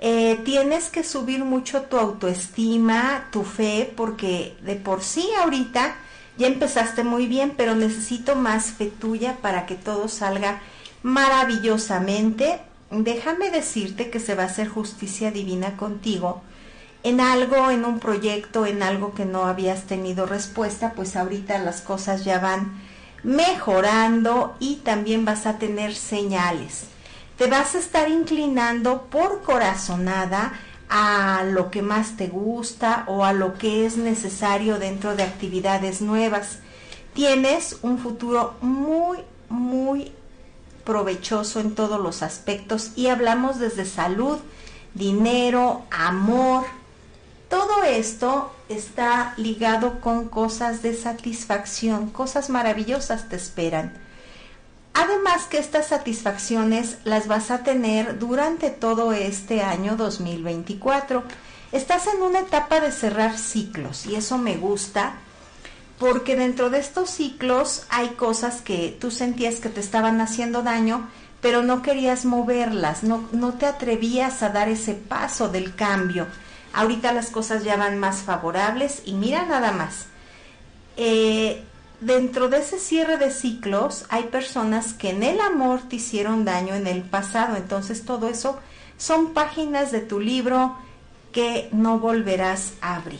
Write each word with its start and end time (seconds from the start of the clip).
Eh, 0.00 0.40
tienes 0.46 0.88
que 0.88 1.04
subir 1.04 1.44
mucho 1.44 1.82
tu 1.82 1.98
autoestima, 1.98 3.28
tu 3.30 3.44
fe, 3.44 3.92
porque 3.94 4.56
de 4.62 4.76
por 4.76 5.02
sí 5.02 5.28
ahorita 5.42 5.96
ya 6.36 6.46
empezaste 6.46 7.04
muy 7.04 7.26
bien, 7.26 7.54
pero 7.56 7.74
necesito 7.74 8.36
más 8.36 8.72
fe 8.72 8.86
tuya 8.86 9.38
para 9.40 9.66
que 9.66 9.74
todo 9.74 10.08
salga 10.08 10.60
maravillosamente. 11.02 12.60
Déjame 12.90 13.50
decirte 13.50 14.10
que 14.10 14.20
se 14.20 14.34
va 14.34 14.44
a 14.44 14.46
hacer 14.46 14.68
justicia 14.68 15.30
divina 15.30 15.76
contigo 15.76 16.42
en 17.04 17.20
algo, 17.20 17.70
en 17.70 17.84
un 17.84 18.00
proyecto, 18.00 18.66
en 18.66 18.82
algo 18.82 19.14
que 19.14 19.26
no 19.26 19.44
habías 19.44 19.82
tenido 19.82 20.24
respuesta, 20.26 20.94
pues 20.96 21.16
ahorita 21.16 21.58
las 21.58 21.82
cosas 21.82 22.24
ya 22.24 22.38
van 22.38 22.80
mejorando 23.22 24.56
y 24.58 24.76
también 24.76 25.24
vas 25.24 25.46
a 25.46 25.58
tener 25.58 25.94
señales. 25.94 26.86
Te 27.36 27.46
vas 27.46 27.74
a 27.74 27.78
estar 27.78 28.08
inclinando 28.08 29.02
por 29.10 29.42
corazonada 29.42 30.52
a 30.88 31.44
lo 31.44 31.70
que 31.70 31.82
más 31.82 32.16
te 32.16 32.28
gusta 32.28 33.04
o 33.06 33.24
a 33.24 33.32
lo 33.32 33.54
que 33.54 33.86
es 33.86 33.96
necesario 33.96 34.78
dentro 34.78 35.16
de 35.16 35.22
actividades 35.22 36.00
nuevas. 36.00 36.58
Tienes 37.14 37.78
un 37.82 37.98
futuro 37.98 38.54
muy, 38.60 39.18
muy 39.48 40.12
provechoso 40.84 41.60
en 41.60 41.74
todos 41.74 42.00
los 42.00 42.22
aspectos 42.22 42.92
y 42.96 43.06
hablamos 43.06 43.58
desde 43.58 43.86
salud, 43.86 44.38
dinero, 44.94 45.82
amor. 45.90 46.64
Todo 47.48 47.84
esto 47.84 48.52
está 48.68 49.34
ligado 49.36 50.00
con 50.00 50.28
cosas 50.28 50.82
de 50.82 50.94
satisfacción, 50.94 52.10
cosas 52.10 52.50
maravillosas 52.50 53.28
te 53.28 53.36
esperan. 53.36 54.03
Además 54.94 55.46
que 55.46 55.58
estas 55.58 55.88
satisfacciones 55.88 56.98
las 57.02 57.26
vas 57.26 57.50
a 57.50 57.64
tener 57.64 58.18
durante 58.20 58.70
todo 58.70 59.12
este 59.12 59.62
año 59.62 59.96
2024. 59.96 61.24
Estás 61.72 62.06
en 62.06 62.22
una 62.22 62.40
etapa 62.40 62.78
de 62.78 62.92
cerrar 62.92 63.36
ciclos 63.36 64.06
y 64.06 64.14
eso 64.14 64.38
me 64.38 64.56
gusta 64.56 65.14
porque 65.98 66.36
dentro 66.36 66.70
de 66.70 66.78
estos 66.78 67.10
ciclos 67.10 67.86
hay 67.88 68.10
cosas 68.10 68.60
que 68.60 68.96
tú 69.00 69.10
sentías 69.10 69.56
que 69.56 69.68
te 69.68 69.80
estaban 69.80 70.20
haciendo 70.20 70.62
daño, 70.62 71.08
pero 71.40 71.62
no 71.62 71.82
querías 71.82 72.24
moverlas, 72.24 73.02
no, 73.02 73.28
no 73.32 73.54
te 73.54 73.66
atrevías 73.66 74.44
a 74.44 74.50
dar 74.50 74.68
ese 74.68 74.94
paso 74.94 75.48
del 75.48 75.74
cambio. 75.74 76.28
Ahorita 76.72 77.12
las 77.12 77.30
cosas 77.30 77.64
ya 77.64 77.76
van 77.76 77.98
más 77.98 78.22
favorables 78.22 79.02
y 79.04 79.14
mira 79.14 79.44
nada 79.44 79.72
más. 79.72 80.06
Eh, 80.96 81.64
dentro 82.00 82.48
de 82.48 82.58
ese 82.58 82.78
cierre 82.78 83.16
de 83.16 83.30
ciclos 83.30 84.04
hay 84.08 84.24
personas 84.24 84.92
que 84.92 85.10
en 85.10 85.22
el 85.22 85.40
amor 85.40 85.80
te 85.88 85.96
hicieron 85.96 86.44
daño 86.44 86.74
en 86.74 86.86
el 86.86 87.02
pasado, 87.02 87.56
entonces 87.56 88.04
todo 88.04 88.28
eso 88.28 88.58
son 88.96 89.32
páginas 89.32 89.92
de 89.92 90.00
tu 90.00 90.20
libro 90.20 90.76
que 91.32 91.68
no 91.72 91.98
volverás 91.98 92.74
a 92.80 92.96
abrir. 92.96 93.18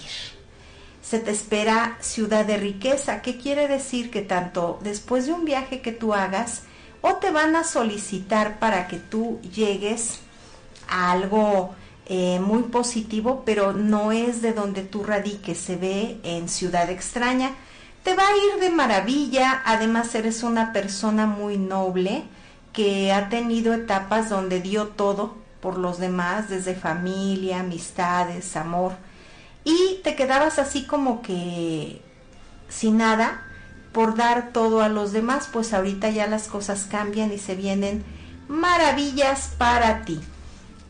Se 1.02 1.18
te 1.18 1.32
espera 1.32 1.98
ciudad 2.00 2.46
de 2.46 2.56
riqueza, 2.56 3.22
¿qué 3.22 3.36
quiere 3.36 3.68
decir? 3.68 4.10
Que 4.10 4.22
tanto 4.22 4.78
después 4.82 5.26
de 5.26 5.32
un 5.32 5.44
viaje 5.44 5.80
que 5.82 5.92
tú 5.92 6.14
hagas, 6.14 6.62
o 7.02 7.16
te 7.16 7.30
van 7.30 7.54
a 7.56 7.64
solicitar 7.64 8.58
para 8.58 8.88
que 8.88 8.98
tú 8.98 9.38
llegues 9.42 10.20
a 10.88 11.12
algo 11.12 11.74
eh, 12.06 12.40
muy 12.40 12.62
positivo, 12.62 13.42
pero 13.44 13.72
no 13.72 14.12
es 14.12 14.40
de 14.40 14.52
donde 14.52 14.82
tú 14.82 15.02
radiques, 15.02 15.58
se 15.58 15.76
ve 15.76 16.18
en 16.22 16.48
ciudad 16.48 16.88
extraña 16.88 17.54
te 18.04 18.14
va 18.14 18.28
a 18.28 18.36
ir 18.36 18.60
de 18.60 18.70
maravilla, 18.70 19.62
además 19.64 20.14
eres 20.14 20.42
una 20.42 20.72
persona 20.72 21.26
muy 21.26 21.56
noble 21.56 22.24
que 22.72 23.12
ha 23.12 23.30
tenido 23.30 23.72
etapas 23.72 24.28
donde 24.28 24.60
dio 24.60 24.88
todo 24.88 25.34
por 25.60 25.78
los 25.78 25.98
demás, 25.98 26.50
desde 26.50 26.74
familia, 26.74 27.60
amistades, 27.60 28.56
amor, 28.56 28.92
y 29.64 30.00
te 30.04 30.14
quedabas 30.14 30.58
así 30.58 30.86
como 30.86 31.22
que 31.22 32.02
sin 32.68 32.98
nada 32.98 33.42
por 33.92 34.16
dar 34.16 34.50
todo 34.52 34.82
a 34.82 34.90
los 34.90 35.12
demás, 35.12 35.48
pues 35.50 35.72
ahorita 35.72 36.10
ya 36.10 36.26
las 36.26 36.48
cosas 36.48 36.86
cambian 36.90 37.32
y 37.32 37.38
se 37.38 37.54
vienen 37.54 38.04
maravillas 38.48 39.52
para 39.56 40.02
ti. 40.02 40.20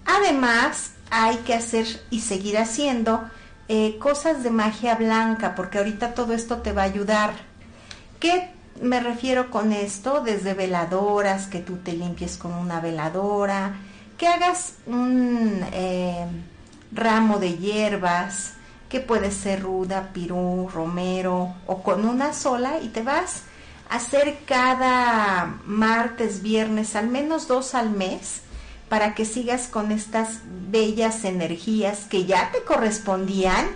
Además, 0.04 0.90
hay 1.10 1.36
que 1.38 1.54
hacer 1.54 1.86
y 2.10 2.20
seguir 2.20 2.58
haciendo 2.58 3.22
eh, 3.68 3.98
cosas 3.98 4.42
de 4.42 4.50
magia 4.50 4.94
blanca, 4.94 5.54
porque 5.54 5.78
ahorita 5.78 6.14
todo 6.14 6.34
esto 6.34 6.58
te 6.58 6.72
va 6.72 6.82
a 6.82 6.86
ayudar. 6.86 7.32
¿Qué 8.20 8.50
me 8.80 9.00
refiero 9.00 9.50
con 9.50 9.72
esto? 9.72 10.20
Desde 10.20 10.54
veladoras, 10.54 11.46
que 11.46 11.60
tú 11.60 11.76
te 11.76 11.92
limpies 11.92 12.36
con 12.36 12.52
una 12.52 12.80
veladora, 12.80 13.76
que 14.18 14.28
hagas 14.28 14.74
un 14.86 15.64
eh, 15.72 16.26
ramo 16.92 17.38
de 17.38 17.56
hierbas, 17.56 18.54
que 18.88 19.00
puede 19.00 19.30
ser 19.30 19.62
ruda, 19.62 20.10
pirú, 20.12 20.68
romero, 20.72 21.54
o 21.66 21.82
con 21.82 22.06
una 22.06 22.32
sola, 22.32 22.78
y 22.80 22.88
te 22.88 23.02
vas 23.02 23.42
a 23.88 23.96
hacer 23.96 24.38
cada 24.46 25.58
martes, 25.64 26.42
viernes, 26.42 26.94
al 26.96 27.08
menos 27.08 27.48
dos 27.48 27.74
al 27.74 27.90
mes, 27.90 28.42
para 28.88 29.14
que 29.14 29.24
sigas 29.24 29.68
con 29.68 29.92
estas 29.92 30.40
bellas 30.70 31.24
energías 31.24 32.06
que 32.08 32.24
ya 32.24 32.50
te 32.52 32.62
correspondían 32.62 33.66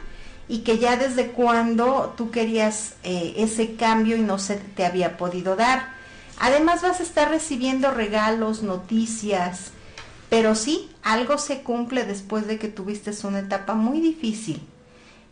y 0.49 0.59
que 0.59 0.79
ya 0.79 0.97
desde 0.97 1.29
cuando 1.29 2.15
tú 2.17 2.31
querías 2.31 2.95
eh, 3.03 3.35
ese 3.39 3.75
cambio 3.77 4.17
y 4.17 4.21
no 4.21 4.39
se 4.39 4.57
te 4.57 4.85
había 4.85 5.17
podido 5.17 5.57
dar. 5.57 5.97
Además 6.39 6.83
vas 6.83 7.01
a 7.01 7.03
estar 7.03 7.31
recibiendo 7.31 7.91
regalos, 7.91 8.63
noticias, 8.63 9.73
pero 10.31 10.55
sí, 10.55 10.91
algo 11.03 11.39
se 11.39 11.63
cumple 11.63 12.05
después 12.05 12.47
de 12.47 12.59
que 12.59 12.69
tuviste 12.69 13.11
una 13.27 13.41
etapa 13.41 13.75
muy 13.75 14.01
difícil. 14.01 14.63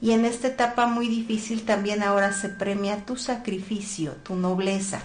Y 0.00 0.12
en 0.12 0.24
esta 0.24 0.48
etapa 0.48 0.86
muy 0.86 1.08
difícil 1.08 1.64
también 1.64 2.02
ahora 2.02 2.32
se 2.32 2.48
premia 2.48 3.06
tu 3.06 3.16
sacrificio, 3.16 4.12
tu 4.22 4.34
nobleza 4.34 5.00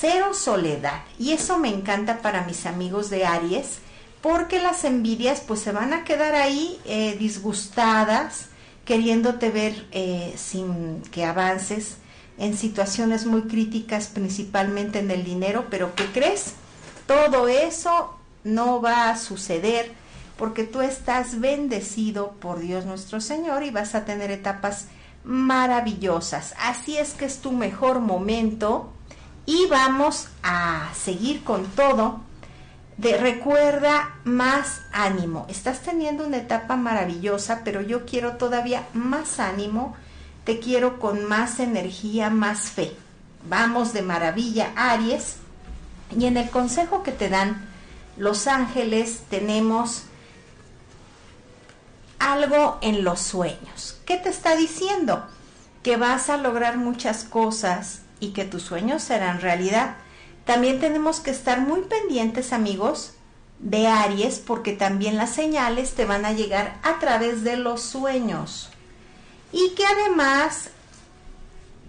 cero 0.00 0.34
soledad. 0.34 1.02
Y 1.18 1.32
eso 1.32 1.58
me 1.58 1.68
encanta 1.68 2.18
para 2.22 2.44
mis 2.44 2.66
amigos 2.66 3.10
de 3.10 3.24
Aries, 3.24 3.78
porque 4.20 4.60
las 4.60 4.84
envidias 4.84 5.40
pues 5.40 5.60
se 5.60 5.72
van 5.72 5.92
a 5.92 6.04
quedar 6.04 6.34
ahí 6.34 6.78
eh, 6.84 7.16
disgustadas, 7.18 8.46
queriéndote 8.84 9.50
ver 9.50 9.86
eh, 9.92 10.34
sin 10.36 11.02
que 11.10 11.24
avances. 11.24 11.98
en 12.38 12.54
situaciones 12.54 13.24
muy 13.24 13.42
críticas, 13.42 14.08
principalmente 14.08 14.98
en 14.98 15.10
el 15.10 15.24
dinero, 15.24 15.68
pero 15.70 15.94
¿qué 15.94 16.04
crees? 16.12 16.52
Todo 17.06 17.48
eso 17.48 18.14
no 18.44 18.82
va 18.82 19.08
a 19.08 19.16
suceder 19.16 19.92
porque 20.36 20.64
tú 20.64 20.82
estás 20.82 21.40
bendecido 21.40 22.32
por 22.32 22.58
Dios 22.58 22.84
nuestro 22.84 23.22
Señor 23.22 23.62
y 23.62 23.70
vas 23.70 23.94
a 23.94 24.04
tener 24.04 24.30
etapas 24.30 24.88
maravillosas. 25.24 26.54
Así 26.60 26.98
es 26.98 27.14
que 27.14 27.24
es 27.24 27.38
tu 27.38 27.52
mejor 27.52 28.00
momento 28.00 28.92
y 29.46 29.66
vamos 29.66 30.28
a 30.42 30.90
seguir 30.94 31.44
con 31.44 31.64
todo. 31.66 32.20
De, 32.96 33.16
recuerda 33.16 34.16
más 34.24 34.82
ánimo. 34.92 35.46
Estás 35.48 35.80
teniendo 35.80 36.26
una 36.26 36.38
etapa 36.38 36.76
maravillosa, 36.76 37.62
pero 37.64 37.80
yo 37.80 38.04
quiero 38.04 38.36
todavía 38.36 38.86
más 38.92 39.38
ánimo. 39.38 39.96
Te 40.44 40.58
quiero 40.58 40.98
con 40.98 41.24
más 41.24 41.60
energía, 41.60 42.30
más 42.30 42.70
fe. 42.70 42.96
Vamos 43.48 43.92
de 43.92 44.02
maravilla, 44.02 44.72
Aries. 44.74 45.36
Y 46.18 46.26
en 46.26 46.36
el 46.36 46.50
consejo 46.50 47.02
que 47.02 47.12
te 47.12 47.28
dan 47.28 47.68
los 48.16 48.46
ángeles 48.46 49.22
tenemos 49.28 50.04
algo 52.18 52.78
en 52.80 53.04
los 53.04 53.20
sueños. 53.20 54.00
¿Qué 54.06 54.16
te 54.16 54.30
está 54.30 54.56
diciendo? 54.56 55.26
Que 55.82 55.96
vas 55.96 56.30
a 56.30 56.38
lograr 56.38 56.78
muchas 56.78 57.24
cosas 57.24 58.00
y 58.20 58.28
que 58.28 58.44
tus 58.44 58.62
sueños 58.62 59.02
serán 59.02 59.40
realidad. 59.40 59.96
También 60.44 60.80
tenemos 60.80 61.20
que 61.20 61.30
estar 61.30 61.60
muy 61.60 61.82
pendientes, 61.82 62.52
amigos, 62.52 63.12
de 63.58 63.86
Aries, 63.86 64.38
porque 64.38 64.72
también 64.72 65.16
las 65.16 65.30
señales 65.30 65.94
te 65.94 66.04
van 66.04 66.24
a 66.24 66.32
llegar 66.32 66.76
a 66.82 66.98
través 66.98 67.42
de 67.42 67.56
los 67.56 67.82
sueños. 67.82 68.70
Y 69.52 69.70
que 69.74 69.86
además 69.86 70.70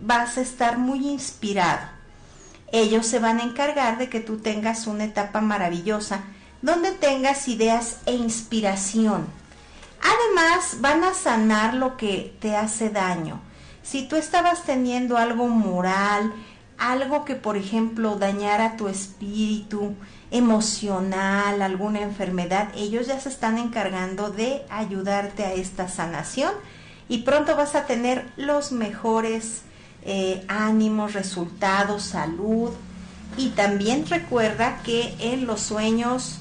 vas 0.02 0.38
a 0.38 0.42
estar 0.42 0.78
muy 0.78 1.08
inspirado. 1.08 1.88
Ellos 2.72 3.06
se 3.06 3.20
van 3.20 3.40
a 3.40 3.44
encargar 3.44 3.98
de 3.98 4.10
que 4.10 4.20
tú 4.20 4.38
tengas 4.38 4.88
una 4.88 5.06
etapa 5.06 5.42
maravillosa, 5.42 6.22
donde 6.62 6.92
tengas 6.92 7.48
ideas 7.48 7.98
e 8.06 8.14
inspiración 8.14 9.28
Además, 10.02 10.78
van 10.80 11.04
a 11.04 11.14
sanar 11.14 11.74
lo 11.74 11.98
que 11.98 12.36
te 12.40 12.56
hace 12.56 12.90
daño. 12.90 13.42
Si 13.90 14.04
tú 14.04 14.18
estabas 14.18 14.64
teniendo 14.64 15.18
algo 15.18 15.48
moral, 15.48 16.34
algo 16.78 17.24
que, 17.24 17.36
por 17.36 17.56
ejemplo, 17.56 18.18
dañara 18.18 18.76
tu 18.76 18.90
espíritu 18.90 19.96
emocional, 20.30 21.62
alguna 21.62 22.02
enfermedad, 22.02 22.68
ellos 22.76 23.08
ya 23.08 23.18
se 23.22 23.30
están 23.30 23.58
encargando 23.58 24.30
de 24.30 24.66
ayudarte 24.70 25.46
a 25.46 25.54
esta 25.54 25.88
sanación 25.88 26.52
y 27.08 27.20
pronto 27.20 27.56
vas 27.56 27.76
a 27.76 27.86
tener 27.86 28.30
los 28.36 28.74
mejores 28.74 29.62
eh, 30.04 30.44
ánimos, 30.50 31.14
resultados, 31.14 32.04
salud. 32.04 32.72
Y 33.38 33.50
también 33.50 34.06
recuerda 34.06 34.82
que 34.84 35.16
en 35.20 35.48
los 35.48 35.62
sueños 35.62 36.40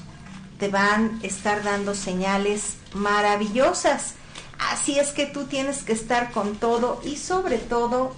te 0.59 0.67
van 0.67 1.19
a 1.23 1.25
estar 1.25 1.63
dando 1.63 1.95
señales 1.95 2.75
maravillosas. 2.93 4.15
Así 4.59 4.99
es 4.99 5.11
que 5.11 5.25
tú 5.25 5.45
tienes 5.45 5.83
que 5.83 5.93
estar 5.93 6.31
con 6.31 6.55
todo 6.57 7.01
y 7.03 7.17
sobre 7.17 7.57
todo, 7.57 8.13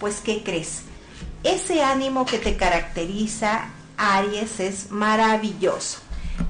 pues, 0.00 0.20
¿qué 0.20 0.42
crees? 0.42 0.82
Ese 1.44 1.82
ánimo 1.82 2.26
que 2.26 2.38
te 2.38 2.56
caracteriza, 2.56 3.70
Aries, 3.96 4.60
es 4.60 4.90
maravilloso. 4.90 6.00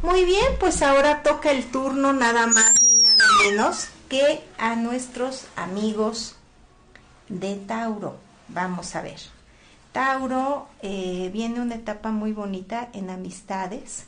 Muy 0.02 0.24
bien, 0.24 0.46
pues 0.58 0.82
ahora 0.82 1.22
toca 1.22 1.50
el 1.50 1.64
turno 1.70 2.12
nada 2.12 2.46
más 2.46 2.82
ni 2.82 2.96
nada 2.96 3.24
menos 3.44 3.88
que 4.08 4.42
a 4.58 4.74
nuestros 4.74 5.44
amigos 5.54 6.34
de 7.28 7.56
Tauro. 7.56 8.16
Vamos 8.48 8.96
a 8.96 9.02
ver. 9.02 9.20
Tauro 9.92 10.68
eh, 10.82 11.30
viene 11.32 11.60
una 11.60 11.76
etapa 11.76 12.10
muy 12.10 12.32
bonita 12.32 12.88
en 12.92 13.10
amistades 13.10 14.06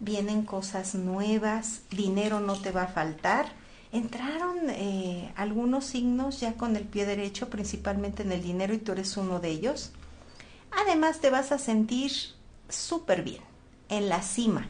vienen 0.00 0.42
cosas 0.42 0.94
nuevas, 0.94 1.80
dinero 1.90 2.40
no 2.40 2.60
te 2.60 2.70
va 2.70 2.84
a 2.84 2.88
faltar. 2.88 3.46
Entraron 3.92 4.68
eh, 4.68 5.32
algunos 5.36 5.86
signos 5.86 6.40
ya 6.40 6.54
con 6.54 6.76
el 6.76 6.84
pie 6.84 7.06
derecho, 7.06 7.48
principalmente 7.48 8.22
en 8.22 8.32
el 8.32 8.42
dinero, 8.42 8.74
y 8.74 8.78
tú 8.78 8.92
eres 8.92 9.16
uno 9.16 9.40
de 9.40 9.50
ellos. 9.50 9.92
Además 10.70 11.20
te 11.20 11.30
vas 11.30 11.52
a 11.52 11.58
sentir 11.58 12.12
súper 12.68 13.22
bien, 13.22 13.42
en 13.88 14.08
la 14.08 14.22
cima, 14.22 14.68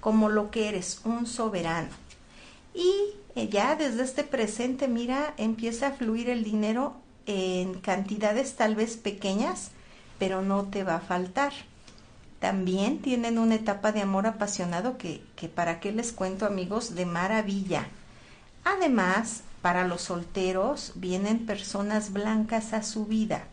como 0.00 0.28
lo 0.28 0.50
que 0.50 0.68
eres, 0.68 1.00
un 1.04 1.26
soberano. 1.26 1.90
Y 2.74 2.92
eh, 3.34 3.48
ya 3.48 3.74
desde 3.74 4.04
este 4.04 4.22
presente, 4.22 4.86
mira, 4.86 5.34
empieza 5.36 5.88
a 5.88 5.92
fluir 5.92 6.30
el 6.30 6.44
dinero 6.44 6.94
en 7.26 7.80
cantidades 7.80 8.54
tal 8.54 8.76
vez 8.76 8.96
pequeñas, 8.96 9.70
pero 10.18 10.42
no 10.42 10.64
te 10.64 10.84
va 10.84 10.96
a 10.96 11.00
faltar 11.00 11.52
también 12.44 12.98
tienen 12.98 13.38
una 13.38 13.54
etapa 13.54 13.90
de 13.90 14.02
amor 14.02 14.26
apasionado 14.26 14.98
que, 14.98 15.22
que 15.34 15.48
para 15.48 15.80
qué 15.80 15.92
les 15.92 16.12
cuento 16.12 16.44
amigos, 16.44 16.94
de 16.94 17.06
maravilla. 17.06 17.86
Además, 18.64 19.42
para 19.62 19.86
los 19.86 20.02
solteros 20.02 20.92
vienen 20.94 21.46
personas 21.46 22.12
blancas 22.12 22.72
a 22.72 22.82
su 22.82 23.06
vida. 23.06 23.44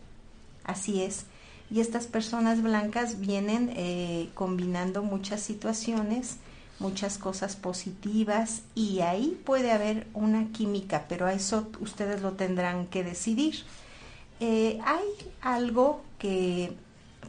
Así 0.64 1.02
es. 1.02 1.26
Y 1.70 1.80
estas 1.80 2.08
personas 2.08 2.62
blancas 2.62 3.20
vienen 3.20 3.72
eh, 3.76 4.30
combinando 4.34 5.04
muchas 5.04 5.42
situaciones, 5.42 6.38
muchas 6.80 7.18
cosas 7.18 7.56
positivas 7.56 8.64
y 8.76 9.00
ahí 9.02 9.40
puede 9.46 9.72
haber 9.72 10.08
una 10.14 10.48
química, 10.52 11.06
pero 11.08 11.28
a 11.28 11.34
eso 11.34 11.70
ustedes 11.80 12.22
lo 12.22 12.34
tendrán 12.34 12.88
que 12.88 13.04
decidir. 13.04 13.64
Eh, 14.42 14.80
hay 14.84 15.06
algo 15.42 16.02
que 16.20 16.74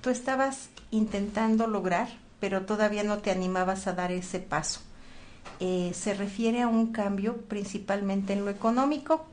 tú 0.01 0.11
estabas 0.11 0.71
intentando 0.91 1.67
lograr, 1.69 2.09
pero 2.41 2.63
todavía 2.63 3.05
no 3.05 3.19
te 3.19 3.31
animabas 3.31 3.87
a 3.87 3.93
dar 3.93 4.11
ese 4.11 4.41
paso. 4.41 4.81
Eh, 5.61 5.93
se 5.95 6.15
refiere 6.15 6.63
a 6.63 6.69
un 6.69 6.93
cambio 6.93 7.37
principalmente 7.43 8.33
en 8.33 8.45
lo 8.45 8.51
económico 8.51 9.25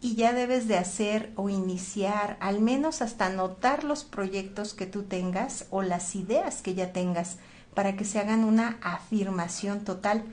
y 0.00 0.16
ya 0.16 0.32
debes 0.32 0.66
de 0.66 0.76
hacer 0.76 1.32
o 1.36 1.48
iniciar, 1.48 2.36
al 2.40 2.60
menos 2.60 3.02
hasta 3.02 3.26
anotar 3.26 3.84
los 3.84 4.02
proyectos 4.02 4.74
que 4.74 4.86
tú 4.86 5.04
tengas 5.04 5.66
o 5.70 5.82
las 5.82 6.16
ideas 6.16 6.62
que 6.62 6.74
ya 6.74 6.92
tengas 6.92 7.36
para 7.74 7.96
que 7.96 8.04
se 8.04 8.18
hagan 8.18 8.44
una 8.44 8.78
afirmación 8.82 9.84
total. 9.84 10.24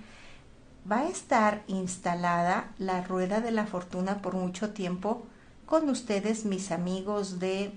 Va 0.92 1.02
a 1.02 1.10
estar 1.10 1.64
instalada 1.68 2.72
la 2.80 3.04
rueda 3.04 3.42
de 3.42 3.52
la 3.52 3.68
fortuna 3.68 4.24
por 4.24 4.34
mucho 4.34 4.72
tiempo 4.72 5.24
con 5.68 5.88
ustedes, 5.90 6.46
mis 6.46 6.72
amigos 6.72 7.40
de 7.40 7.72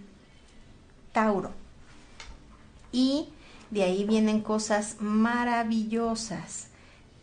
Tauro 1.13 1.51
y 2.93 3.31
de 3.71 3.83
ahí 3.83 4.05
vienen 4.05 4.43
cosas 4.43 4.97
maravillosas. 5.01 6.69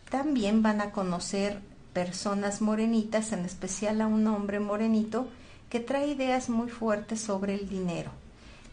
También 0.09 0.63
van 0.63 0.81
a 0.81 0.91
conocer 0.91 1.61
personas 1.93 2.61
morenitas, 2.61 3.31
en 3.31 3.45
especial 3.45 4.01
a 4.01 4.07
un 4.07 4.25
hombre 4.27 4.59
morenito 4.59 5.27
que 5.69 5.79
trae 5.79 6.07
ideas 6.07 6.49
muy 6.49 6.69
fuertes 6.69 7.21
sobre 7.21 7.53
el 7.53 7.69
dinero. 7.69 8.11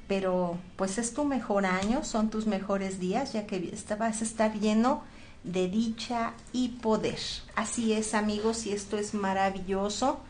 Pero 0.09 0.57
pues 0.77 0.99
es 0.99 1.13
tu 1.13 1.25
mejor 1.25 1.67
año, 1.67 2.05
son 2.05 2.31
tus 2.31 2.47
mejores 2.47 3.01
días, 3.01 3.33
ya 3.33 3.47
que 3.47 3.75
vas 3.99 4.21
a 4.21 4.25
estar 4.25 4.55
lleno 4.55 5.03
de 5.45 5.69
dicha 5.69 6.33
y 6.53 6.69
poder. 6.69 7.19
Así 7.55 7.93
es 7.93 8.15
amigos 8.15 8.67
y 8.67 8.73
esto 8.73 8.97
es 8.99 9.15
maravilloso 9.15 10.21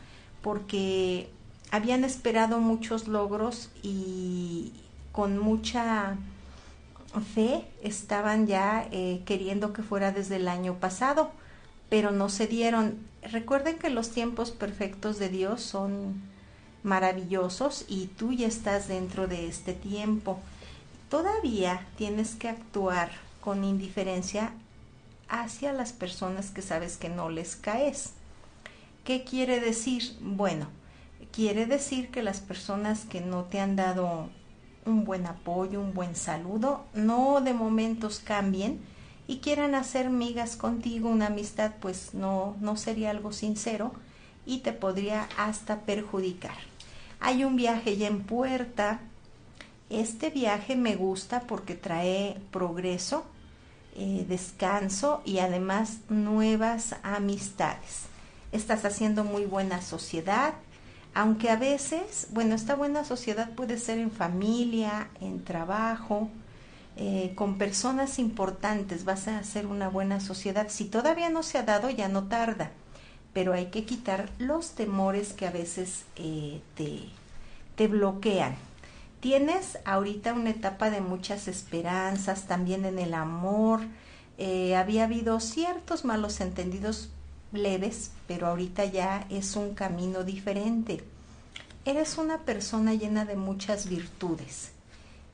porque 0.41 1.29
habían 1.71 2.03
esperado 2.03 2.59
muchos 2.59 3.07
logros 3.07 3.69
y 3.83 4.73
con 5.11 5.37
mucha 5.37 6.17
fe 7.33 7.65
estaban 7.81 8.47
ya 8.47 8.87
eh, 8.91 9.21
queriendo 9.25 9.73
que 9.73 9.83
fuera 9.83 10.11
desde 10.11 10.37
el 10.37 10.47
año 10.47 10.75
pasado, 10.75 11.31
pero 11.89 12.11
no 12.11 12.29
se 12.29 12.47
dieron. 12.47 12.97
Recuerden 13.21 13.77
que 13.77 13.89
los 13.89 14.11
tiempos 14.11 14.51
perfectos 14.51 15.19
de 15.19 15.29
Dios 15.29 15.61
son 15.61 16.21
maravillosos 16.83 17.85
y 17.87 18.07
tú 18.07 18.33
ya 18.33 18.47
estás 18.47 18.87
dentro 18.87 19.27
de 19.27 19.47
este 19.47 19.73
tiempo. 19.73 20.39
Todavía 21.09 21.85
tienes 21.97 22.35
que 22.35 22.49
actuar 22.49 23.11
con 23.41 23.63
indiferencia 23.63 24.51
hacia 25.29 25.73
las 25.73 25.93
personas 25.93 26.51
que 26.51 26.61
sabes 26.61 26.97
que 26.97 27.09
no 27.09 27.29
les 27.29 27.55
caes. 27.55 28.13
¿Qué 29.03 29.23
quiere 29.23 29.59
decir? 29.59 30.17
Bueno, 30.21 30.67
quiere 31.31 31.65
decir 31.65 32.09
que 32.09 32.23
las 32.23 32.39
personas 32.39 33.05
que 33.05 33.21
no 33.21 33.45
te 33.45 33.59
han 33.59 33.75
dado 33.75 34.29
un 34.87 35.03
buen 35.03 35.25
apoyo, 35.27 35.81
un 35.81 35.93
buen 35.93 36.15
saludo, 36.15 36.85
no 36.93 37.41
de 37.41 37.53
momentos 37.53 38.19
cambien 38.19 38.79
y 39.27 39.37
quieran 39.37 39.75
hacer 39.75 40.09
migas 40.09 40.55
contigo, 40.55 41.09
una 41.09 41.27
amistad 41.27 41.73
pues 41.79 42.13
no, 42.13 42.55
no 42.61 42.77
sería 42.77 43.11
algo 43.11 43.33
sincero 43.33 43.91
y 44.45 44.59
te 44.59 44.73
podría 44.73 45.27
hasta 45.37 45.81
perjudicar. 45.81 46.55
Hay 47.19 47.43
un 47.43 47.55
viaje 47.55 47.97
ya 47.97 48.07
en 48.07 48.23
puerta, 48.23 49.01
este 49.89 50.29
viaje 50.29 50.75
me 50.75 50.95
gusta 50.95 51.41
porque 51.41 51.75
trae 51.75 52.37
progreso, 52.51 53.25
eh, 53.95 54.25
descanso 54.27 55.21
y 55.25 55.39
además 55.39 55.97
nuevas 56.09 56.95
amistades. 57.03 58.03
Estás 58.51 58.85
haciendo 58.85 59.23
muy 59.23 59.45
buena 59.45 59.81
sociedad, 59.81 60.53
aunque 61.17 61.49
a 61.49 61.55
veces, 61.55 62.27
bueno, 62.29 62.53
esta 62.53 62.75
buena 62.75 63.03
sociedad 63.03 63.49
puede 63.55 63.79
ser 63.79 63.97
en 63.97 64.11
familia, 64.11 65.09
en 65.19 65.43
trabajo, 65.43 66.29
eh, 66.95 67.31
con 67.33 67.57
personas 67.57 68.19
importantes, 68.19 69.03
vas 69.03 69.27
a 69.27 69.39
hacer 69.39 69.65
una 69.65 69.89
buena 69.89 70.19
sociedad. 70.19 70.67
Si 70.69 70.85
todavía 70.85 71.31
no 71.31 71.41
se 71.41 71.57
ha 71.57 71.63
dado, 71.63 71.89
ya 71.89 72.07
no 72.07 72.25
tarda, 72.25 72.69
pero 73.33 73.53
hay 73.53 73.71
que 73.71 73.83
quitar 73.83 74.29
los 74.37 74.75
temores 74.75 75.33
que 75.33 75.47
a 75.47 75.51
veces 75.51 76.05
eh, 76.17 76.61
te, 76.75 76.99
te 77.75 77.87
bloquean. 77.87 78.55
Tienes 79.19 79.79
ahorita 79.85 80.33
una 80.33 80.51
etapa 80.51 80.91
de 80.91 81.01
muchas 81.01 81.47
esperanzas, 81.47 82.45
también 82.45 82.85
en 82.85 82.99
el 82.99 83.15
amor. 83.15 83.81
Eh, 84.37 84.75
había 84.75 85.05
habido 85.05 85.39
ciertos 85.39 86.05
malos 86.05 86.41
entendidos 86.41 87.09
leves, 87.51 88.11
pero 88.27 88.47
ahorita 88.47 88.85
ya 88.85 89.25
es 89.29 89.55
un 89.55 89.73
camino 89.73 90.23
diferente. 90.23 91.03
Eres 91.85 92.17
una 92.17 92.39
persona 92.39 92.93
llena 92.93 93.25
de 93.25 93.35
muchas 93.35 93.87
virtudes 93.87 94.71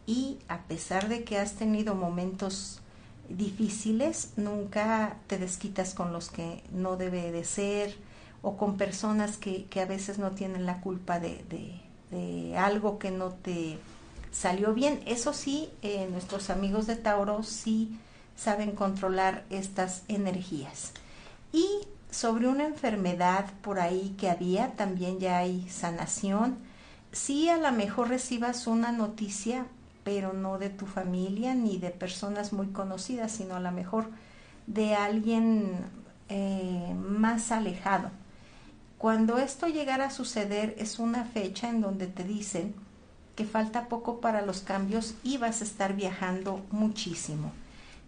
y 0.05 0.37
a 0.47 0.59
pesar 0.63 1.07
de 1.09 1.23
que 1.23 1.37
has 1.37 1.53
tenido 1.53 1.95
momentos 1.95 2.81
difíciles, 3.29 4.31
nunca 4.35 5.17
te 5.27 5.37
desquitas 5.37 5.93
con 5.93 6.11
los 6.11 6.29
que 6.29 6.63
no 6.71 6.97
debe 6.97 7.31
de 7.31 7.45
ser 7.45 7.95
o 8.41 8.57
con 8.57 8.77
personas 8.77 9.37
que, 9.37 9.65
que 9.65 9.81
a 9.81 9.85
veces 9.85 10.19
no 10.19 10.31
tienen 10.31 10.65
la 10.65 10.81
culpa 10.81 11.19
de, 11.19 11.43
de, 11.49 12.57
algo 12.57 12.99
que 12.99 13.09
no 13.09 13.31
te 13.31 13.79
salió 14.31 14.73
bien. 14.73 15.01
Eso 15.07 15.33
sí, 15.33 15.69
eh, 15.81 16.07
nuestros 16.11 16.51
amigos 16.51 16.85
de 16.85 16.95
Tauro 16.95 17.41
sí 17.41 17.97
saben 18.35 18.73
controlar 18.73 19.45
estas 19.49 20.03
energías. 20.07 20.91
Y 21.51 21.65
sobre 22.13 22.47
una 22.47 22.65
enfermedad 22.65 23.45
por 23.63 23.79
ahí 23.79 24.15
que 24.19 24.29
había, 24.29 24.73
también 24.73 25.19
ya 25.19 25.39
hay 25.39 25.67
sanación. 25.67 26.57
Sí, 27.11 27.49
a 27.49 27.57
lo 27.57 27.71
mejor 27.71 28.09
recibas 28.09 28.67
una 28.67 28.91
noticia, 28.91 29.65
pero 30.03 30.31
no 30.31 30.59
de 30.59 30.69
tu 30.69 30.85
familia 30.85 31.55
ni 31.55 31.79
de 31.79 31.89
personas 31.89 32.53
muy 32.53 32.67
conocidas, 32.67 33.31
sino 33.31 33.55
a 33.55 33.59
lo 33.59 33.71
mejor 33.71 34.09
de 34.67 34.93
alguien 34.93 35.71
eh, 36.29 36.93
más 36.95 37.51
alejado. 37.51 38.11
Cuando 38.99 39.39
esto 39.39 39.67
llegara 39.67 40.05
a 40.05 40.11
suceder 40.11 40.75
es 40.77 40.99
una 40.99 41.25
fecha 41.25 41.67
en 41.67 41.81
donde 41.81 42.05
te 42.05 42.23
dicen 42.23 42.75
que 43.35 43.45
falta 43.45 43.87
poco 43.87 44.21
para 44.21 44.45
los 44.45 44.61
cambios 44.61 45.15
y 45.23 45.37
vas 45.37 45.61
a 45.61 45.63
estar 45.63 45.95
viajando 45.95 46.63
muchísimo 46.69 47.51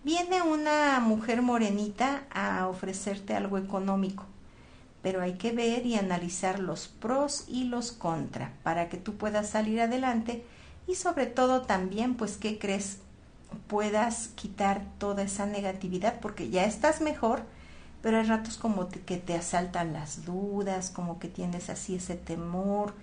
viene 0.06 0.42
una 0.42 1.02
mujer 1.02 1.42
morenita 1.42 2.24
a 2.34 2.68
ofrecerte 2.68 3.36
algo 3.36 3.58
económico, 3.58 4.24
pero 5.02 5.22
hay 5.22 5.34
que 5.34 5.52
ver 5.52 5.86
y 5.86 5.96
analizar 5.96 6.60
los 6.60 6.88
pros 6.88 7.44
y 7.50 7.66
los 7.66 7.92
contra 7.92 8.54
para 8.64 8.88
que 8.88 8.96
tú 8.96 9.16
puedas 9.16 9.50
salir 9.50 9.82
adelante 9.82 10.46
y 10.88 10.96
sobre 10.96 11.26
todo 11.26 11.64
también, 11.64 12.16
pues, 12.16 12.38
¿qué 12.38 12.58
crees? 12.58 13.00
puedas 13.68 14.30
quitar 14.36 14.82
toda 14.98 15.24
esa 15.24 15.46
negatividad 15.46 16.20
porque 16.20 16.50
ya 16.50 16.66
estás 16.66 17.02
mejor, 17.02 17.44
pero 18.02 18.18
hay 18.18 18.26
ratos 18.26 18.58
como 18.58 18.90
que 18.90 19.18
te 19.18 19.36
asaltan 19.36 19.94
las 19.94 20.26
dudas, 20.26 20.90
como 20.90 21.20
que 21.20 21.28
tienes 21.28 21.70
así 21.70 21.96
ese 21.96 22.16
temor. 22.16 22.94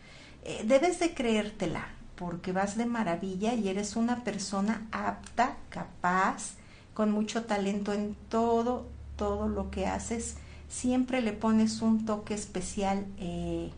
Eh, 0.45 0.63
debes 0.65 1.01
de 1.01 1.15
creértela 1.15 1.89
porque 2.17 2.53
vas 2.53 2.77
de 2.77 2.87
maravilla 2.87 3.55
y 3.55 3.69
eres 3.69 3.97
una 3.97 4.23
persona 4.23 4.87
apta, 4.93 5.57
capaz, 5.71 6.53
con 6.95 7.11
mucho 7.11 7.45
talento 7.45 7.93
en 7.93 8.17
todo, 8.29 8.87
todo 9.17 9.49
lo 9.49 9.71
que 9.71 9.87
haces. 9.87 10.37
Siempre 10.69 11.21
le 11.21 11.33
pones 11.33 11.83
un 11.83 12.05
toque 12.05 12.35
especial 12.35 13.07
eh, 13.19 13.71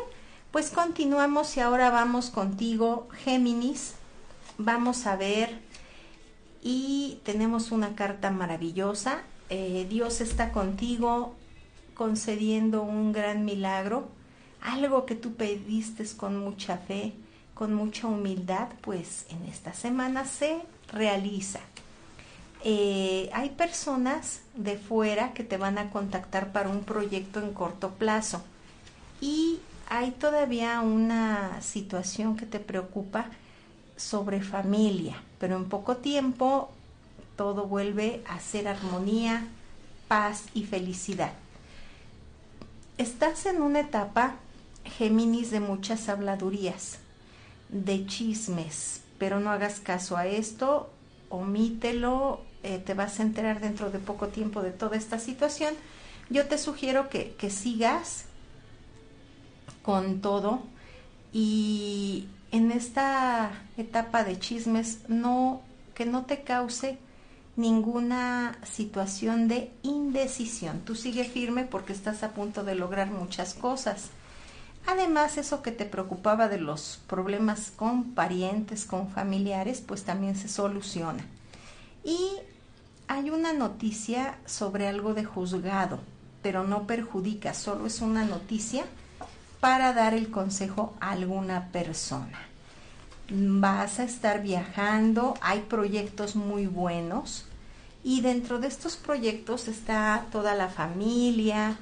pues 0.55 0.69
continuamos 0.69 1.57
y 1.57 1.59
ahora 1.59 1.89
vamos 1.89 2.29
contigo, 2.29 3.09
Géminis. 3.25 3.95
Vamos 4.57 5.05
a 5.05 5.17
ver 5.17 5.59
y 6.63 7.19
tenemos 7.25 7.73
una 7.73 7.93
carta 7.93 8.31
maravillosa. 8.31 9.23
Eh, 9.49 9.85
Dios 9.89 10.21
está 10.21 10.53
contigo 10.53 11.35
concediendo 11.93 12.83
un 12.83 13.11
gran 13.11 13.43
milagro, 13.43 14.07
algo 14.61 15.05
que 15.05 15.15
tú 15.15 15.33
pediste 15.33 16.05
con 16.15 16.39
mucha 16.39 16.77
fe, 16.77 17.11
con 17.53 17.73
mucha 17.73 18.07
humildad, 18.07 18.69
pues 18.79 19.25
en 19.27 19.43
esta 19.49 19.73
semana 19.73 20.23
se 20.23 20.61
realiza. 20.93 21.59
Eh, 22.63 23.29
hay 23.33 23.49
personas 23.49 24.39
de 24.55 24.77
fuera 24.77 25.33
que 25.33 25.43
te 25.43 25.57
van 25.57 25.77
a 25.77 25.89
contactar 25.89 26.53
para 26.53 26.69
un 26.69 26.85
proyecto 26.85 27.41
en 27.41 27.51
corto 27.51 27.89
plazo 27.89 28.41
y 29.19 29.59
hay 29.89 30.11
todavía 30.11 30.81
una 30.81 31.61
situación 31.61 32.37
que 32.37 32.45
te 32.45 32.59
preocupa 32.59 33.27
sobre 33.95 34.41
familia, 34.41 35.21
pero 35.39 35.55
en 35.55 35.65
poco 35.65 35.97
tiempo 35.97 36.69
todo 37.35 37.65
vuelve 37.65 38.23
a 38.27 38.39
ser 38.39 38.67
armonía, 38.67 39.47
paz 40.07 40.45
y 40.53 40.63
felicidad. 40.63 41.33
Estás 42.97 43.45
en 43.45 43.61
una 43.61 43.81
etapa, 43.81 44.35
Géminis, 44.83 45.51
de 45.51 45.59
muchas 45.59 46.09
habladurías, 46.09 46.99
de 47.69 48.05
chismes, 48.05 49.01
pero 49.17 49.39
no 49.39 49.51
hagas 49.51 49.79
caso 49.79 50.17
a 50.17 50.27
esto, 50.27 50.89
omítelo, 51.29 52.41
eh, 52.63 52.79
te 52.79 52.93
vas 52.93 53.19
a 53.19 53.23
enterar 53.23 53.59
dentro 53.59 53.91
de 53.91 53.99
poco 53.99 54.27
tiempo 54.27 54.61
de 54.61 54.71
toda 54.71 54.97
esta 54.97 55.19
situación. 55.19 55.73
Yo 56.29 56.47
te 56.47 56.57
sugiero 56.57 57.09
que, 57.09 57.35
que 57.37 57.49
sigas 57.49 58.24
con 59.85 60.19
todo 60.19 60.63
y 61.31 62.27
en 62.51 62.71
esta 62.71 63.51
etapa 63.77 64.23
de 64.23 64.39
chismes 64.39 65.01
no 65.07 65.61
que 65.93 66.07
no 66.07 66.25
te 66.25 66.41
cause 66.41 66.97
ninguna 67.55 68.57
situación 68.63 69.47
de 69.47 69.71
indecisión. 69.83 70.81
Tú 70.81 70.95
sigue 70.95 71.23
firme 71.23 71.65
porque 71.65 71.93
estás 71.93 72.23
a 72.23 72.31
punto 72.31 72.63
de 72.63 72.73
lograr 72.73 73.11
muchas 73.11 73.53
cosas. 73.53 74.09
Además, 74.87 75.37
eso 75.37 75.61
que 75.61 75.71
te 75.71 75.85
preocupaba 75.85 76.47
de 76.47 76.57
los 76.57 76.99
problemas 77.07 77.71
con 77.75 78.15
parientes, 78.15 78.85
con 78.85 79.09
familiares, 79.09 79.81
pues 79.81 80.03
también 80.03 80.35
se 80.35 80.49
soluciona. 80.49 81.23
Y 82.03 82.17
hay 83.07 83.29
una 83.29 83.53
noticia 83.53 84.37
sobre 84.45 84.87
algo 84.87 85.13
de 85.13 85.25
juzgado, 85.25 85.99
pero 86.41 86.63
no 86.63 86.87
perjudica, 86.87 87.53
solo 87.53 87.85
es 87.85 88.01
una 88.01 88.25
noticia 88.25 88.85
para 89.59 89.93
dar 89.93 90.13
el 90.13 90.29
consejo 90.31 90.93
a 90.99 91.11
alguna 91.11 91.69
persona. 91.71 92.39
Vas 93.29 93.99
a 93.99 94.03
estar 94.03 94.41
viajando, 94.43 95.35
hay 95.41 95.61
proyectos 95.61 96.35
muy 96.35 96.67
buenos 96.67 97.45
Y 98.03 98.21
dentro 98.21 98.59
de 98.59 98.67
estos 98.67 98.97
proyectos 98.97 99.67
está 99.67 100.27
toda 100.31 100.53
la 100.53 100.69
familia, 100.69 101.77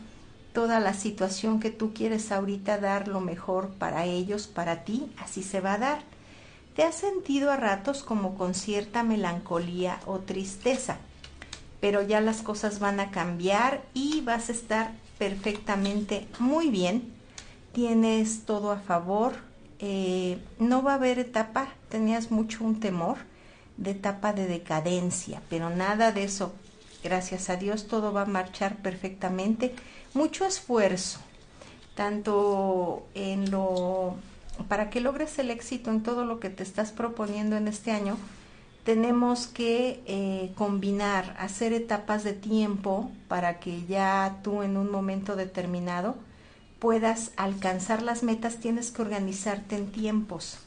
toda 0.54 0.80
la 0.80 0.94
situación 0.94 1.60
que 1.60 1.70
tú 1.70 1.94
quieres 1.94 2.32
ahorita 2.32 2.78
dar 2.78 3.10
lo 3.10 3.20
mejor 3.20 3.72
para 3.72 4.06
ellos, 4.06 4.48
para 4.48 4.86
ti, 4.86 5.12
así 5.20 5.44
se 5.44 5.60
va 5.60 5.74
a 5.74 5.80
dar. 5.80 6.00
Te 6.78 6.84
has 6.84 6.96
sentido 6.96 7.52
a 7.52 7.58
ratos 7.58 8.04
como 8.04 8.36
con 8.36 8.54
cierta 8.54 9.04
melancolía 9.04 10.00
o 10.06 10.20
tristeza, 10.20 10.98
pero 11.82 12.02
ya 12.02 12.22
las 12.22 12.42
cosas 12.42 12.80
van 12.80 13.02
a 13.02 13.12
cambiar 13.12 13.84
y 13.94 14.22
vas 14.22 14.50
a 14.50 14.54
estar 14.54 14.94
perfectamente 15.20 16.28
muy 16.40 16.70
bien. 16.70 17.13
Tienes 17.74 18.46
todo 18.46 18.72
a 18.72 18.78
favor, 18.78 19.34
eh, 19.80 20.38
no 20.60 20.84
va 20.84 20.94
a 20.94 20.96
haber 20.96 21.20
etapa, 21.20 21.68
tenías 21.90 22.32
mucho 22.32 22.64
un 22.64 22.80
temor 22.80 23.18
de 23.78 23.92
etapa 23.92 24.32
de 24.32 24.48
decadencia, 24.48 25.42
pero 25.50 25.70
nada 25.70 26.12
de 26.12 26.24
eso. 26.24 26.54
Gracias 27.04 27.50
a 27.50 27.58
Dios 27.58 27.88
todo 27.88 28.14
va 28.14 28.22
a 28.22 28.26
marchar 28.26 28.78
perfectamente. 28.78 29.74
Mucho 30.14 30.46
esfuerzo, 30.46 31.20
tanto 31.96 33.08
en 33.16 33.52
lo 33.52 34.16
para 34.70 34.92
que 34.92 35.02
logres 35.02 35.40
el 35.40 35.50
éxito 35.50 35.90
en 35.90 36.04
todo 36.04 36.26
lo 36.26 36.40
que 36.40 36.52
te 36.52 36.62
estás 36.62 36.92
proponiendo 36.92 37.58
en 37.58 37.68
este 37.68 37.92
año, 37.92 38.18
tenemos 38.84 39.48
que 39.48 40.04
eh, 40.06 40.52
combinar, 40.56 41.36
hacer 41.40 41.74
etapas 41.74 42.24
de 42.24 42.34
tiempo 42.34 43.12
para 43.28 43.60
que 43.60 43.86
ya 43.86 44.40
tú 44.44 44.62
en 44.62 44.78
un 44.78 44.92
momento 44.92 45.36
determinado 45.36 46.16
puedas 46.84 47.32
alcanzar 47.38 48.02
las 48.02 48.24
metas, 48.24 48.58
tienes 48.58 48.92
que 48.92 49.04
organizarte 49.04 49.78
en 49.78 49.90
tiempos 49.90 50.58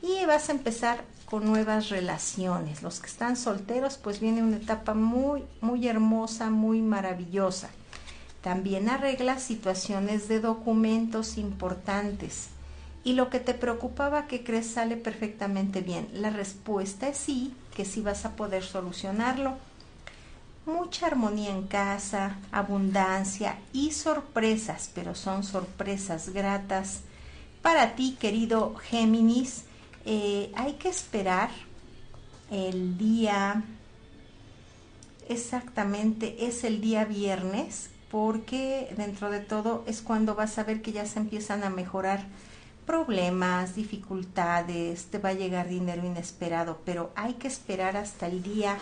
y 0.00 0.24
vas 0.24 0.48
a 0.48 0.52
empezar 0.52 1.02
con 1.24 1.44
nuevas 1.44 1.88
relaciones. 1.88 2.84
Los 2.84 3.00
que 3.00 3.08
están 3.08 3.36
solteros, 3.36 3.96
pues 3.98 4.20
viene 4.20 4.44
una 4.44 4.58
etapa 4.58 4.94
muy, 4.94 5.42
muy 5.60 5.88
hermosa, 5.88 6.50
muy 6.50 6.82
maravillosa. 6.82 7.68
También 8.42 8.88
arregla 8.88 9.40
situaciones 9.40 10.28
de 10.28 10.38
documentos 10.38 11.36
importantes. 11.36 12.50
Y 13.02 13.14
lo 13.14 13.28
que 13.28 13.40
te 13.40 13.52
preocupaba, 13.52 14.28
que 14.28 14.44
crees, 14.44 14.68
sale 14.68 14.96
perfectamente 14.96 15.80
bien. 15.80 16.06
La 16.12 16.30
respuesta 16.30 17.08
es 17.08 17.18
sí, 17.18 17.52
que 17.74 17.84
sí 17.84 18.02
vas 18.02 18.24
a 18.24 18.36
poder 18.36 18.62
solucionarlo. 18.62 19.56
Mucha 20.66 21.06
armonía 21.06 21.50
en 21.50 21.68
casa, 21.68 22.38
abundancia 22.50 23.56
y 23.72 23.92
sorpresas, 23.92 24.90
pero 24.92 25.14
son 25.14 25.44
sorpresas 25.44 26.30
gratas. 26.30 27.02
Para 27.62 27.94
ti, 27.94 28.16
querido 28.18 28.74
Géminis, 28.74 29.62
eh, 30.04 30.50
hay 30.56 30.72
que 30.72 30.88
esperar 30.88 31.50
el 32.50 32.98
día, 32.98 33.62
exactamente 35.28 36.46
es 36.46 36.64
el 36.64 36.80
día 36.80 37.04
viernes, 37.04 37.90
porque 38.10 38.92
dentro 38.96 39.30
de 39.30 39.38
todo 39.38 39.84
es 39.86 40.02
cuando 40.02 40.34
vas 40.34 40.58
a 40.58 40.64
ver 40.64 40.82
que 40.82 40.90
ya 40.90 41.06
se 41.06 41.20
empiezan 41.20 41.62
a 41.62 41.70
mejorar 41.70 42.26
problemas, 42.86 43.76
dificultades, 43.76 45.06
te 45.06 45.18
va 45.18 45.28
a 45.28 45.34
llegar 45.34 45.68
dinero 45.68 46.04
inesperado, 46.04 46.80
pero 46.84 47.12
hay 47.14 47.34
que 47.34 47.46
esperar 47.46 47.96
hasta 47.96 48.26
el 48.26 48.42
día 48.42 48.78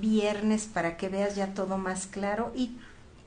viernes 0.00 0.66
para 0.66 0.96
que 0.96 1.08
veas 1.08 1.36
ya 1.36 1.54
todo 1.54 1.78
más 1.78 2.06
claro 2.06 2.52
y 2.54 2.72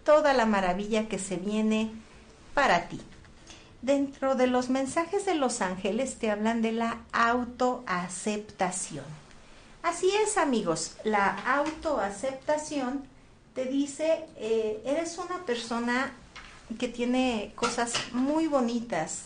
toda 0.04 0.34
la 0.34 0.46
maravilla 0.46 1.08
que 1.08 1.20
se 1.20 1.38
viene 1.38 1.92
para 2.54 2.88
ti. 2.88 3.00
Dentro 3.82 4.36
de 4.36 4.48
los 4.48 4.70
mensajes 4.70 5.26
de 5.26 5.36
los 5.36 5.62
ángeles 5.62 6.16
te 6.16 6.32
hablan 6.32 6.62
de 6.62 6.72
la 6.72 7.02
autoaceptación. 7.12 9.06
Así 9.84 10.10
es 10.24 10.38
amigos, 10.38 10.96
la 11.04 11.28
autoaceptación 11.58 13.04
te 13.54 13.66
dice, 13.66 14.26
eh, 14.38 14.82
eres 14.86 15.20
una 15.20 15.46
persona 15.46 16.12
que 16.80 16.88
tiene 16.88 17.54
cosas 17.56 17.94
muy 18.12 18.48
bonitas, 18.48 19.26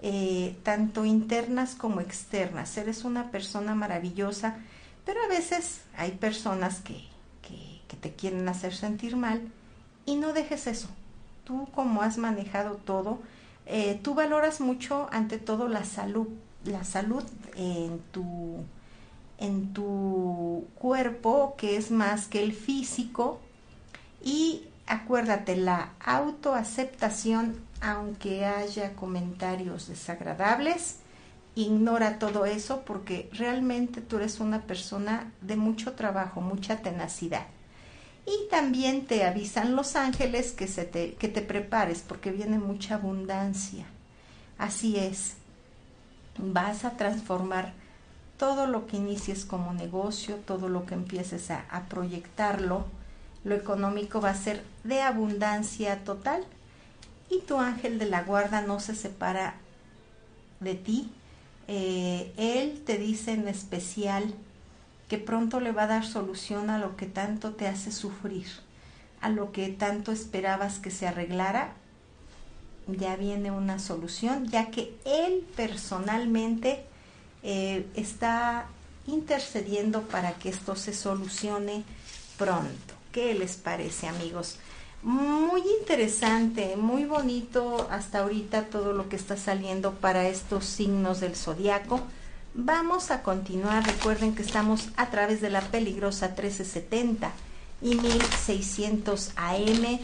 eh, 0.00 0.56
tanto 0.62 1.04
internas 1.04 1.74
como 1.74 2.00
externas. 2.00 2.76
Eres 2.76 3.04
una 3.04 3.32
persona 3.32 3.74
maravillosa, 3.74 4.58
pero 5.08 5.22
a 5.22 5.28
veces 5.28 5.80
hay 5.96 6.10
personas 6.10 6.80
que, 6.80 7.02
que 7.88 7.96
te 7.96 8.12
quieren 8.12 8.46
hacer 8.46 8.74
sentir 8.74 9.16
mal 9.16 9.40
y 10.04 10.16
no 10.16 10.34
dejes 10.34 10.66
eso. 10.66 10.88
Tú 11.44 11.66
como 11.74 12.02
has 12.02 12.18
manejado 12.18 12.74
todo, 12.74 13.18
eh, 13.64 13.98
tú 14.02 14.12
valoras 14.12 14.60
mucho 14.60 15.08
ante 15.10 15.38
todo 15.38 15.66
la 15.66 15.86
salud, 15.86 16.28
la 16.64 16.84
salud 16.84 17.24
en 17.56 18.00
tu, 18.12 18.62
en 19.38 19.72
tu 19.72 20.66
cuerpo, 20.74 21.54
que 21.56 21.78
es 21.78 21.90
más 21.90 22.26
que 22.26 22.42
el 22.42 22.52
físico, 22.52 23.40
y 24.22 24.64
acuérdate, 24.86 25.56
la 25.56 25.92
autoaceptación, 26.04 27.56
aunque 27.80 28.44
haya 28.44 28.94
comentarios 28.94 29.88
desagradables, 29.88 30.96
ignora 31.62 32.18
todo 32.18 32.46
eso 32.46 32.82
porque 32.84 33.28
realmente 33.32 34.00
tú 34.00 34.16
eres 34.16 34.38
una 34.38 34.62
persona 34.62 35.32
de 35.40 35.56
mucho 35.56 35.94
trabajo, 35.94 36.40
mucha 36.40 36.78
tenacidad. 36.82 37.46
Y 38.26 38.48
también 38.50 39.06
te 39.06 39.24
avisan 39.24 39.74
los 39.74 39.96
ángeles 39.96 40.52
que, 40.52 40.68
se 40.68 40.84
te, 40.84 41.14
que 41.14 41.28
te 41.28 41.42
prepares 41.42 42.04
porque 42.06 42.30
viene 42.30 42.58
mucha 42.58 42.96
abundancia. 42.96 43.86
Así 44.56 44.96
es, 44.98 45.34
vas 46.36 46.84
a 46.84 46.96
transformar 46.96 47.72
todo 48.36 48.66
lo 48.66 48.86
que 48.86 48.98
inicies 48.98 49.44
como 49.44 49.72
negocio, 49.72 50.36
todo 50.36 50.68
lo 50.68 50.86
que 50.86 50.94
empieces 50.94 51.50
a, 51.50 51.64
a 51.70 51.86
proyectarlo, 51.86 52.84
lo 53.42 53.54
económico 53.54 54.20
va 54.20 54.30
a 54.30 54.34
ser 54.34 54.62
de 54.84 55.00
abundancia 55.00 56.04
total 56.04 56.44
y 57.30 57.40
tu 57.40 57.58
ángel 57.58 57.98
de 57.98 58.06
la 58.06 58.22
guarda 58.22 58.62
no 58.62 58.78
se 58.78 58.94
separa 58.94 59.54
de 60.60 60.74
ti. 60.74 61.10
Eh, 61.68 62.32
él 62.36 62.82
te 62.84 62.98
dice 62.98 63.32
en 63.32 63.46
especial, 63.46 64.34
que 65.08 65.18
pronto 65.18 65.60
le 65.60 65.72
va 65.72 65.84
a 65.84 65.86
dar 65.86 66.06
solución 66.06 66.70
a 66.70 66.78
lo 66.78 66.96
que 66.96 67.06
tanto 67.06 67.52
te 67.52 67.66
hace 67.66 67.92
sufrir, 67.92 68.46
a 69.20 69.30
lo 69.30 69.52
que 69.52 69.68
tanto 69.68 70.12
esperabas 70.12 70.78
que 70.78 70.90
se 70.90 71.06
arreglara, 71.06 71.72
ya 72.86 73.16
viene 73.16 73.50
una 73.50 73.78
solución, 73.78 74.48
ya 74.48 74.70
que 74.70 74.94
él 75.04 75.46
personalmente 75.56 76.84
eh, 77.42 77.86
está 77.94 78.66
intercediendo 79.06 80.02
para 80.02 80.34
que 80.34 80.50
esto 80.50 80.76
se 80.76 80.92
solucione 80.92 81.84
pronto. 82.36 82.94
¿Qué 83.12 83.34
les 83.34 83.56
parece, 83.56 84.06
amigos? 84.06 84.58
Muy 85.02 85.62
interesante, 85.80 86.76
muy 86.76 87.04
bonito 87.04 87.86
hasta 87.90 88.18
ahorita 88.18 88.64
todo 88.64 88.92
lo 88.92 89.08
que 89.08 89.16
está 89.16 89.36
saliendo 89.36 89.92
para 89.92 90.26
estos 90.26 90.64
signos 90.64 91.20
del 91.20 91.36
zodiaco. 91.36 92.00
Vamos 92.54 93.12
a 93.12 93.22
continuar. 93.22 93.86
Recuerden 93.86 94.34
que 94.34 94.42
estamos 94.42 94.88
a 94.96 95.10
través 95.10 95.40
de 95.40 95.50
la 95.50 95.60
peligrosa 95.60 96.28
1370 96.28 97.30
y 97.80 97.94
1600 97.94 99.32
AM 99.36 100.00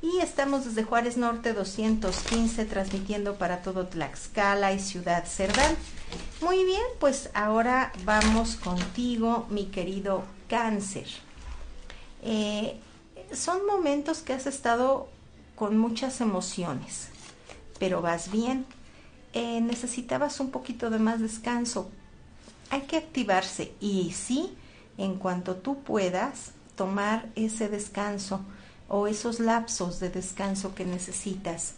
y 0.00 0.20
estamos 0.20 0.64
desde 0.64 0.84
Juárez 0.84 1.18
Norte 1.18 1.52
215 1.52 2.64
transmitiendo 2.64 3.34
para 3.34 3.60
todo 3.60 3.86
Tlaxcala 3.86 4.72
y 4.72 4.80
Ciudad 4.80 5.26
Cerdán. 5.26 5.76
Muy 6.40 6.64
bien, 6.64 6.82
pues 6.98 7.28
ahora 7.34 7.92
vamos 8.04 8.56
contigo, 8.56 9.46
mi 9.50 9.66
querido 9.66 10.24
cáncer. 10.48 11.06
Eh, 12.22 12.78
son 13.32 13.66
momentos 13.66 14.18
que 14.18 14.32
has 14.32 14.46
estado 14.46 15.08
con 15.54 15.76
muchas 15.76 16.20
emociones, 16.20 17.08
pero 17.78 18.00
vas 18.00 18.30
bien. 18.30 18.66
Eh, 19.34 19.60
necesitabas 19.60 20.40
un 20.40 20.50
poquito 20.50 20.88
de 20.90 20.98
más 20.98 21.20
descanso, 21.20 21.90
hay 22.70 22.82
que 22.82 22.96
activarse 22.96 23.72
y 23.80 24.12
sí, 24.12 24.56
en 24.96 25.16
cuanto 25.16 25.56
tú 25.56 25.82
puedas, 25.82 26.52
tomar 26.76 27.28
ese 27.34 27.68
descanso 27.68 28.40
o 28.88 29.06
esos 29.06 29.40
lapsos 29.40 30.00
de 30.00 30.10
descanso 30.10 30.74
que 30.74 30.84
necesitas. 30.84 31.74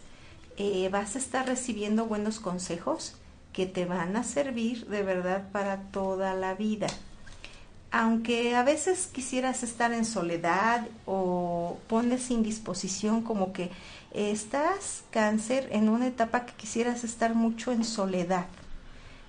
Eh, 0.57 0.89
vas 0.91 1.15
a 1.15 1.19
estar 1.19 1.47
recibiendo 1.47 2.05
buenos 2.05 2.39
consejos 2.39 3.15
que 3.51 3.65
te 3.65 3.85
van 3.85 4.15
a 4.15 4.23
servir 4.23 4.87
de 4.87 5.03
verdad 5.03 5.49
para 5.51 5.81
toda 5.91 6.33
la 6.35 6.53
vida. 6.53 6.87
Aunque 7.91 8.55
a 8.55 8.63
veces 8.63 9.07
quisieras 9.07 9.63
estar 9.63 9.91
en 9.91 10.05
soledad 10.05 10.87
o 11.05 11.77
pones 11.87 12.31
indisposición 12.31 13.21
como 13.21 13.51
que 13.51 13.69
estás 14.13 15.03
cáncer 15.11 15.67
en 15.71 15.89
una 15.89 16.07
etapa 16.07 16.45
que 16.45 16.53
quisieras 16.53 17.03
estar 17.03 17.35
mucho 17.35 17.71
en 17.71 17.83
soledad 17.83 18.45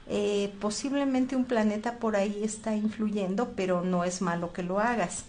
eh, 0.09 0.53
posiblemente 0.61 1.37
un 1.37 1.44
planeta 1.44 1.98
por 1.98 2.16
ahí 2.16 2.42
está 2.42 2.75
influyendo, 2.75 3.53
pero 3.57 3.83
no 3.83 4.05
es 4.05 4.20
malo 4.20 4.53
que 4.53 4.62
lo 4.62 4.81
hagas. 4.81 5.25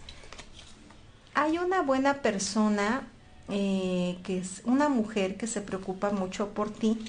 Hay 1.35 1.57
una 1.57 1.81
buena 1.81 2.15
persona, 2.15 3.07
eh, 3.49 4.17
que 4.23 4.39
es 4.39 4.61
una 4.65 4.89
mujer 4.89 5.37
que 5.37 5.47
se 5.47 5.61
preocupa 5.61 6.11
mucho 6.11 6.49
por 6.49 6.71
ti 6.71 6.99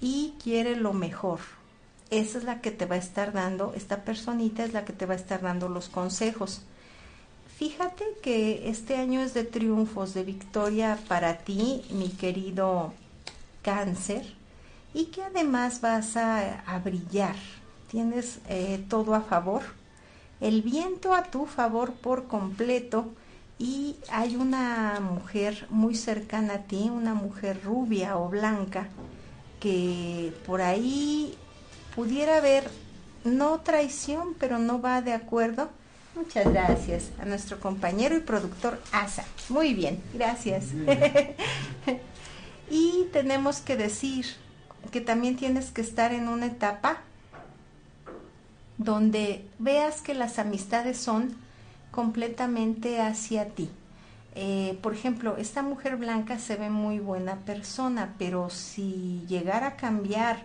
y 0.00 0.34
quiere 0.42 0.76
lo 0.76 0.92
mejor. 0.92 1.40
Esa 2.10 2.38
es 2.38 2.44
la 2.44 2.60
que 2.60 2.70
te 2.70 2.86
va 2.86 2.96
a 2.96 2.98
estar 2.98 3.32
dando, 3.32 3.72
esta 3.74 4.04
personita 4.04 4.64
es 4.64 4.72
la 4.72 4.84
que 4.84 4.92
te 4.92 5.06
va 5.06 5.14
a 5.14 5.16
estar 5.16 5.40
dando 5.40 5.68
los 5.68 5.88
consejos. 5.88 6.62
Fíjate 7.56 8.04
que 8.22 8.68
este 8.68 8.96
año 8.96 9.20
es 9.20 9.32
de 9.32 9.44
triunfos, 9.44 10.12
de 10.12 10.24
victoria 10.24 10.98
para 11.08 11.38
ti, 11.38 11.84
mi 11.90 12.08
querido 12.08 12.92
cáncer, 13.62 14.34
y 14.92 15.06
que 15.06 15.22
además 15.22 15.80
vas 15.80 16.16
a, 16.16 16.80
brillar. 16.84 17.36
Tienes 17.90 18.40
eh, 18.48 18.84
todo 18.88 19.14
a 19.14 19.20
favor, 19.20 19.62
el 20.40 20.62
viento 20.62 21.14
a 21.14 21.24
tu 21.24 21.46
favor 21.46 21.92
por 21.92 22.26
completo 22.26 23.12
y 23.58 23.96
hay 24.10 24.36
una 24.36 24.98
mujer 25.00 25.66
muy 25.70 25.94
cercana 25.94 26.54
a 26.54 26.58
ti, 26.64 26.90
una 26.90 27.14
mujer 27.14 27.60
rubia 27.64 28.18
o 28.18 28.28
blanca, 28.28 28.88
que 29.60 30.34
por 30.44 30.60
ahí 30.60 31.38
pudiera 31.94 32.38
haber 32.38 32.70
no 33.24 33.60
traición, 33.60 34.34
pero 34.38 34.58
no 34.58 34.80
va 34.80 35.00
de 35.00 35.12
acuerdo 35.12 35.70
Muchas 36.14 36.52
gracias 36.52 37.10
a 37.20 37.24
nuestro 37.24 37.58
compañero 37.58 38.16
y 38.16 38.20
productor 38.20 38.80
Asa. 38.92 39.24
Muy 39.48 39.74
bien, 39.74 40.00
gracias. 40.12 40.66
y 42.70 43.06
tenemos 43.12 43.58
que 43.58 43.76
decir 43.76 44.26
que 44.92 45.00
también 45.00 45.34
tienes 45.34 45.72
que 45.72 45.80
estar 45.80 46.12
en 46.12 46.28
una 46.28 46.46
etapa 46.46 46.98
donde 48.78 49.44
veas 49.58 50.02
que 50.02 50.14
las 50.14 50.38
amistades 50.38 50.98
son 50.98 51.34
completamente 51.90 53.00
hacia 53.00 53.48
ti. 53.48 53.68
Eh, 54.36 54.78
por 54.82 54.94
ejemplo, 54.94 55.36
esta 55.36 55.62
mujer 55.62 55.96
blanca 55.96 56.38
se 56.38 56.54
ve 56.54 56.70
muy 56.70 57.00
buena 57.00 57.40
persona, 57.40 58.14
pero 58.18 58.50
si 58.50 59.24
llegara 59.26 59.66
a 59.66 59.76
cambiar 59.76 60.44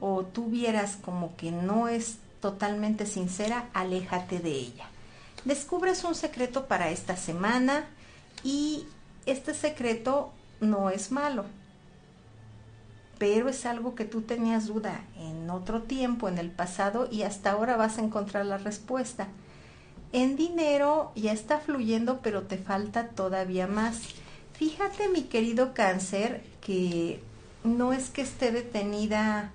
o 0.00 0.24
tú 0.24 0.46
vieras 0.46 0.96
como 1.00 1.36
que 1.36 1.50
no 1.50 1.88
es 1.88 2.18
totalmente 2.40 3.06
sincera, 3.06 3.68
aléjate 3.72 4.38
de 4.38 4.52
ella 4.52 4.88
descubres 5.44 6.04
un 6.04 6.14
secreto 6.14 6.66
para 6.66 6.90
esta 6.90 7.16
semana 7.16 7.86
y 8.44 8.86
este 9.26 9.54
secreto 9.54 10.30
no 10.60 10.90
es 10.90 11.10
malo, 11.10 11.44
pero 13.18 13.48
es 13.48 13.66
algo 13.66 13.94
que 13.94 14.04
tú 14.04 14.22
tenías 14.22 14.66
duda 14.66 15.00
en 15.18 15.50
otro 15.50 15.82
tiempo, 15.82 16.28
en 16.28 16.38
el 16.38 16.50
pasado, 16.50 17.08
y 17.10 17.22
hasta 17.22 17.52
ahora 17.52 17.76
vas 17.76 17.98
a 17.98 18.02
encontrar 18.02 18.46
la 18.46 18.58
respuesta. 18.58 19.28
En 20.12 20.36
dinero 20.36 21.12
ya 21.16 21.32
está 21.32 21.58
fluyendo, 21.58 22.20
pero 22.22 22.42
te 22.42 22.58
falta 22.58 23.08
todavía 23.08 23.66
más. 23.66 24.00
Fíjate, 24.54 25.08
mi 25.08 25.22
querido 25.22 25.74
cáncer, 25.74 26.42
que 26.60 27.22
no 27.64 27.92
es 27.92 28.10
que 28.10 28.22
esté 28.22 28.50
detenida 28.50 29.52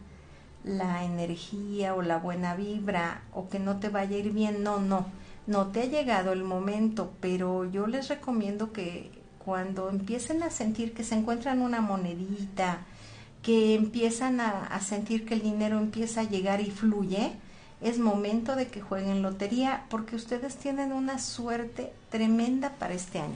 la 0.63 1.03
energía 1.03 1.95
o 1.95 2.01
la 2.01 2.17
buena 2.17 2.55
vibra 2.55 3.21
o 3.33 3.49
que 3.49 3.59
no 3.59 3.79
te 3.79 3.89
vaya 3.89 4.15
a 4.15 4.19
ir 4.19 4.31
bien, 4.31 4.63
no, 4.63 4.79
no 4.79 5.05
no 5.45 5.67
te 5.67 5.81
ha 5.81 5.85
llegado 5.85 6.31
el 6.31 6.43
momento, 6.43 7.11
pero 7.19 7.69
yo 7.69 7.87
les 7.87 8.07
recomiendo 8.07 8.71
que 8.71 9.11
cuando 9.43 9.89
empiecen 9.89 10.41
a 10.41 10.49
sentir 10.49 10.93
que 10.93 11.03
se 11.03 11.15
encuentran 11.15 11.61
una 11.61 11.81
monedita, 11.81 12.79
que 13.41 13.75
empiezan 13.75 14.39
a, 14.39 14.79
sentir 14.79 15.25
que 15.25 15.33
el 15.33 15.41
dinero 15.41 15.77
empieza 15.77 16.21
a 16.21 16.29
llegar 16.29 16.61
y 16.61 16.71
fluye, 16.71 17.33
es 17.81 17.99
momento 17.99 18.55
de 18.55 18.67
que 18.67 18.79
jueguen 18.79 19.21
lotería 19.21 19.85
porque 19.89 20.15
ustedes 20.15 20.55
tienen 20.55 20.93
una 20.93 21.19
suerte 21.19 21.91
tremenda 22.09 22.69
para 22.79 22.93
este 22.93 23.19
año. 23.19 23.35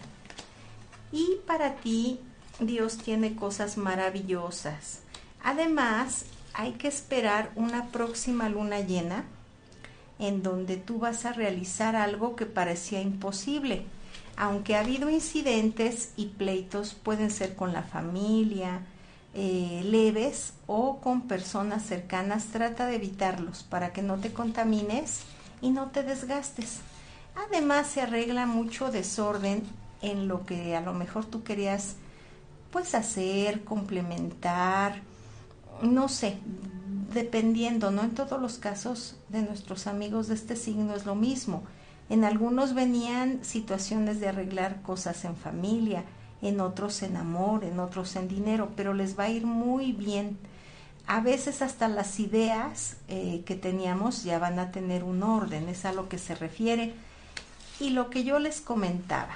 Y 1.12 1.40
para 1.46 1.76
ti, 1.76 2.22
Dios 2.62 2.98
tiene 2.98 3.36
cosas 3.36 3.78
maravillosas. 3.78 5.02
Además, 5.44 6.26
hay 6.58 6.74
que 6.74 6.88
esperar 6.88 7.52
una 7.56 7.86
próxima 7.92 8.50
luna 8.50 8.80
llena 8.80 9.26
en 10.18 10.42
donde 10.42 10.76
tú 10.76 10.98
vas 10.98 11.24
a 11.26 11.32
realizar 11.32 11.96
algo 11.96 12.36
que 12.36 12.48
parecía 12.48 13.00
imposible. 13.00 13.86
Aunque 14.36 14.76
ha 14.76 14.80
habido 14.80 15.08
incidentes 15.12 16.14
y 16.18 16.26
pleitos, 16.26 16.96
pueden 16.96 17.30
ser 17.30 17.56
con 17.56 17.74
la 17.74 17.84
familia, 17.84 18.82
eh, 19.36 19.84
leves 19.86 20.54
o 20.66 21.00
con 21.00 21.28
personas 21.28 21.86
cercanas, 21.86 22.46
trata 22.46 22.88
de 22.88 22.96
evitarlos 22.96 23.62
para 23.62 23.94
que 23.94 24.02
no 24.02 24.18
te 24.18 24.34
contamines 24.34 25.22
y 25.62 25.70
no 25.70 25.92
te 25.92 26.02
desgastes. 26.02 26.80
Además 27.36 27.86
se 27.86 28.02
arregla 28.02 28.48
mucho 28.48 28.90
desorden 28.90 29.62
en 30.02 30.28
lo 30.28 30.44
que 30.48 30.76
a 30.76 30.82
lo 30.82 30.96
mejor 30.96 31.26
tú 31.26 31.44
querías 31.44 31.98
pues 32.72 32.96
hacer, 32.96 33.64
complementar, 33.64 35.02
no 35.82 36.10
sé, 36.10 36.38
dependiendo, 37.14 37.92
no 37.92 38.04
en 38.04 38.12
todos 38.12 38.42
los 38.42 38.58
casos 38.58 39.16
de 39.30 39.42
nuestros 39.42 39.88
amigos 39.88 40.28
de 40.28 40.36
este 40.36 40.56
signo 40.56 40.96
es 40.96 41.06
lo 41.06 41.16
mismo. 41.16 41.64
En 42.10 42.24
algunos 42.24 42.74
venían 42.74 43.44
situaciones 43.44 44.20
de 44.20 44.30
arreglar 44.30 44.82
cosas 44.82 45.26
en 45.26 45.36
familia, 45.36 46.04
en 46.42 46.62
otros 46.62 47.02
en 47.04 47.18
amor, 47.18 47.64
en 47.64 47.80
otros 47.80 48.16
en 48.16 48.28
dinero, 48.28 48.70
pero 48.76 48.94
les 48.94 49.18
va 49.18 49.26
a 49.26 49.30
ir 49.30 49.46
muy 49.46 49.92
bien. 49.92 50.38
A 51.06 51.22
veces 51.22 51.62
hasta 51.62 51.88
las 51.88 52.20
ideas 52.20 52.98
eh, 53.08 53.44
que 53.46 53.56
teníamos 53.56 54.24
ya 54.24 54.40
van 54.40 54.60
a 54.60 54.72
tener 54.72 55.04
un 55.04 55.24
orden, 55.24 55.70
es 55.70 55.86
a 55.86 55.94
lo 55.94 56.10
que 56.10 56.18
se 56.18 56.36
refiere. 56.36 56.94
Y 57.80 57.92
lo 57.92 58.10
que 58.10 58.24
yo 58.24 58.40
les 58.40 58.62
comentaba, 58.62 59.36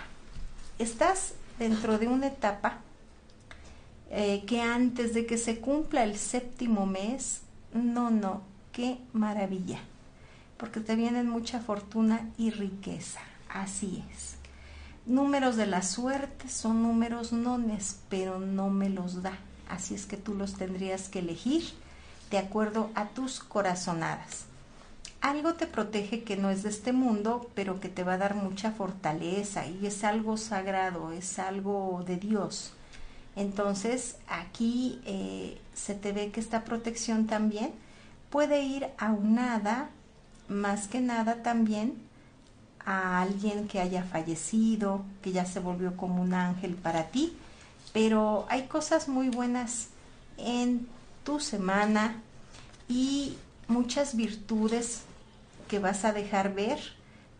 estás 0.79 1.33
dentro 1.59 1.97
de 1.99 2.07
una 2.07 2.27
etapa 2.27 2.79
eh, 4.13 4.43
que 4.45 4.61
antes 4.61 5.13
de 5.13 5.25
que 5.25 5.37
se 5.37 5.59
cumpla 5.59 6.03
el 6.03 6.17
séptimo 6.17 6.85
mes 6.85 7.43
no, 7.73 8.11
no, 8.11 8.41
qué 8.73 8.97
maravilla, 9.13 9.79
porque 10.57 10.81
te 10.81 10.97
vienen 10.97 11.29
mucha 11.29 11.61
fortuna 11.61 12.29
y 12.37 12.49
riqueza, 12.49 13.21
así 13.47 14.03
es. 14.13 14.35
Números 15.05 15.55
de 15.55 15.65
la 15.65 15.81
suerte 15.81 16.49
son 16.49 16.83
números 16.83 17.31
nones, 17.31 18.01
pero 18.09 18.37
no 18.37 18.69
me 18.69 18.89
los 18.89 19.23
da, 19.23 19.39
así 19.69 19.95
es 19.95 20.05
que 20.05 20.17
tú 20.17 20.35
los 20.35 20.55
tendrías 20.55 21.07
que 21.07 21.19
elegir 21.19 21.63
de 22.31 22.37
acuerdo 22.37 22.89
a 22.95 23.05
tus 23.07 23.39
corazonadas. 23.39 24.45
Algo 25.21 25.53
te 25.53 25.67
protege 25.67 26.23
que 26.23 26.35
no 26.35 26.49
es 26.49 26.63
de 26.63 26.69
este 26.69 26.91
mundo, 26.91 27.49
pero 27.55 27.79
que 27.79 27.87
te 27.87 28.03
va 28.03 28.13
a 28.15 28.17
dar 28.17 28.35
mucha 28.35 28.71
fortaleza 28.71 29.67
y 29.67 29.85
es 29.85 30.03
algo 30.03 30.35
sagrado, 30.35 31.13
es 31.13 31.39
algo 31.39 32.03
de 32.05 32.17
Dios. 32.17 32.73
Entonces 33.35 34.17
aquí 34.27 35.01
eh, 35.05 35.59
se 35.73 35.95
te 35.95 36.11
ve 36.11 36.31
que 36.31 36.39
esta 36.39 36.63
protección 36.63 37.27
también 37.27 37.71
puede 38.29 38.63
ir 38.63 38.87
aunada, 38.97 39.89
más 40.47 40.87
que 40.87 40.99
nada 40.99 41.43
también, 41.43 41.95
a 42.85 43.21
alguien 43.21 43.67
que 43.67 43.79
haya 43.79 44.03
fallecido, 44.03 45.03
que 45.21 45.31
ya 45.31 45.45
se 45.45 45.59
volvió 45.59 45.95
como 45.95 46.21
un 46.21 46.33
ángel 46.33 46.75
para 46.75 47.07
ti, 47.07 47.37
pero 47.93 48.45
hay 48.49 48.63
cosas 48.63 49.07
muy 49.07 49.29
buenas 49.29 49.89
en 50.37 50.87
tu 51.23 51.39
semana 51.39 52.21
y 52.89 53.37
muchas 53.67 54.15
virtudes 54.15 55.01
que 55.67 55.79
vas 55.79 56.03
a 56.03 56.11
dejar 56.11 56.53
ver. 56.53 56.79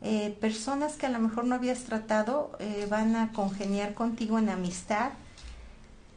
Eh, 0.04 0.36
personas 0.41 0.93
que 0.93 1.06
a 1.06 1.10
lo 1.10 1.19
mejor 1.19 1.45
no 1.45 1.56
habías 1.56 1.84
tratado 1.84 2.51
eh, 2.60 2.88
van 2.89 3.15
a 3.15 3.32
congeniar 3.34 3.93
contigo 3.93 4.39
en 4.39 4.49
amistad 4.49 5.12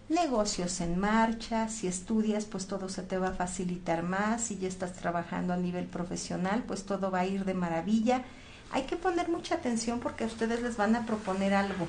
negocios 0.09 0.81
en 0.81 0.99
marcha, 0.99 1.69
si 1.69 1.87
estudias, 1.87 2.45
pues 2.45 2.67
todo 2.67 2.89
se 2.89 3.03
te 3.03 3.19
va 3.19 3.29
a 3.29 3.35
facilitar 3.35 4.03
más, 4.03 4.43
si 4.43 4.59
ya 4.59 4.69
estás 4.69 4.93
trabajando 4.95 5.53
a 5.53 5.57
nivel 5.57 5.87
profesional, 5.87 6.65
pues 6.67 6.85
todo 6.85 7.11
va 7.11 7.21
a 7.21 7.27
ir 7.27 7.45
de 7.45 7.55
maravilla. 7.55 8.25
Hay 8.71 8.83
que 8.83 8.97
poner 8.97 9.29
mucha 9.29 9.57
atención 9.57 10.01
porque 10.01 10.25
a 10.25 10.27
ustedes 10.27 10.63
les 10.63 10.77
van 10.77 10.97
a 10.97 11.07
proponer 11.07 11.55
algo, 11.55 11.87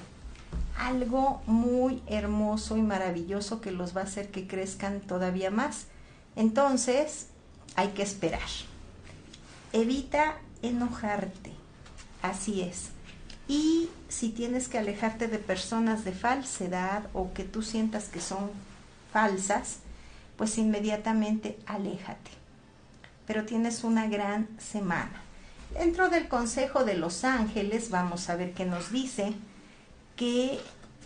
algo 0.78 1.42
muy 1.46 2.02
hermoso 2.08 2.78
y 2.78 2.82
maravilloso 2.82 3.60
que 3.60 3.72
los 3.72 3.96
va 3.96 4.02
a 4.02 4.06
hacer 4.06 4.30
que 4.30 4.48
crezcan 4.48 5.02
todavía 5.02 5.52
más. 5.52 5.88
Entonces, 6.36 7.28
hay 7.76 7.90
que 7.90 8.04
esperar. 8.04 8.42
Evita 9.74 10.38
enojarte, 10.62 11.52
así 12.22 12.62
es. 12.62 12.95
Y 13.48 13.90
si 14.10 14.30
tienes 14.30 14.68
que 14.68 14.78
alejarte 14.78 15.28
de 15.28 15.38
personas 15.38 16.04
de 16.04 16.12
falsedad 16.12 17.04
o 17.14 17.34
que 17.34 17.44
tú 17.44 17.62
sientas 17.62 18.08
que 18.08 18.20
son 18.20 18.50
falsas, 19.12 19.80
pues 20.38 20.58
inmediatamente 20.58 21.58
aléjate. 21.66 22.32
Pero 23.28 23.46
tienes 23.46 23.84
una 23.84 24.08
gran 24.08 24.48
semana. 24.60 25.22
Dentro 25.74 26.10
del 26.10 26.28
Consejo 26.28 26.86
de 26.86 26.96
los 26.96 27.24
Ángeles 27.24 27.90
vamos 27.90 28.30
a 28.30 28.36
ver 28.36 28.54
qué 28.54 28.66
nos 28.66 28.92
dice 28.92 29.34
que 30.16 30.60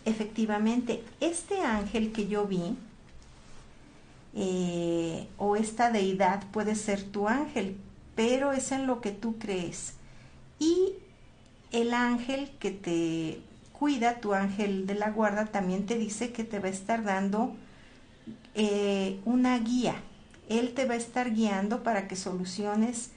efectivamente 0.06 1.04
este 1.20 1.62
ángel 1.62 2.12
que 2.12 2.28
yo 2.28 2.46
vi 2.46 2.78
eh, 4.36 5.28
o 5.38 5.56
esta 5.56 5.92
deidad 5.92 6.44
puede 6.52 6.76
ser 6.76 7.04
tu 7.04 7.28
ángel, 7.28 7.78
pero 8.16 8.52
es 8.52 8.72
en 8.72 8.86
lo 8.86 9.02
que 9.02 9.12
tú 9.12 9.38
crees. 9.40 9.94
Y 10.60 10.94
el 11.72 11.94
ángel 11.94 12.52
que 12.60 12.72
te 12.72 13.42
cuida, 13.74 14.20
tu 14.20 14.34
ángel 14.34 14.88
de 14.88 14.96
la 14.96 15.10
guarda, 15.10 15.46
también 15.46 15.86
te 15.86 15.98
dice 15.98 16.32
que 16.32 16.44
te 16.44 16.60
va 16.60 16.68
a 16.68 16.72
estar 16.72 17.04
dando 17.04 17.56
eh, 18.56 19.20
una 19.26 19.58
guía. 19.60 19.96
Él 20.50 20.74
te 20.74 20.86
va 20.86 20.96
a 20.96 20.98
estar 20.98 21.34
guiando 21.34 21.84
para 21.84 22.08
que 22.08 22.16
soluciones 22.16 23.12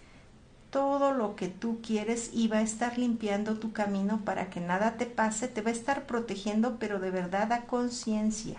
todo 0.71 1.12
lo 1.12 1.37
que 1.37 1.49
tú 1.49 1.81
quieres 1.83 2.31
y 2.33 2.49
va 2.49 2.59
a 2.59 2.62
estar 2.62 2.97
limpiando 2.97 3.59
tu 3.59 3.73
camino 3.73 4.23
para 4.25 4.49
que 4.49 4.61
nada 4.61 4.97
te 4.97 5.07
pase, 5.07 5.49
te 5.49 5.61
va 5.61 5.71
a 5.71 5.75
estar 5.75 6.07
protegiendo, 6.07 6.79
pero 6.79 6.99
de 6.99 7.11
verdad 7.11 7.53
a 7.53 7.67
conciencia. 7.67 8.59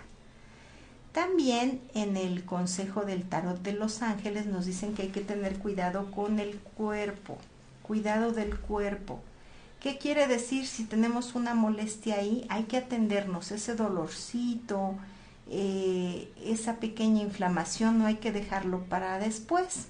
También 1.12 1.80
en 1.94 2.16
el 2.16 2.44
consejo 2.44 3.02
del 3.02 3.24
tarot 3.24 3.62
de 3.62 3.72
los 3.72 4.02
ángeles 4.02 4.46
nos 4.46 4.66
dicen 4.66 4.94
que 4.94 5.02
hay 5.02 5.08
que 5.08 5.20
tener 5.20 5.58
cuidado 5.58 6.10
con 6.10 6.38
el 6.38 6.58
cuerpo, 6.58 7.38
cuidado 7.82 8.32
del 8.32 8.58
cuerpo. 8.58 9.20
¿Qué 9.84 9.98
quiere 9.98 10.26
decir? 10.26 10.66
Si 10.66 10.84
tenemos 10.84 11.34
una 11.34 11.52
molestia 11.52 12.14
ahí, 12.14 12.46
hay 12.48 12.62
que 12.62 12.78
atendernos, 12.78 13.50
ese 13.50 13.74
dolorcito, 13.74 14.94
eh, 15.50 16.32
esa 16.42 16.76
pequeña 16.76 17.20
inflamación, 17.20 17.98
no 17.98 18.06
hay 18.06 18.14
que 18.14 18.32
dejarlo 18.32 18.84
para 18.84 19.18
después. 19.18 19.88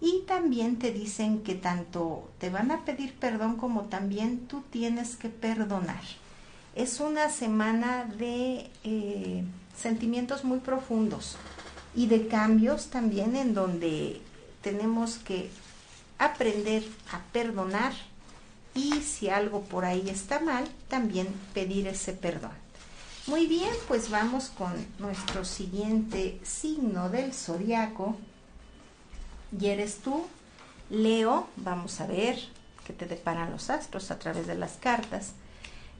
Y 0.00 0.22
también 0.26 0.78
te 0.78 0.92
dicen 0.92 1.42
que 1.42 1.54
tanto 1.54 2.30
te 2.38 2.48
van 2.48 2.70
a 2.70 2.86
pedir 2.86 3.12
perdón 3.12 3.56
como 3.56 3.82
también 3.82 4.46
tú 4.46 4.62
tienes 4.70 5.16
que 5.16 5.28
perdonar. 5.28 6.00
Es 6.74 6.98
una 6.98 7.28
semana 7.28 8.06
de 8.06 8.70
eh, 8.82 9.44
sentimientos 9.76 10.42
muy 10.42 10.60
profundos 10.60 11.36
y 11.94 12.06
de 12.06 12.28
cambios 12.28 12.86
también 12.86 13.36
en 13.36 13.52
donde 13.52 14.22
tenemos 14.62 15.18
que 15.18 15.50
aprender 16.18 16.82
a 17.12 17.18
perdonar 17.30 17.92
y 18.74 19.02
si 19.02 19.28
algo 19.28 19.62
por 19.62 19.84
ahí 19.84 20.08
está 20.08 20.40
mal, 20.40 20.68
también 20.88 21.28
pedir 21.54 21.86
ese 21.86 22.12
perdón. 22.12 22.52
Muy 23.26 23.46
bien, 23.46 23.72
pues 23.88 24.10
vamos 24.10 24.50
con 24.50 24.72
nuestro 24.98 25.44
siguiente 25.44 26.40
signo 26.42 27.08
del 27.08 27.32
zodiaco, 27.32 28.16
y 29.58 29.66
eres 29.66 29.98
tú, 29.98 30.26
Leo, 30.90 31.46
vamos 31.56 32.00
a 32.00 32.06
ver 32.06 32.38
qué 32.86 32.92
te 32.92 33.06
deparan 33.06 33.50
los 33.50 33.70
astros 33.70 34.10
a 34.10 34.18
través 34.18 34.46
de 34.46 34.54
las 34.54 34.72
cartas. 34.72 35.32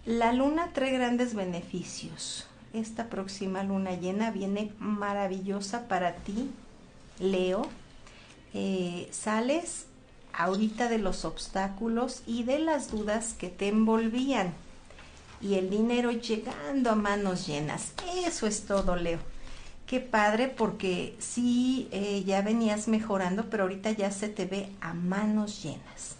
La 0.07 0.33
luna 0.33 0.71
trae 0.73 0.91
grandes 0.93 1.35
beneficios. 1.35 2.47
Esta 2.73 3.09
próxima 3.09 3.63
luna 3.63 3.93
llena 3.93 4.31
viene 4.31 4.73
maravillosa 4.79 5.87
para 5.87 6.15
ti, 6.17 6.51
Leo. 7.19 7.69
Eh, 8.55 9.09
sales 9.13 9.87
ahorita 10.33 10.89
de 10.89 10.99
los 10.99 11.25
obstáculos 11.25 12.23
y 12.27 12.45
de 12.45 12.59
las 12.59 12.91
dudas 12.91 13.35
que 13.35 13.49
te 13.49 13.69
envolvían. 13.69 14.53
Y 15.41 15.55
el 15.55 15.71
dinero 15.71 16.13
llegando 16.13 16.91
a 16.91 16.95
manos 16.95 17.47
llenas. 17.47 17.93
Eso 18.25 18.47
es 18.47 18.65
todo, 18.67 18.97
Leo. 18.97 19.19
Qué 19.87 20.01
padre 20.01 20.49
porque 20.49 21.17
sí, 21.19 21.89
eh, 21.91 22.23
ya 22.25 22.41
venías 22.43 22.89
mejorando, 22.89 23.51
pero 23.51 23.65
ahorita 23.65 23.91
ya 23.91 24.11
se 24.11 24.29
te 24.29 24.47
ve 24.47 24.71
a 24.81 24.95
manos 24.95 25.63
llenas. 25.63 26.17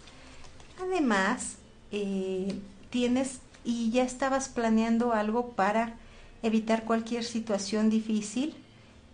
Además, 0.81 1.55
eh, 1.91 2.59
tienes 2.89 3.39
y 3.63 3.91
ya 3.91 4.03
estabas 4.03 4.49
planeando 4.49 5.13
algo 5.13 5.51
para 5.51 5.95
evitar 6.43 6.83
cualquier 6.83 7.23
situación 7.23 7.89
difícil 7.89 8.55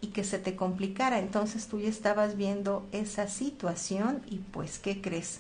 y 0.02 0.08
que 0.08 0.24
se 0.24 0.40
te 0.40 0.56
complicara. 0.56 1.20
Entonces 1.20 1.68
tú 1.68 1.80
ya 1.80 1.90
estabas 1.90 2.38
viendo 2.38 2.88
esa 2.92 3.28
situación 3.28 4.22
y 4.30 4.38
pues, 4.38 4.80
¿qué 4.80 5.02
crees? 5.02 5.40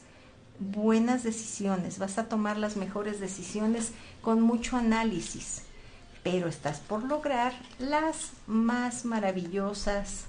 Buenas 0.59 1.23
decisiones, 1.23 1.99
vas 1.99 2.17
a 2.17 2.27
tomar 2.27 2.57
las 2.57 2.75
mejores 2.75 3.19
decisiones 3.19 3.91
con 4.21 4.41
mucho 4.41 4.75
análisis 4.75 5.63
pero 6.23 6.47
estás 6.47 6.79
por 6.79 7.03
lograr 7.03 7.53
las 7.77 8.31
más 8.47 9.05
maravillosas 9.05 10.25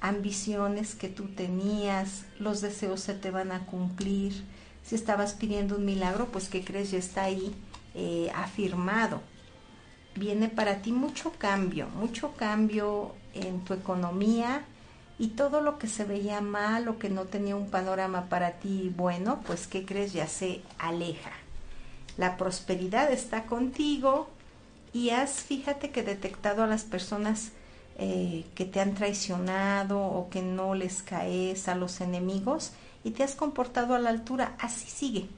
ambiciones 0.00 0.94
que 0.94 1.08
tú 1.08 1.28
tenías, 1.28 2.24
los 2.38 2.60
deseos 2.60 3.00
se 3.00 3.14
te 3.14 3.30
van 3.30 3.52
a 3.52 3.66
cumplir. 3.66 4.44
Si 4.82 4.94
estabas 4.94 5.34
pidiendo 5.34 5.76
un 5.76 5.84
milagro, 5.84 6.26
pues 6.26 6.48
¿qué 6.48 6.64
crees? 6.64 6.90
Ya 6.90 6.98
está 6.98 7.24
ahí 7.24 7.54
eh, 7.94 8.30
afirmado. 8.34 9.20
Viene 10.14 10.48
para 10.48 10.80
ti 10.82 10.92
mucho 10.92 11.32
cambio, 11.32 11.88
mucho 11.88 12.32
cambio 12.36 13.14
en 13.42 13.60
tu 13.60 13.74
economía 13.74 14.64
y 15.18 15.28
todo 15.28 15.60
lo 15.60 15.78
que 15.78 15.88
se 15.88 16.04
veía 16.04 16.40
mal 16.40 16.88
o 16.88 16.98
que 16.98 17.08
no 17.08 17.24
tenía 17.24 17.56
un 17.56 17.70
panorama 17.70 18.28
para 18.28 18.52
ti 18.52 18.92
bueno, 18.96 19.40
pues 19.46 19.66
¿qué 19.66 19.84
crees? 19.84 20.12
Ya 20.12 20.26
se 20.26 20.62
aleja. 20.78 21.32
La 22.16 22.36
prosperidad 22.36 23.12
está 23.12 23.44
contigo, 23.44 24.28
y 24.96 25.10
has, 25.10 25.42
fíjate 25.42 25.90
que 25.90 26.02
detectado 26.02 26.62
a 26.62 26.66
las 26.66 26.84
personas 26.84 27.52
eh, 27.98 28.46
que 28.54 28.64
te 28.64 28.80
han 28.80 28.94
traicionado 28.94 30.00
o 30.00 30.30
que 30.30 30.40
no 30.40 30.74
les 30.74 31.02
caes 31.02 31.68
a 31.68 31.74
los 31.74 32.00
enemigos 32.00 32.72
y 33.04 33.10
te 33.10 33.22
has 33.22 33.34
comportado 33.34 33.94
a 33.94 33.98
la 33.98 34.08
altura, 34.08 34.56
así 34.58 34.88
sigue. 34.88 35.28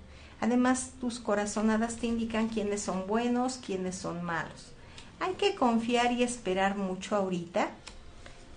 Además, 0.41 0.93
tus 1.01 1.19
corazonadas 1.19 1.97
te 1.97 2.07
indican 2.07 2.49
quiénes 2.49 2.83
son 2.83 3.09
buenos, 3.09 3.57
quiénes 3.57 3.97
son 3.97 4.23
malos. 4.23 4.73
Hay 5.21 5.35
que 5.35 5.55
confiar 5.55 6.13
y 6.13 6.23
esperar 6.23 6.77
mucho 6.77 7.17
ahorita 7.17 7.69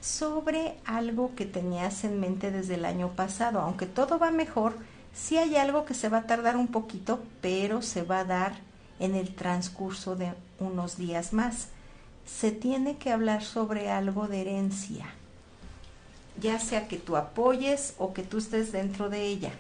sobre 0.02 0.76
algo 0.86 1.36
que 1.36 1.46
tenías 1.46 2.04
en 2.04 2.20
mente 2.20 2.52
desde 2.52 2.76
el 2.76 2.86
año 2.86 3.10
pasado. 3.10 3.62
Aunque 3.62 3.86
todo 3.86 4.20
va 4.20 4.32
mejor, 4.32 4.76
sí 5.14 5.38
hay 5.38 5.56
algo 5.56 5.86
que 5.86 5.94
se 5.94 6.10
va 6.10 6.20
a 6.20 6.28
tardar 6.28 6.58
un 6.58 6.68
poquito, 6.68 7.20
pero 7.42 7.82
se 7.82 8.04
va 8.04 8.20
a 8.20 8.26
dar 8.26 8.60
en 9.00 9.16
el 9.16 9.34
transcurso 9.34 10.16
de 10.16 10.34
unos 10.60 10.98
días 10.98 11.34
más. 11.34 11.68
Se 12.26 12.52
tiene 12.52 12.98
que 12.98 13.12
hablar 13.12 13.44
sobre 13.44 13.90
algo 13.90 14.28
de 14.28 14.42
herencia, 14.42 15.08
ya 16.40 16.60
sea 16.60 16.88
que 16.88 16.98
tú 16.98 17.18
apoyes 17.18 17.96
o 17.98 18.14
que 18.14 18.24
tú 18.24 18.38
estés 18.38 18.72
dentro 18.72 19.10
de 19.10 19.26
ella. 19.26 19.52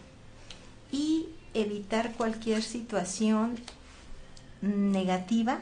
Y 0.92 1.28
evitar 1.54 2.14
cualquier 2.14 2.64
situación 2.64 3.60
negativa. 4.62 5.60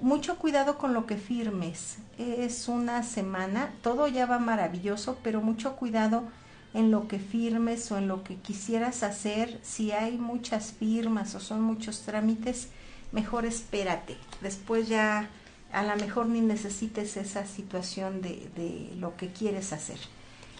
Mucho 0.00 0.38
cuidado 0.38 0.78
con 0.78 0.94
lo 0.94 1.04
que 1.04 1.18
firmes. 1.18 1.98
Es 2.16 2.68
una 2.68 3.02
semana, 3.02 3.70
todo 3.82 4.08
ya 4.08 4.24
va 4.24 4.38
maravilloso, 4.38 5.18
pero 5.22 5.42
mucho 5.42 5.76
cuidado 5.76 6.24
en 6.72 6.90
lo 6.90 7.06
que 7.06 7.18
firmes 7.18 7.92
o 7.92 7.98
en 7.98 8.08
lo 8.08 8.24
que 8.24 8.36
quisieras 8.36 9.02
hacer. 9.02 9.60
Si 9.62 9.92
hay 9.92 10.16
muchas 10.16 10.72
firmas 10.72 11.34
o 11.34 11.40
son 11.40 11.60
muchos 11.60 12.00
trámites, 12.00 12.68
mejor 13.12 13.44
espérate. 13.44 14.16
Después 14.40 14.88
ya 14.88 15.28
a 15.70 15.82
lo 15.82 15.94
mejor 15.96 16.26
ni 16.26 16.40
necesites 16.40 17.18
esa 17.18 17.44
situación 17.44 18.22
de, 18.22 18.48
de 18.56 18.94
lo 18.96 19.16
que 19.18 19.28
quieres 19.28 19.74
hacer. 19.74 19.98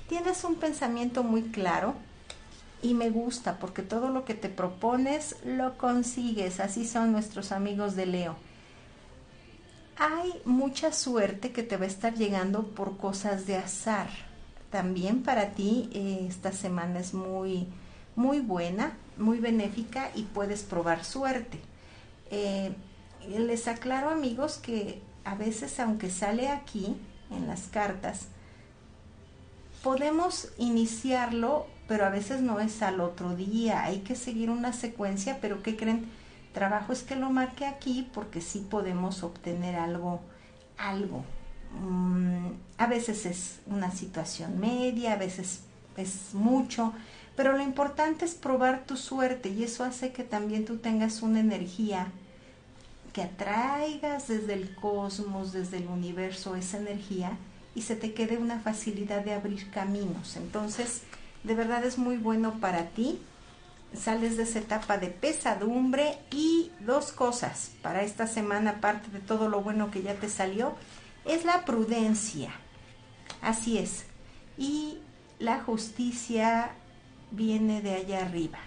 Tienes 0.07 0.44
un 0.44 0.57
pensamiento 0.57 1.22
muy 1.22 1.44
claro 1.44 1.94
y 2.83 2.92
me 2.92 3.09
gusta 3.09 3.59
porque 3.59 3.81
todo 3.81 4.11
lo 4.11 4.26
que 4.26 4.35
te 4.35 4.50
propones 4.50 5.37
lo 5.46 5.79
consigues. 5.79 6.61
Así 6.61 6.87
son 6.87 7.12
nuestros 7.12 7.53
amigos 7.53 7.96
de 7.96 8.05
Leo. 8.05 8.49
Hay 9.96 10.40
mucha 10.44 10.92
suerte 10.92 11.53
que 11.53 11.62
te 11.62 11.76
va 11.76 11.85
a 11.85 11.88
estar 11.88 12.14
llegando 12.14 12.62
por 12.68 12.96
cosas 12.96 13.46
de 13.46 13.57
azar. 13.57 14.09
También 14.70 15.22
para 15.22 15.50
ti 15.50 15.90
eh, 15.92 16.26
esta 16.29 16.53
semana 16.53 17.00
es 17.00 17.12
muy, 17.12 17.66
muy 18.16 18.40
buena, 18.40 18.96
muy 19.18 19.38
benéfica 19.38 20.11
y 20.14 20.22
puedes 20.22 20.62
probar 20.62 21.05
suerte. 21.05 21.61
Eh, 22.31 22.72
les 23.29 23.68
aclaro 23.68 24.11
amigos 24.11 24.59
que 24.59 25.03
a 25.24 25.35
veces 25.35 25.79
aunque 25.81 26.11
sale 26.11 26.48
aquí 26.48 26.96
en 27.31 27.46
las 27.46 27.62
cartas, 27.62 28.29
podemos 29.83 30.48
iniciarlo, 30.59 31.66
pero 31.88 32.05
a 32.05 32.11
veces 32.11 32.40
no 32.40 32.61
es 32.61 32.83
al 32.83 33.00
otro 33.00 33.35
día, 33.35 33.85
hay 33.85 34.00
que 34.00 34.14
seguir 34.14 34.50
una 34.50 34.72
secuencia, 34.72 35.38
pero 35.40 35.62
¿qué 35.62 35.76
creen? 35.76 36.07
Trabajo 36.52 36.92
es 36.92 37.02
que 37.02 37.16
lo 37.16 37.30
marque 37.30 37.66
aquí 37.66 38.08
porque 38.12 38.40
sí 38.40 38.66
podemos 38.68 39.22
obtener 39.22 39.76
algo, 39.76 40.20
algo. 40.78 41.24
Mm, 41.80 42.48
a 42.78 42.86
veces 42.86 43.26
es 43.26 43.60
una 43.66 43.92
situación 43.92 44.58
media, 44.58 45.12
a 45.12 45.16
veces 45.16 45.60
es 45.96 46.34
mucho, 46.34 46.92
pero 47.36 47.52
lo 47.52 47.62
importante 47.62 48.24
es 48.24 48.34
probar 48.34 48.84
tu 48.84 48.96
suerte 48.96 49.48
y 49.50 49.62
eso 49.62 49.84
hace 49.84 50.12
que 50.12 50.24
también 50.24 50.64
tú 50.64 50.78
tengas 50.78 51.22
una 51.22 51.40
energía 51.40 52.08
que 53.12 53.22
atraigas 53.22 54.28
desde 54.28 54.54
el 54.54 54.74
cosmos, 54.74 55.52
desde 55.52 55.78
el 55.78 55.88
universo 55.88 56.56
esa 56.56 56.78
energía 56.78 57.36
y 57.74 57.82
se 57.82 57.96
te 57.96 58.12
quede 58.12 58.38
una 58.38 58.60
facilidad 58.60 59.24
de 59.24 59.32
abrir 59.32 59.70
caminos. 59.70 60.36
Entonces, 60.36 61.02
de 61.44 61.54
verdad 61.54 61.84
es 61.84 61.98
muy 61.98 62.16
bueno 62.16 62.58
para 62.60 62.88
ti. 62.90 63.20
Sales 63.94 64.37
de 64.37 64.44
esa 64.44 64.61
etapa 64.61 64.98
de 64.98 65.09
pesadumbre 65.09 66.18
y 66.31 66.70
dos 66.81 67.12
cosas 67.12 67.72
para 67.83 68.03
esta 68.03 68.26
semana, 68.26 68.70
aparte 68.70 69.11
de 69.11 69.18
todo 69.20 69.48
lo 69.48 69.62
bueno 69.62 69.90
que 69.90 70.03
ya 70.03 70.14
te 70.14 70.29
salió, 70.29 70.74
es 71.24 71.44
la 71.44 71.64
prudencia. 71.64 72.53
Así 73.42 73.79
es. 73.79 74.05
Y 74.57 74.98
la 75.38 75.61
justicia 75.61 76.70
viene 77.31 77.83
de 77.83 77.94
allá 77.94 78.24
arriba. 78.24 78.59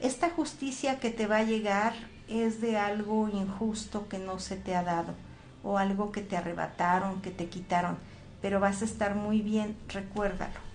Esta 0.00 0.30
justicia 0.30 1.00
que 1.00 1.10
te 1.10 1.26
va 1.26 1.38
a 1.38 1.44
llegar 1.44 1.94
es 2.28 2.60
de 2.60 2.76
algo 2.76 3.28
injusto 3.28 4.08
que 4.08 4.18
no 4.18 4.38
se 4.38 4.56
te 4.56 4.76
ha 4.76 4.82
dado 4.82 5.14
o 5.64 5.78
algo 5.78 6.12
que 6.12 6.20
te 6.20 6.36
arrebataron, 6.36 7.20
que 7.20 7.30
te 7.30 7.48
quitaron, 7.48 7.98
pero 8.40 8.60
vas 8.60 8.82
a 8.82 8.84
estar 8.84 9.14
muy 9.14 9.40
bien, 9.40 9.76
recuérdalo. 9.88 10.67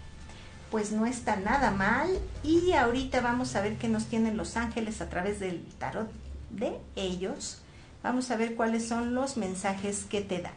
Pues 0.73 0.91
no 0.91 1.05
está 1.05 1.35
nada 1.35 1.69
mal. 1.69 2.09
Y 2.41 2.71
ahorita 2.71 3.21
vamos 3.21 3.55
a 3.55 3.61
ver 3.61 3.77
qué 3.77 3.87
nos 3.87 4.07
tienen 4.07 4.37
los 4.37 4.57
ángeles 4.57 5.01
a 5.01 5.09
través 5.09 5.39
del 5.39 5.63
tarot 5.77 6.11
de 6.49 6.79
ellos. 6.95 7.61
Vamos 8.01 8.31
a 8.31 8.37
ver 8.37 8.55
cuáles 8.55 8.87
son 8.87 9.13
los 9.13 9.37
mensajes 9.37 10.03
que 10.05 10.21
te 10.21 10.41
dan. 10.41 10.55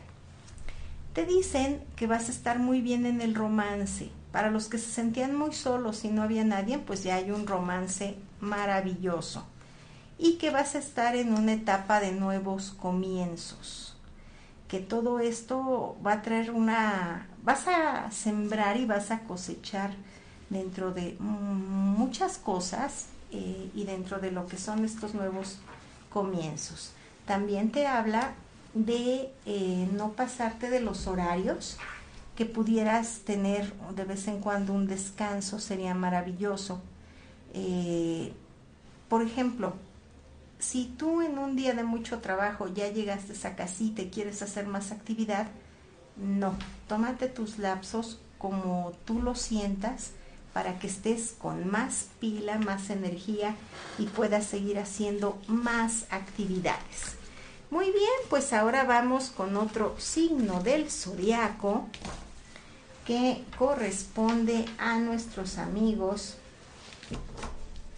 Te 1.13 1.27
dicen 1.27 1.83
que 1.97 2.07
vas 2.07 2.31
a 2.31 2.33
estar 2.33 2.59
muy 2.59 2.81
bien 2.81 3.05
en 3.05 3.21
el 3.21 3.35
romance. 3.35 4.09
Para 4.33 4.51
los 4.51 4.69
que 4.69 4.79
se 4.79 4.91
sentían 4.91 5.37
muy 5.37 5.53
solos 5.53 6.03
y 6.07 6.09
no 6.09 6.23
había 6.23 6.45
nadie, 6.45 6.79
pues 6.79 7.05
ya 7.05 7.17
hay 7.17 7.31
un 7.31 7.47
romance 7.47 8.17
maravilloso. 8.41 9.45
Y 10.17 10.39
que 10.39 10.49
vas 10.49 10.77
a 10.77 10.79
estar 10.79 11.15
en 11.15 11.35
una 11.35 11.53
etapa 11.53 12.01
de 12.01 12.13
nuevos 12.13 12.71
comienzos. 12.71 13.99
Que 14.67 14.81
todo 14.81 15.21
esto 15.21 15.99
va 16.03 16.15
a 16.15 16.23
traer 16.23 16.53
una 16.53 17.27
vas 17.47 17.69
a 17.69 18.11
sembrar 18.11 18.77
y 18.77 18.87
vas 18.87 19.13
a 19.13 19.21
cosechar 19.21 19.93
dentro 20.51 20.93
de 20.93 21.17
muchas 21.21 22.39
cosas 22.39 23.07
eh, 23.31 23.71
y 23.73 23.85
dentro 23.85 24.19
de 24.19 24.33
lo 24.33 24.49
que 24.49 24.59
son 24.59 24.85
estos 24.85 25.15
nuevos 25.15 25.61
comienzos. 26.11 26.91
También 27.25 27.71
te 27.71 27.87
habla 27.87 28.33
de 28.75 29.31
eh, 29.47 29.89
no 29.93 30.13
pasarte 30.13 30.71
de 30.71 30.81
los 30.81 31.07
horarios, 31.07 31.79
que 32.35 32.47
pudieras 32.47 33.21
tener 33.21 33.73
de 33.95 34.05
vez 34.05 34.27
en 34.27 34.41
cuando 34.41 34.73
un 34.73 34.89
descanso, 34.89 35.61
sería 35.61 35.95
maravilloso. 35.95 36.83
Eh, 37.55 38.33
por 39.09 39.23
ejemplo, 39.23 39.75
si 40.59 40.87
tú 40.99 41.23
en 41.23 41.39
un 41.39 41.55
día 41.55 41.75
de 41.75 41.85
mucho 41.85 42.19
trabajo 42.19 42.67
ya 42.67 42.89
llegaste 42.89 43.35
a 43.47 43.55
casita 43.55 44.03
y 44.03 44.11
quieres 44.11 44.43
hacer 44.43 44.67
más 44.67 44.91
actividad, 44.91 45.47
no, 46.17 46.55
tómate 46.89 47.29
tus 47.29 47.59
lapsos 47.59 48.19
como 48.39 48.93
tú 49.05 49.21
lo 49.23 49.35
sientas 49.35 50.13
para 50.53 50.79
que 50.79 50.87
estés 50.87 51.35
con 51.39 51.71
más 51.71 52.07
pila, 52.19 52.59
más 52.59 52.89
energía 52.91 53.55
y 53.99 54.07
puedas 54.07 54.47
seguir 54.47 54.79
haciendo 54.79 55.39
más 55.49 56.07
actividades. 56.11 57.17
Muy 57.71 57.87
bien, 57.87 58.13
pues 58.31 58.53
ahora 58.53 58.85
vamos 58.85 59.29
con 59.29 59.57
otro 59.57 59.95
signo 59.99 60.63
del 60.63 60.91
zodiaco 60.91 61.87
que 63.05 63.45
corresponde 63.59 64.65
a 64.79 64.99
nuestros 64.99 65.59
amigos 65.59 66.37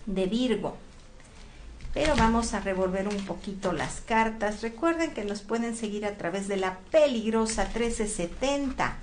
de 0.06 0.26
Virgo 0.26 0.76
pero 1.94 2.14
vamos 2.16 2.54
a 2.54 2.60
revolver 2.60 3.08
un 3.08 3.24
poquito 3.24 3.72
las 3.72 4.00
cartas. 4.00 4.62
Recuerden 4.62 5.12
que 5.12 5.24
nos 5.24 5.40
pueden 5.40 5.76
seguir 5.76 6.06
a 6.06 6.16
través 6.16 6.48
de 6.48 6.56
la 6.56 6.78
peligrosa 6.90 7.64
1370 7.64 8.96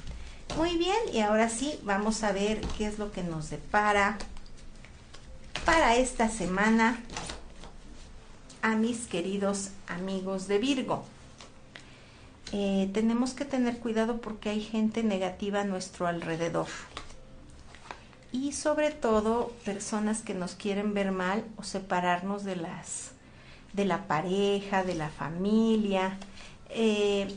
Muy 0.57 0.77
bien, 0.77 0.97
y 1.13 1.21
ahora 1.21 1.49
sí, 1.49 1.79
vamos 1.85 2.25
a 2.25 2.33
ver 2.33 2.61
qué 2.77 2.87
es 2.87 2.99
lo 2.99 3.13
que 3.13 3.23
nos 3.23 3.51
depara 3.51 4.19
para 5.65 5.95
esta 5.97 6.29
semana 6.29 7.01
a 8.63 8.77
mis 8.77 9.07
queridos 9.07 9.71
amigos 9.87 10.49
de 10.49 10.59
Virgo. 10.59 11.05
Eh, 12.53 12.91
tenemos 12.93 13.33
que 13.33 13.45
tener 13.45 13.79
cuidado 13.79 14.21
porque 14.21 14.51
hay 14.51 14.61
gente 14.61 15.03
negativa 15.03 15.61
a 15.61 15.65
nuestro 15.65 16.07
alrededor. 16.07 16.69
Y 18.33 18.53
sobre 18.53 18.91
todo 18.91 19.53
personas 19.65 20.23
que 20.23 20.35
nos 20.35 20.55
quieren 20.55 20.95
ver 20.95 21.13
mal 21.13 21.45
o 21.57 21.63
separarnos 21.63 22.45
de 22.45 22.57
las 22.57 23.13
de 23.73 23.85
la 23.85 24.07
pareja, 24.07 24.85
de 24.85 24.95
la 24.95 25.11
familia. 25.11 26.19
Eh, 26.71 27.33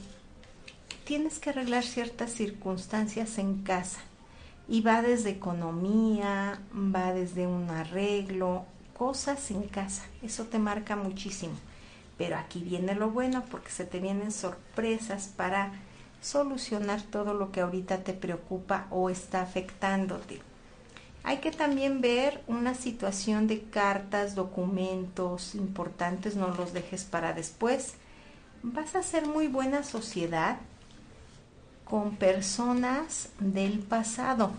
tienes 1.03 1.39
que 1.39 1.51
arreglar 1.51 1.83
ciertas 1.83 2.31
circunstancias 2.31 3.37
en 3.37 3.61
casa. 3.63 3.99
Y 4.67 4.81
va 4.81 5.01
desde 5.01 5.29
economía, 5.29 6.59
va 6.73 7.13
desde 7.13 7.47
un 7.47 7.69
arreglo, 7.69 8.65
cosas 9.03 9.51
en 9.51 9.63
casa. 9.63 10.03
Eso 10.21 10.45
te 10.45 10.59
marca 10.59 10.95
muchísimo. 10.95 11.55
Pero 12.17 12.37
aquí 12.37 12.61
viene 12.61 12.95
lo 12.95 13.09
bueno 13.09 13.43
porque 13.51 13.69
se 13.69 13.83
te 13.83 13.99
vienen 13.99 14.31
sorpresas 14.31 15.27
para 15.27 15.73
solucionar 16.21 17.01
todo 17.01 17.33
lo 17.33 17.51
que 17.51 17.59
ahorita 17.59 18.05
te 18.05 18.13
preocupa 18.13 18.87
o 18.91 19.09
está 19.09 19.41
afectándote. 19.41 20.39
Hay 21.25 21.39
que 21.39 21.51
también 21.51 21.99
ver 21.99 22.41
una 22.47 22.75
situación 22.75 23.45
de 23.45 23.63
cartas, 23.63 24.35
documentos 24.35 25.53
importantes, 25.53 26.37
no 26.37 26.47
los 26.47 26.71
dejes 26.71 27.03
para 27.03 27.33
después. 27.33 27.95
Vas 28.61 28.95
a 28.95 28.99
hacer 28.99 29.27
muy 29.27 29.49
buena 29.49 29.83
sociedad 29.83 30.59
con 31.83 32.15
personas 32.15 33.27
del 33.37 33.79
pasado. 33.79 34.51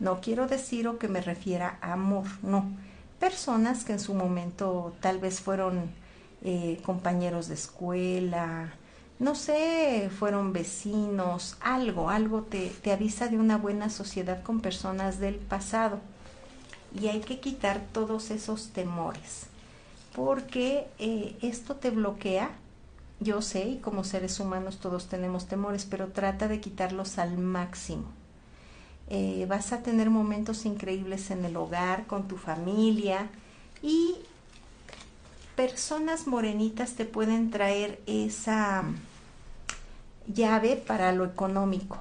No 0.00 0.22
quiero 0.22 0.46
decir 0.46 0.88
o 0.88 0.98
que 0.98 1.08
me 1.08 1.20
refiera 1.20 1.76
a 1.82 1.92
amor, 1.92 2.24
no 2.40 2.64
personas 3.22 3.84
que 3.84 3.92
en 3.92 4.00
su 4.00 4.14
momento 4.14 4.96
tal 4.98 5.20
vez 5.20 5.40
fueron 5.40 5.92
eh, 6.42 6.80
compañeros 6.84 7.46
de 7.46 7.54
escuela, 7.54 8.72
no 9.20 9.36
sé, 9.36 10.10
fueron 10.18 10.52
vecinos, 10.52 11.56
algo, 11.60 12.10
algo 12.10 12.42
te, 12.42 12.70
te, 12.82 12.90
avisa 12.90 13.28
de 13.28 13.38
una 13.38 13.58
buena 13.58 13.90
sociedad 13.90 14.42
con 14.42 14.58
personas 14.58 15.20
del 15.20 15.36
pasado. 15.36 16.00
Y 17.00 17.06
hay 17.06 17.20
que 17.20 17.38
quitar 17.38 17.80
todos 17.92 18.32
esos 18.32 18.70
temores, 18.70 19.46
porque 20.16 20.88
eh, 20.98 21.36
esto 21.42 21.76
te 21.76 21.90
bloquea. 21.90 22.50
Yo 23.20 23.40
sé, 23.40 23.68
y 23.68 23.76
como 23.76 24.02
seres 24.02 24.40
humanos 24.40 24.78
todos 24.78 25.06
tenemos 25.06 25.46
temores, 25.46 25.86
pero 25.88 26.08
trata 26.08 26.48
de 26.48 26.60
quitarlos 26.60 27.18
al 27.18 27.38
máximo 27.38 28.21
eh, 29.14 29.44
vas 29.46 29.74
a 29.74 29.82
tener 29.82 30.08
momentos 30.08 30.64
increíbles 30.64 31.30
en 31.30 31.44
el 31.44 31.54
hogar, 31.58 32.06
con 32.06 32.28
tu 32.28 32.38
familia 32.38 33.28
y 33.82 34.14
personas 35.54 36.26
morenitas 36.26 36.94
te 36.94 37.04
pueden 37.04 37.50
traer 37.50 38.00
esa 38.06 38.84
llave 40.26 40.76
para 40.76 41.12
lo 41.12 41.26
económico. 41.26 41.98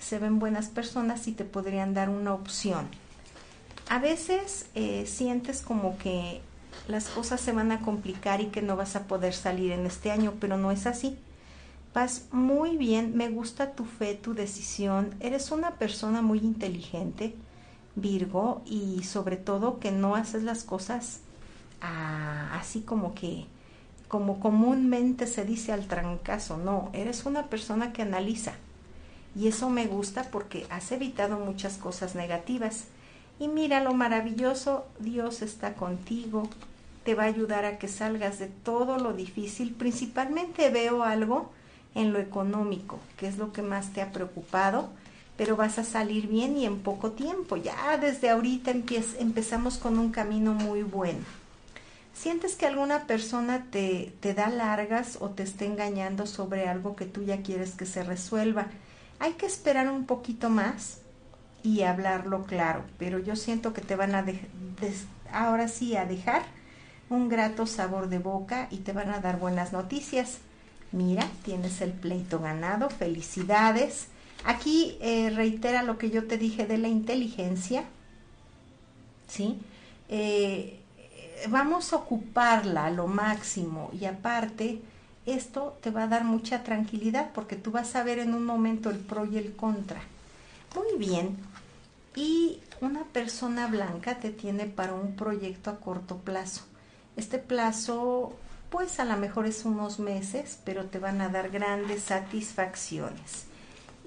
Se 0.00 0.18
ven 0.18 0.40
buenas 0.40 0.66
personas 0.66 1.28
y 1.28 1.32
te 1.32 1.44
podrían 1.44 1.94
dar 1.94 2.08
una 2.08 2.34
opción. 2.34 2.88
A 3.88 4.00
veces 4.00 4.66
eh, 4.74 5.06
sientes 5.06 5.62
como 5.62 5.96
que 5.98 6.40
las 6.88 7.06
cosas 7.06 7.40
se 7.40 7.52
van 7.52 7.70
a 7.70 7.82
complicar 7.82 8.40
y 8.40 8.46
que 8.46 8.62
no 8.62 8.74
vas 8.74 8.96
a 8.96 9.04
poder 9.04 9.32
salir 9.32 9.70
en 9.70 9.86
este 9.86 10.10
año, 10.10 10.34
pero 10.40 10.56
no 10.56 10.72
es 10.72 10.88
así 10.88 11.16
Vas 11.94 12.28
muy 12.32 12.76
bien, 12.76 13.16
me 13.16 13.28
gusta 13.28 13.72
tu 13.72 13.84
fe, 13.84 14.14
tu 14.14 14.34
decisión. 14.34 15.14
Eres 15.20 15.50
una 15.50 15.72
persona 15.72 16.22
muy 16.22 16.38
inteligente, 16.38 17.34
Virgo, 17.96 18.62
y 18.66 19.02
sobre 19.04 19.36
todo 19.36 19.80
que 19.80 19.90
no 19.90 20.14
haces 20.14 20.42
las 20.42 20.64
cosas 20.64 21.20
ah, 21.80 22.50
así 22.58 22.80
como 22.80 23.14
que, 23.14 23.46
como 24.08 24.40
comúnmente 24.40 25.26
se 25.26 25.44
dice 25.44 25.72
al 25.72 25.86
trancazo. 25.86 26.58
No, 26.58 26.90
eres 26.92 27.26
una 27.26 27.46
persona 27.46 27.92
que 27.92 28.02
analiza. 28.02 28.52
Y 29.36 29.48
eso 29.48 29.70
me 29.70 29.86
gusta 29.86 30.24
porque 30.30 30.66
has 30.70 30.90
evitado 30.92 31.38
muchas 31.38 31.76
cosas 31.76 32.14
negativas. 32.14 32.84
Y 33.38 33.48
mira 33.48 33.82
lo 33.82 33.94
maravilloso, 33.94 34.86
Dios 34.98 35.42
está 35.42 35.74
contigo, 35.74 36.48
te 37.04 37.14
va 37.14 37.24
a 37.24 37.26
ayudar 37.26 37.64
a 37.64 37.78
que 37.78 37.86
salgas 37.86 38.38
de 38.38 38.48
todo 38.48 38.98
lo 38.98 39.12
difícil. 39.12 39.74
Principalmente 39.74 40.70
veo 40.70 41.04
algo 41.04 41.50
en 41.98 42.12
lo 42.12 42.20
económico, 42.20 43.00
que 43.16 43.26
es 43.26 43.38
lo 43.38 43.52
que 43.52 43.62
más 43.62 43.92
te 43.92 44.00
ha 44.00 44.12
preocupado, 44.12 44.88
pero 45.36 45.56
vas 45.56 45.78
a 45.78 45.84
salir 45.84 46.28
bien 46.28 46.56
y 46.56 46.64
en 46.64 46.78
poco 46.78 47.10
tiempo. 47.12 47.56
Ya 47.56 47.98
desde 47.98 48.30
ahorita 48.30 48.70
empezamos 48.70 49.78
con 49.78 49.98
un 49.98 50.10
camino 50.10 50.54
muy 50.54 50.82
bueno. 50.82 51.24
¿Sientes 52.14 52.54
que 52.54 52.66
alguna 52.66 53.06
persona 53.06 53.66
te, 53.70 54.12
te 54.20 54.34
da 54.34 54.48
largas 54.48 55.18
o 55.20 55.30
te 55.30 55.42
está 55.42 55.64
engañando 55.64 56.26
sobre 56.26 56.68
algo 56.68 56.96
que 56.96 57.04
tú 57.04 57.24
ya 57.24 57.42
quieres 57.42 57.72
que 57.72 57.86
se 57.86 58.02
resuelva? 58.04 58.66
Hay 59.18 59.32
que 59.32 59.46
esperar 59.46 59.88
un 59.88 60.06
poquito 60.06 60.50
más 60.50 60.98
y 61.64 61.82
hablarlo 61.82 62.44
claro, 62.44 62.84
pero 62.98 63.18
yo 63.18 63.34
siento 63.34 63.72
que 63.72 63.80
te 63.80 63.96
van 63.96 64.14
a 64.14 64.24
ahora 65.32 65.66
sí 65.66 65.96
a 65.96 66.06
dejar 66.06 66.42
un 67.10 67.28
grato 67.28 67.66
sabor 67.66 68.08
de 68.08 68.18
boca 68.18 68.68
y 68.70 68.78
te 68.78 68.92
van 68.92 69.10
a 69.10 69.18
dar 69.18 69.38
buenas 69.38 69.72
noticias 69.72 70.38
mira, 70.92 71.28
tienes 71.44 71.80
el 71.80 71.92
pleito 71.92 72.38
ganado, 72.40 72.90
felicidades. 72.90 74.08
Aquí 74.44 74.96
eh, 75.00 75.30
reitera 75.30 75.82
lo 75.82 75.98
que 75.98 76.10
yo 76.10 76.26
te 76.26 76.38
dije 76.38 76.66
de 76.66 76.78
la 76.78 76.88
inteligencia, 76.88 77.84
¿sí? 79.26 79.58
Eh, 80.08 80.80
vamos 81.48 81.92
a 81.92 81.96
ocuparla 81.96 82.86
a 82.86 82.90
lo 82.90 83.06
máximo 83.06 83.90
y 83.98 84.06
aparte 84.06 84.80
esto 85.26 85.76
te 85.82 85.90
va 85.90 86.04
a 86.04 86.08
dar 86.08 86.24
mucha 86.24 86.62
tranquilidad 86.64 87.30
porque 87.34 87.56
tú 87.56 87.70
vas 87.70 87.94
a 87.96 88.02
ver 88.02 88.18
en 88.18 88.34
un 88.34 88.44
momento 88.44 88.90
el 88.90 88.98
pro 88.98 89.26
y 89.26 89.36
el 89.38 89.54
contra. 89.56 90.00
Muy 90.74 90.98
bien. 90.98 91.36
y 92.14 92.60
una 92.80 93.04
persona 93.04 93.66
blanca 93.68 94.18
te 94.18 94.30
tiene 94.30 94.66
para 94.66 94.94
un 94.94 95.14
proyecto 95.14 95.70
a 95.70 95.76
corto 95.80 96.16
plazo. 96.18 96.62
Este 97.16 97.38
plazo, 97.38 98.32
pues 98.70 99.00
a 99.00 99.04
lo 99.04 99.16
mejor 99.16 99.46
es 99.46 99.64
unos 99.64 99.98
meses, 99.98 100.58
pero 100.64 100.86
te 100.86 100.98
van 100.98 101.20
a 101.20 101.28
dar 101.28 101.50
grandes 101.50 102.02
satisfacciones. 102.02 103.46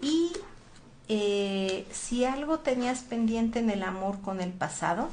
Y 0.02 0.32
eh, 1.08 1.88
si 1.92 2.26
algo 2.26 2.60
tenías 2.60 3.00
pendiente 3.02 3.60
en 3.60 3.70
el 3.70 3.84
amor 3.84 4.22
con 4.22 4.42
el 4.42 4.52
pasado, 4.52 5.10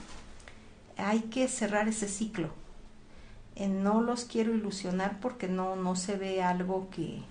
hay 0.97 1.21
que 1.23 1.49
cerrar 1.49 1.89
ese 1.89 2.09
ciclo. 2.09 2.51
No 3.59 4.03
los 4.03 4.25
quiero 4.25 4.55
ilusionar 4.55 5.19
porque 5.21 5.49
no, 5.49 5.75
no 5.75 5.97
se 5.97 6.17
ve 6.17 6.43
algo 6.43 6.89
que, 6.91 7.23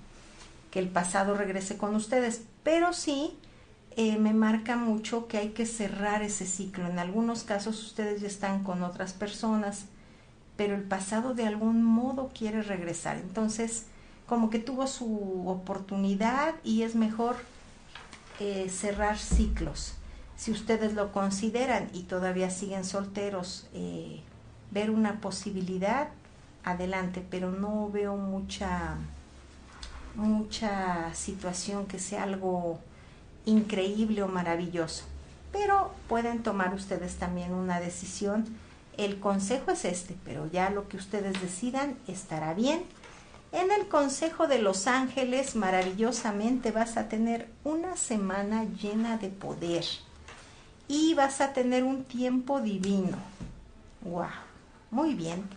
que 0.71 0.79
el 0.79 0.89
pasado 0.89 1.35
regrese 1.35 1.77
con 1.77 1.95
ustedes, 1.95 2.41
pero 2.63 2.91
sí 2.91 3.37
eh, 3.95 4.17
me 4.17 4.33
marca 4.33 4.75
mucho 4.75 5.27
que 5.27 5.37
hay 5.37 5.49
que 5.49 5.65
cerrar 5.65 6.21
ese 6.21 6.45
ciclo. 6.45 6.85
En 6.85 6.99
algunos 6.99 7.43
casos 7.43 7.81
ustedes 7.81 8.21
ya 8.21 8.27
están 8.27 8.63
con 8.63 8.83
otras 8.83 9.13
personas, 9.13 9.85
pero 10.57 10.75
el 10.75 10.83
pasado 10.83 11.33
de 11.33 11.45
algún 11.45 11.83
modo 11.83 12.31
quiere 12.33 12.61
regresar. 12.63 13.17
Entonces, 13.17 13.85
como 14.27 14.49
que 14.49 14.59
tuvo 14.59 14.87
su 14.87 15.47
oportunidad 15.47 16.55
y 16.63 16.81
es 16.81 16.95
mejor 16.95 17.37
eh, 18.39 18.67
cerrar 18.69 19.17
ciclos. 19.17 19.93
Si 20.35 20.51
ustedes 20.51 20.93
lo 20.93 21.11
consideran 21.11 21.89
y 21.93 22.03
todavía 22.03 22.49
siguen 22.49 22.83
solteros, 22.83 23.67
eh, 23.73 24.21
ver 24.71 24.89
una 24.91 25.21
posibilidad, 25.21 26.09
adelante, 26.63 27.25
pero 27.29 27.51
no 27.51 27.89
veo 27.89 28.17
mucha 28.17 28.97
mucha 30.17 31.13
situación 31.13 31.85
que 31.85 31.99
sea 31.99 32.23
algo 32.23 32.79
increíble 33.45 34.23
o 34.23 34.27
maravilloso. 34.27 35.05
Pero 35.51 35.91
pueden 36.09 36.43
tomar 36.43 36.73
ustedes 36.73 37.15
también 37.15 37.53
una 37.53 37.79
decisión. 37.79 38.45
El 38.97 39.19
consejo 39.19 39.71
es 39.71 39.85
este, 39.85 40.15
pero 40.25 40.49
ya 40.51 40.69
lo 40.69 40.87
que 40.87 40.97
ustedes 40.97 41.39
decidan 41.41 41.97
estará 42.07 42.53
bien. 42.53 42.83
En 43.51 43.71
el 43.71 43.87
Consejo 43.87 44.47
de 44.47 44.59
los 44.59 44.87
Ángeles, 44.87 45.55
maravillosamente 45.55 46.71
vas 46.71 46.97
a 46.97 47.07
tener 47.07 47.47
una 47.63 47.95
semana 47.95 48.65
llena 48.65 49.17
de 49.17 49.29
poder 49.29 49.85
y 50.87 51.13
vas 51.13 51.39
a 51.39 51.53
tener 51.53 51.83
un 51.83 52.03
tiempo 52.03 52.59
divino. 52.59 53.17
¡Wow! 54.01 54.27
Muy 54.91 55.13
bien. 55.13 55.47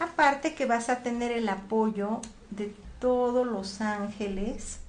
Aparte 0.00 0.54
que 0.54 0.66
vas 0.66 0.88
a 0.88 1.02
tener 1.02 1.30
el 1.30 1.48
apoyo 1.48 2.20
de 2.50 2.74
todos 2.98 3.46
los 3.46 3.80
ángeles, 3.80 4.80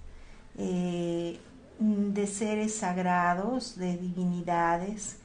eh, 0.58 1.40
de 1.80 2.28
seres 2.28 2.76
sagrados, 2.76 3.78
de 3.78 3.98
divinidades, 3.98 5.18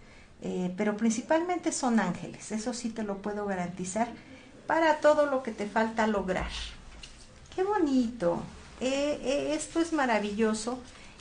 eh, 0.42 0.72
pero 0.76 0.96
principalmente 0.96 1.72
son 1.72 2.00
ángeles, 2.00 2.52
eso 2.52 2.72
sí 2.72 2.90
te 2.90 3.02
lo 3.02 3.18
puedo 3.18 3.46
garantizar, 3.46 4.08
para 4.66 4.98
todo 4.98 5.26
lo 5.26 5.42
que 5.42 5.52
te 5.52 5.66
falta 5.66 6.06
lograr. 6.06 6.50
Qué 7.54 7.64
bonito, 7.64 8.42
eh, 8.80 9.52
esto 9.54 9.80
es 9.80 9.92
maravilloso 9.92 10.78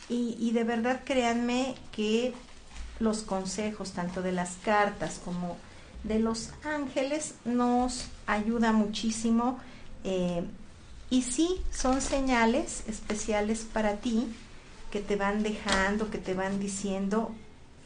y, 0.10 0.52
de 0.52 0.64
verdad 0.64 1.02
créanme 1.04 1.76
que 1.92 2.34
los 3.00 3.24
consejos, 3.24 3.92
tanto 3.92 4.22
de 4.22 4.32
las 4.32 4.56
cartas 4.64 5.20
como 5.24 5.58
de 6.04 6.20
los 6.20 6.52
ángeles, 6.64 7.36
nos 7.44 8.08
ayuda 8.26 8.72
muchísimo. 8.72 9.60
Eh, 10.04 10.44
y 11.10 11.24
sí, 11.24 11.62
son 11.72 12.02
señales 12.02 12.84
especiales 12.88 13.66
para 13.72 13.98
ti 13.98 14.28
que 14.92 15.02
te 15.02 15.18
van 15.18 15.44
dejando, 15.44 16.10
que 16.10 16.18
te 16.18 16.34
van 16.34 16.60
diciendo 16.60 17.34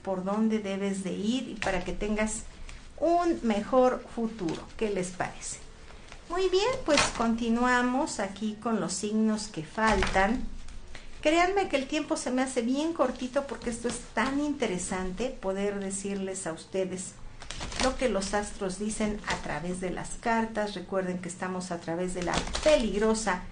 por 0.02 0.24
dónde 0.24 0.60
debes 0.60 1.04
de 1.04 1.14
ir 1.14 1.50
y 1.50 1.56
para 1.56 1.84
que 1.84 1.94
tengas 1.94 2.44
un 2.98 3.40
mejor 3.44 4.06
futuro. 4.16 4.62
¿Qué 4.78 4.90
les 4.90 5.10
parece? 5.10 5.60
Muy 6.30 6.48
bien, 6.50 6.70
pues 6.86 7.02
continuamos 7.18 8.20
aquí 8.20 8.58
con 8.62 8.80
los 8.80 8.94
signos 8.94 9.48
que 9.48 9.64
faltan. 9.64 10.44
Créanme 11.22 11.68
que 11.68 11.76
el 11.76 11.88
tiempo 11.88 12.16
se 12.16 12.32
me 12.32 12.42
hace 12.42 12.62
bien 12.62 12.94
cortito 12.94 13.46
porque 13.48 13.70
esto 13.70 13.88
es 13.88 14.00
tan 14.14 14.40
interesante 14.40 15.30
poder 15.30 15.80
decirles 15.80 16.48
a 16.48 16.54
ustedes 16.54 17.14
lo 17.84 17.96
que 17.98 18.10
los 18.10 18.34
astros 18.34 18.80
dicen 18.80 19.20
a 19.28 19.36
través 19.44 19.82
de 19.82 19.90
las 19.90 20.10
cartas. 20.20 20.74
Recuerden 20.74 21.20
que 21.20 21.30
estamos 21.30 21.72
a 21.72 21.80
través 21.80 22.14
de 22.14 22.24
la 22.24 22.34
peligrosa 22.64 23.44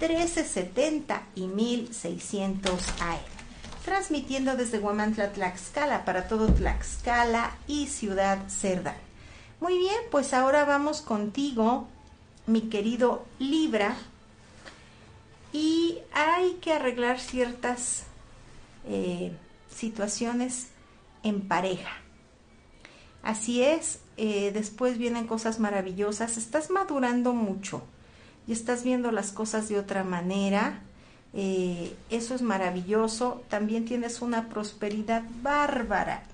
1370 0.00 1.22
y 1.34 1.46
1600 1.48 2.72
AM. 3.00 3.41
Transmitiendo 3.84 4.56
desde 4.56 4.78
Huamantla, 4.78 5.32
Tlaxcala, 5.32 6.04
para 6.04 6.28
todo 6.28 6.52
Tlaxcala 6.52 7.52
y 7.66 7.88
Ciudad 7.88 8.48
Cerdán. 8.48 8.96
Muy 9.60 9.78
bien, 9.78 9.96
pues 10.10 10.34
ahora 10.34 10.64
vamos 10.64 11.02
contigo, 11.02 11.88
mi 12.46 12.62
querido 12.62 13.24
Libra, 13.38 13.96
y 15.52 15.98
hay 16.12 16.54
que 16.54 16.72
arreglar 16.72 17.20
ciertas 17.20 18.04
eh, 18.86 19.32
situaciones 19.74 20.68
en 21.22 21.46
pareja. 21.46 21.90
Así 23.22 23.62
es, 23.62 24.00
eh, 24.16 24.50
después 24.52 24.98
vienen 24.98 25.26
cosas 25.26 25.60
maravillosas, 25.60 26.36
estás 26.36 26.70
madurando 26.70 27.34
mucho 27.34 27.82
y 28.46 28.52
estás 28.52 28.82
viendo 28.82 29.12
las 29.12 29.30
cosas 29.30 29.68
de 29.68 29.78
otra 29.78 30.02
manera, 30.02 30.80
eh, 31.34 31.96
eso 32.10 32.34
es 32.34 32.42
maravilloso, 32.42 33.42
también 33.48 33.84
tienes 33.84 34.20
una 34.20 34.48
prosperidad 34.48 35.22
bárbara, 35.42 36.24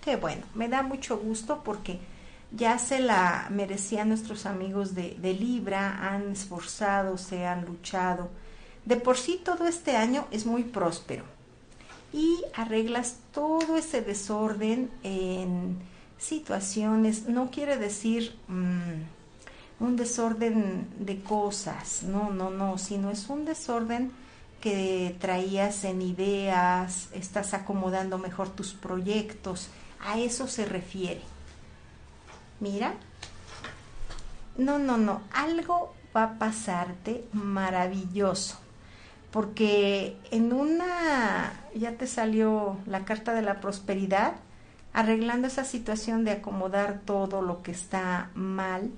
qué 0.00 0.16
bueno, 0.16 0.42
me 0.54 0.68
da 0.68 0.82
mucho 0.82 1.18
gusto 1.18 1.62
porque 1.64 2.00
ya 2.52 2.78
se 2.78 2.98
la 2.98 3.46
merecían 3.50 4.08
nuestros 4.08 4.46
amigos 4.46 4.94
de, 4.94 5.14
Libra, 5.38 6.12
han 6.12 6.32
esforzado, 6.32 7.16
se 7.16 7.46
han 7.46 7.64
luchado, 7.64 8.28
de 8.84 8.96
por 8.96 9.16
sí 9.16 9.40
todo 9.44 9.66
este 9.66 9.96
año 9.96 10.26
es 10.30 10.46
muy 10.46 10.64
próspero. 10.64 11.24
Y 12.12 12.42
arreglas 12.54 13.18
todo 13.32 13.76
ese 13.76 14.02
desorden 14.02 14.90
en 15.04 15.78
situaciones, 16.18 17.28
no 17.28 17.52
quiere 17.52 17.76
decir 17.76 18.34
mm, 18.48 19.84
un 19.84 19.96
desorden 19.96 20.88
de 20.98 21.22
cosas, 21.22 22.02
no, 22.02 22.30
no, 22.30 22.50
no, 22.50 22.78
sino 22.78 23.12
es 23.12 23.28
un 23.28 23.44
desorden 23.44 24.10
que 24.60 25.16
traías 25.20 25.84
en 25.84 26.02
ideas, 26.02 27.08
estás 27.12 27.54
acomodando 27.54 28.18
mejor 28.18 28.48
tus 28.50 28.72
proyectos, 28.72 29.68
a 30.00 30.18
eso 30.18 30.46
se 30.46 30.64
refiere. 30.64 31.22
Mira, 32.60 32.94
no, 34.56 34.78
no, 34.78 34.98
no, 34.98 35.22
algo 35.32 35.94
va 36.14 36.24
a 36.24 36.38
pasarte 36.38 37.24
maravilloso 37.32 38.58
porque 39.30 40.16
en 40.30 40.52
una 40.52 41.52
ya 41.74 41.92
te 41.92 42.06
salió 42.06 42.78
la 42.86 43.04
carta 43.04 43.32
de 43.32 43.42
la 43.42 43.60
prosperidad, 43.60 44.34
arreglando 44.92 45.46
esa 45.46 45.64
situación 45.64 46.24
de 46.24 46.32
acomodar 46.32 47.00
todo 47.04 47.42
lo 47.42 47.62
que 47.62 47.70
está 47.70 48.30
mal. 48.34 48.90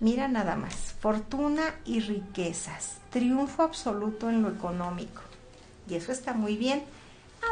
Mira 0.00 0.28
nada 0.28 0.56
más, 0.56 0.94
fortuna 1.00 1.74
y 1.84 2.00
riquezas, 2.00 2.98
triunfo 3.10 3.62
absoluto 3.62 4.30
en 4.30 4.42
lo 4.42 4.48
económico. 4.48 5.22
Y 5.88 5.94
eso 5.94 6.12
está 6.12 6.34
muy 6.34 6.56
bien. 6.56 6.82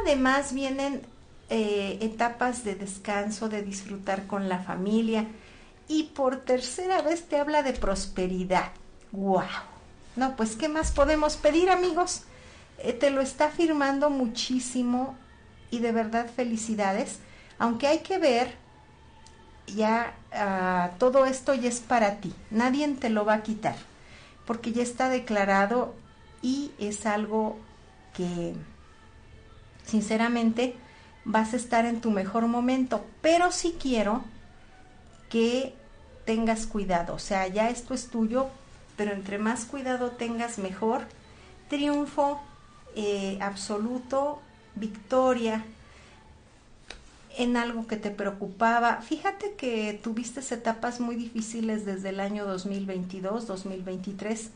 Además 0.03 0.53
vienen 0.53 1.03
eh, 1.49 1.99
etapas 2.01 2.65
de 2.65 2.75
descanso, 2.75 3.49
de 3.49 3.63
disfrutar 3.63 4.27
con 4.27 4.49
la 4.49 4.59
familia. 4.59 5.27
Y 5.89 6.05
por 6.05 6.39
tercera 6.39 7.03
vez 7.03 7.29
te 7.29 7.39
habla 7.39 7.63
de 7.63 7.73
prosperidad. 7.73 8.73
¡Wow! 9.13 9.43
No, 10.17 10.37
pues 10.37 10.57
¿qué 10.57 10.69
más 10.69 10.93
podemos 10.93 11.37
pedir 11.37 11.71
amigos? 11.71 12.23
Eh, 12.79 12.93
te 12.93 13.11
lo 13.11 13.21
está 13.21 13.51
firmando 13.51 14.11
muchísimo 14.11 15.17
y 15.71 15.79
de 15.79 15.93
verdad 15.93 16.27
felicidades. 16.35 17.19
Aunque 17.59 17.87
hay 17.87 18.01
que 18.01 18.19
ver, 18.19 18.55
ya 19.67 20.15
ah, 20.33 20.91
todo 20.99 21.27
esto 21.27 21.55
ya 21.55 21.69
es 21.69 21.81
para 21.81 22.17
ti. 22.17 22.33
Nadie 22.51 22.89
te 22.95 23.11
lo 23.11 23.25
va 23.25 23.35
a 23.35 23.43
quitar. 23.43 23.77
Porque 24.47 24.73
ya 24.73 24.83
está 24.83 25.09
declarado 25.09 25.95
y 26.43 26.73
es 26.79 27.07
algo 27.07 27.59
que 28.15 28.55
sinceramente 29.85 30.77
vas 31.25 31.53
a 31.53 31.57
estar 31.57 31.85
en 31.87 32.01
tu 32.01 32.11
mejor 32.11 32.47
momento. 32.47 33.05
Pero 33.23 33.51
sí 33.51 33.77
quiero 33.81 34.25
que 35.29 35.75
tengas 36.25 36.67
cuidado. 36.67 37.15
O 37.15 37.19
sea, 37.19 37.49
ya 37.49 37.71
esto 37.71 37.95
es 37.95 38.09
tuyo, 38.09 38.49
pero 38.97 39.13
entre 39.13 39.39
más 39.39 39.65
cuidado 39.65 40.13
tengas 40.13 40.59
mejor. 40.59 41.03
Triunfo 41.69 42.41
eh, 42.95 43.39
absoluto, 43.41 44.41
victoria 44.77 45.65
en 47.37 47.57
algo 47.57 47.87
que 47.87 47.97
te 47.97 48.11
preocupaba. 48.11 49.03
Fíjate 49.03 49.55
que 49.55 49.99
tuviste 50.03 50.41
etapas 50.55 51.01
muy 51.01 51.17
difíciles 51.17 51.85
desde 51.85 52.11
el 52.11 52.21
año 52.21 52.47
2022, 52.47 53.47
2023, 53.47 54.51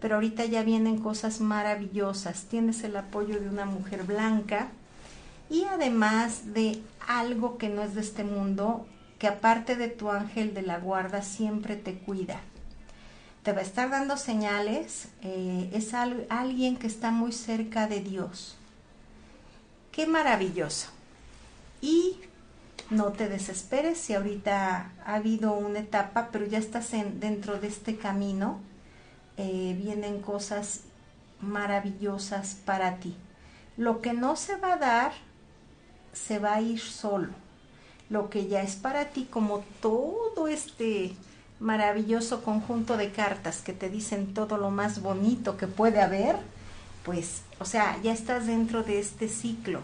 pero 0.00 0.16
ahorita 0.16 0.44
ya 0.44 0.62
vienen 0.62 0.98
cosas 0.98 1.40
maravillosas. 1.40 2.44
Tienes 2.44 2.82
el 2.84 2.96
apoyo 2.96 3.40
de 3.40 3.48
una 3.48 3.64
mujer 3.64 4.02
blanca 4.04 4.68
y 5.48 5.64
además 5.64 6.54
de 6.54 6.82
algo 7.06 7.58
que 7.58 7.68
no 7.68 7.82
es 7.82 7.94
de 7.94 8.00
este 8.00 8.24
mundo, 8.24 8.86
que 9.18 9.28
aparte 9.28 9.76
de 9.76 9.88
tu 9.88 10.10
ángel 10.10 10.54
de 10.54 10.62
la 10.62 10.78
guarda 10.78 11.22
siempre 11.22 11.76
te 11.76 11.94
cuida. 11.94 12.40
Te 13.44 13.52
va 13.52 13.60
a 13.60 13.62
estar 13.62 13.90
dando 13.90 14.16
señales, 14.16 15.08
eh, 15.22 15.70
es 15.72 15.92
alguien 15.94 16.76
que 16.76 16.86
está 16.86 17.10
muy 17.10 17.30
cerca 17.30 17.86
de 17.86 18.00
Dios. 18.00 18.56
Qué 19.92 20.06
maravilloso. 20.06 20.93
Y 21.84 22.18
no 22.88 23.12
te 23.12 23.28
desesperes 23.28 23.98
si 23.98 24.14
ahorita 24.14 24.90
ha 25.04 25.14
habido 25.14 25.52
una 25.52 25.80
etapa, 25.80 26.30
pero 26.32 26.46
ya 26.46 26.56
estás 26.56 26.94
en, 26.94 27.20
dentro 27.20 27.60
de 27.60 27.68
este 27.68 27.98
camino. 27.98 28.58
Eh, 29.36 29.76
vienen 29.78 30.22
cosas 30.22 30.84
maravillosas 31.42 32.56
para 32.64 32.96
ti. 33.00 33.14
Lo 33.76 34.00
que 34.00 34.14
no 34.14 34.34
se 34.34 34.56
va 34.56 34.72
a 34.72 34.78
dar, 34.78 35.12
se 36.14 36.38
va 36.38 36.54
a 36.54 36.62
ir 36.62 36.80
solo. 36.80 37.34
Lo 38.08 38.30
que 38.30 38.46
ya 38.46 38.62
es 38.62 38.76
para 38.76 39.10
ti, 39.10 39.28
como 39.30 39.62
todo 39.82 40.48
este 40.48 41.14
maravilloso 41.60 42.42
conjunto 42.42 42.96
de 42.96 43.10
cartas 43.10 43.60
que 43.60 43.74
te 43.74 43.90
dicen 43.90 44.32
todo 44.32 44.56
lo 44.56 44.70
más 44.70 45.02
bonito 45.02 45.58
que 45.58 45.66
puede 45.66 46.00
haber, 46.00 46.36
pues, 47.04 47.42
o 47.58 47.66
sea, 47.66 48.00
ya 48.02 48.14
estás 48.14 48.46
dentro 48.46 48.84
de 48.84 49.00
este 49.00 49.28
ciclo. 49.28 49.82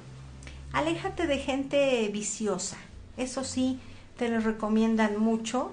Aléjate 0.73 1.27
de 1.27 1.39
gente 1.39 2.09
viciosa, 2.13 2.77
eso 3.17 3.43
sí, 3.45 3.81
te 4.17 4.29
lo 4.29 4.41
recomiendan 4.41 5.19
mucho 5.19 5.73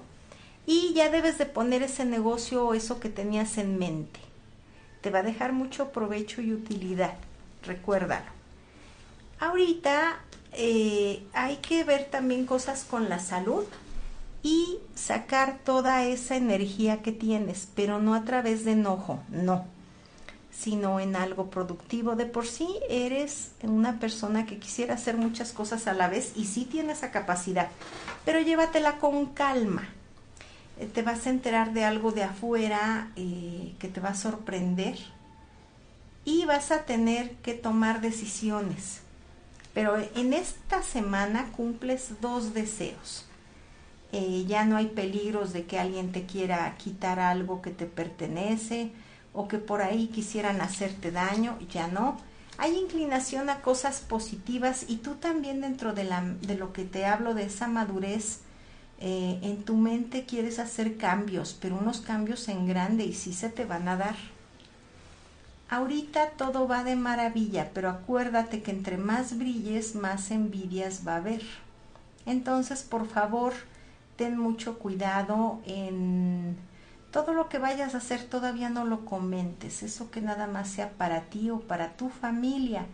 y 0.66 0.92
ya 0.94 1.08
debes 1.08 1.38
de 1.38 1.46
poner 1.46 1.82
ese 1.82 2.04
negocio 2.04 2.66
o 2.66 2.74
eso 2.74 2.98
que 2.98 3.08
tenías 3.08 3.58
en 3.58 3.78
mente. 3.78 4.20
Te 5.00 5.10
va 5.10 5.20
a 5.20 5.22
dejar 5.22 5.52
mucho 5.52 5.92
provecho 5.92 6.42
y 6.42 6.52
utilidad, 6.52 7.14
recuérdalo. 7.64 8.26
Ahorita 9.38 10.18
eh, 10.52 11.22
hay 11.32 11.56
que 11.56 11.84
ver 11.84 12.06
también 12.06 12.44
cosas 12.44 12.84
con 12.84 13.08
la 13.08 13.20
salud 13.20 13.64
y 14.42 14.78
sacar 14.94 15.58
toda 15.64 16.04
esa 16.04 16.36
energía 16.36 17.02
que 17.02 17.12
tienes, 17.12 17.68
pero 17.74 18.00
no 18.00 18.14
a 18.14 18.24
través 18.24 18.64
de 18.64 18.72
enojo, 18.72 19.20
no, 19.30 19.64
sino 20.58 20.98
en 20.98 21.14
algo 21.14 21.50
productivo. 21.50 22.16
De 22.16 22.26
por 22.26 22.46
sí 22.46 22.68
eres 22.88 23.52
una 23.62 24.00
persona 24.00 24.46
que 24.46 24.58
quisiera 24.58 24.94
hacer 24.94 25.16
muchas 25.16 25.52
cosas 25.52 25.86
a 25.86 25.94
la 25.94 26.08
vez 26.08 26.32
y 26.34 26.46
sí 26.46 26.64
tienes 26.64 26.98
esa 26.98 27.10
capacidad, 27.10 27.68
pero 28.24 28.40
llévatela 28.40 28.98
con 28.98 29.26
calma. 29.26 29.88
Eh, 30.80 30.86
te 30.92 31.02
vas 31.02 31.26
a 31.26 31.30
enterar 31.30 31.72
de 31.72 31.84
algo 31.84 32.10
de 32.12 32.24
afuera 32.24 33.10
eh, 33.14 33.74
que 33.78 33.88
te 33.88 34.00
va 34.00 34.10
a 34.10 34.14
sorprender 34.14 34.98
y 36.24 36.44
vas 36.44 36.72
a 36.72 36.84
tener 36.84 37.32
que 37.36 37.54
tomar 37.54 38.00
decisiones. 38.00 39.00
Pero 39.74 39.96
en 40.16 40.32
esta 40.32 40.82
semana 40.82 41.52
cumples 41.56 42.20
dos 42.20 42.52
deseos. 42.52 43.26
Eh, 44.10 44.44
ya 44.48 44.64
no 44.64 44.76
hay 44.76 44.86
peligros 44.86 45.52
de 45.52 45.66
que 45.66 45.78
alguien 45.78 46.12
te 46.12 46.24
quiera 46.24 46.74
quitar 46.78 47.20
algo 47.20 47.60
que 47.60 47.70
te 47.70 47.84
pertenece 47.84 48.90
o 49.32 49.48
que 49.48 49.58
por 49.58 49.82
ahí 49.82 50.08
quisieran 50.08 50.60
hacerte 50.60 51.10
daño, 51.10 51.58
ya 51.70 51.88
no. 51.88 52.16
Hay 52.56 52.76
inclinación 52.76 53.50
a 53.50 53.60
cosas 53.60 54.00
positivas 54.00 54.84
y 54.88 54.96
tú 54.96 55.14
también 55.14 55.60
dentro 55.60 55.92
de, 55.92 56.04
la, 56.04 56.22
de 56.22 56.56
lo 56.56 56.72
que 56.72 56.84
te 56.84 57.06
hablo, 57.06 57.34
de 57.34 57.44
esa 57.44 57.68
madurez, 57.68 58.40
eh, 59.00 59.38
en 59.42 59.62
tu 59.62 59.76
mente 59.76 60.24
quieres 60.24 60.58
hacer 60.58 60.96
cambios, 60.96 61.56
pero 61.60 61.76
unos 61.76 62.00
cambios 62.00 62.48
en 62.48 62.66
grande 62.66 63.04
y 63.04 63.12
sí 63.12 63.32
se 63.32 63.48
te 63.48 63.64
van 63.64 63.86
a 63.86 63.96
dar. 63.96 64.16
Ahorita 65.70 66.30
todo 66.30 66.66
va 66.66 66.82
de 66.82 66.96
maravilla, 66.96 67.70
pero 67.74 67.90
acuérdate 67.90 68.62
que 68.62 68.72
entre 68.72 68.96
más 68.96 69.38
brilles, 69.38 69.94
más 69.94 70.30
envidias 70.30 71.02
va 71.06 71.12
a 71.12 71.16
haber. 71.18 71.42
Entonces, 72.26 72.82
por 72.82 73.06
favor, 73.06 73.52
ten 74.16 74.36
mucho 74.36 74.78
cuidado 74.78 75.60
en 75.64 76.56
todo 77.18 77.34
lo 77.34 77.48
que 77.48 77.58
vayas 77.58 77.96
a 77.96 77.98
hacer, 77.98 78.22
todavía 78.22 78.70
no 78.70 78.84
lo 78.84 79.04
comentes, 79.04 79.82
eso 79.82 80.08
que 80.08 80.20
nada 80.20 80.46
más 80.46 80.68
sea 80.68 80.90
para 80.90 81.22
ti 81.22 81.50
o 81.50 81.58
para 81.58 81.96
tu 81.96 82.10
familia. 82.10 82.86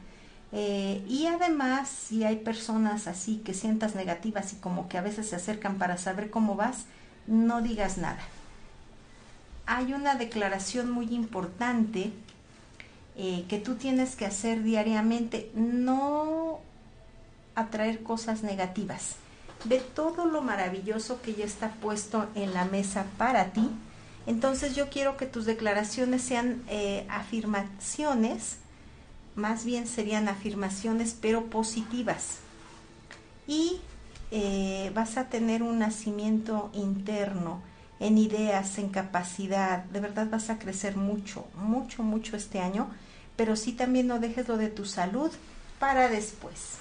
Eh, 0.50 1.04
y 1.06 1.26
además, 1.26 1.90
si 1.90 2.24
hay 2.24 2.36
personas 2.36 3.06
así 3.06 3.42
que 3.44 3.52
sientas 3.52 3.94
negativas 3.94 4.54
y 4.54 4.56
como 4.56 4.88
que 4.88 4.96
a 4.96 5.02
veces 5.02 5.28
se 5.28 5.36
acercan 5.36 5.76
para 5.76 5.98
saber 5.98 6.30
cómo 6.30 6.56
vas, 6.56 6.86
no 7.26 7.60
digas 7.60 7.98
nada. 7.98 8.20
Hay 9.66 9.92
una 9.92 10.14
declaración 10.14 10.90
muy 10.90 11.14
importante 11.14 12.10
eh, 13.16 13.44
que 13.46 13.58
tú 13.58 13.74
tienes 13.74 14.16
que 14.16 14.24
hacer 14.24 14.62
diariamente, 14.62 15.50
no 15.54 16.60
atraer 17.54 18.02
cosas 18.02 18.42
negativas 18.42 19.16
de 19.64 19.80
todo 19.80 20.24
lo 20.24 20.40
maravilloso 20.40 21.20
que 21.20 21.34
ya 21.34 21.44
está 21.44 21.72
puesto 21.72 22.26
en 22.34 22.54
la 22.54 22.64
mesa 22.64 23.04
para 23.18 23.52
ti. 23.52 23.70
Entonces 24.26 24.74
yo 24.74 24.88
quiero 24.88 25.16
que 25.16 25.26
tus 25.26 25.44
declaraciones 25.44 26.22
sean 26.22 26.62
eh, 26.68 27.06
afirmaciones, 27.10 28.56
más 29.34 29.64
bien 29.64 29.86
serían 29.86 30.28
afirmaciones 30.28 31.16
pero 31.20 31.46
positivas. 31.46 32.38
Y 33.46 33.80
eh, 34.30 34.90
vas 34.94 35.16
a 35.16 35.28
tener 35.28 35.62
un 35.62 35.78
nacimiento 35.78 36.70
interno 36.72 37.60
en 38.00 38.18
ideas, 38.18 38.78
en 38.78 38.88
capacidad. 38.88 39.84
De 39.84 40.00
verdad 40.00 40.28
vas 40.30 40.50
a 40.50 40.58
crecer 40.58 40.96
mucho, 40.96 41.46
mucho, 41.56 42.02
mucho 42.02 42.36
este 42.36 42.60
año. 42.60 42.88
Pero 43.36 43.56
sí 43.56 43.72
también 43.72 44.06
no 44.06 44.20
dejes 44.20 44.48
lo 44.48 44.56
de 44.56 44.68
tu 44.68 44.84
salud 44.84 45.30
para 45.78 46.08
después. 46.08 46.78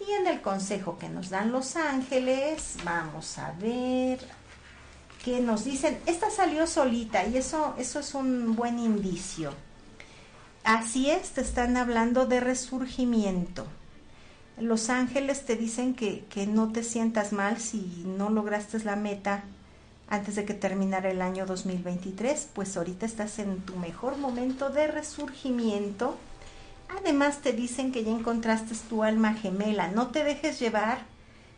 Y 0.00 0.10
en 0.12 0.26
el 0.26 0.40
consejo 0.40 0.98
que 0.98 1.08
nos 1.08 1.30
dan 1.30 1.52
los 1.52 1.76
ángeles, 1.76 2.76
vamos 2.84 3.38
a 3.38 3.52
ver 3.52 4.20
qué 5.24 5.40
nos 5.40 5.64
dicen. 5.64 5.98
Esta 6.06 6.30
salió 6.30 6.66
solita 6.66 7.26
y 7.26 7.36
eso, 7.36 7.74
eso 7.78 8.00
es 8.00 8.14
un 8.14 8.54
buen 8.54 8.78
indicio. 8.78 9.52
Así 10.64 11.10
es, 11.10 11.30
te 11.30 11.40
están 11.40 11.76
hablando 11.76 12.26
de 12.26 12.40
resurgimiento. 12.40 13.66
Los 14.58 14.88
ángeles 14.88 15.44
te 15.44 15.56
dicen 15.56 15.94
que, 15.94 16.24
que 16.30 16.46
no 16.46 16.72
te 16.72 16.82
sientas 16.82 17.32
mal 17.32 17.58
si 17.58 18.04
no 18.06 18.30
lograste 18.30 18.78
la 18.84 18.96
meta 18.96 19.44
antes 20.08 20.36
de 20.36 20.44
que 20.44 20.54
terminara 20.54 21.10
el 21.10 21.22
año 21.22 21.46
2023, 21.46 22.48
pues 22.52 22.76
ahorita 22.76 23.06
estás 23.06 23.38
en 23.38 23.60
tu 23.60 23.74
mejor 23.76 24.16
momento 24.18 24.70
de 24.70 24.86
resurgimiento 24.86 26.16
Además 26.88 27.40
te 27.40 27.52
dicen 27.52 27.92
que 27.92 28.04
ya 28.04 28.10
encontraste 28.10 28.74
tu 28.88 29.02
alma 29.02 29.34
gemela. 29.34 29.88
No 29.88 30.08
te 30.08 30.24
dejes 30.24 30.60
llevar 30.60 30.98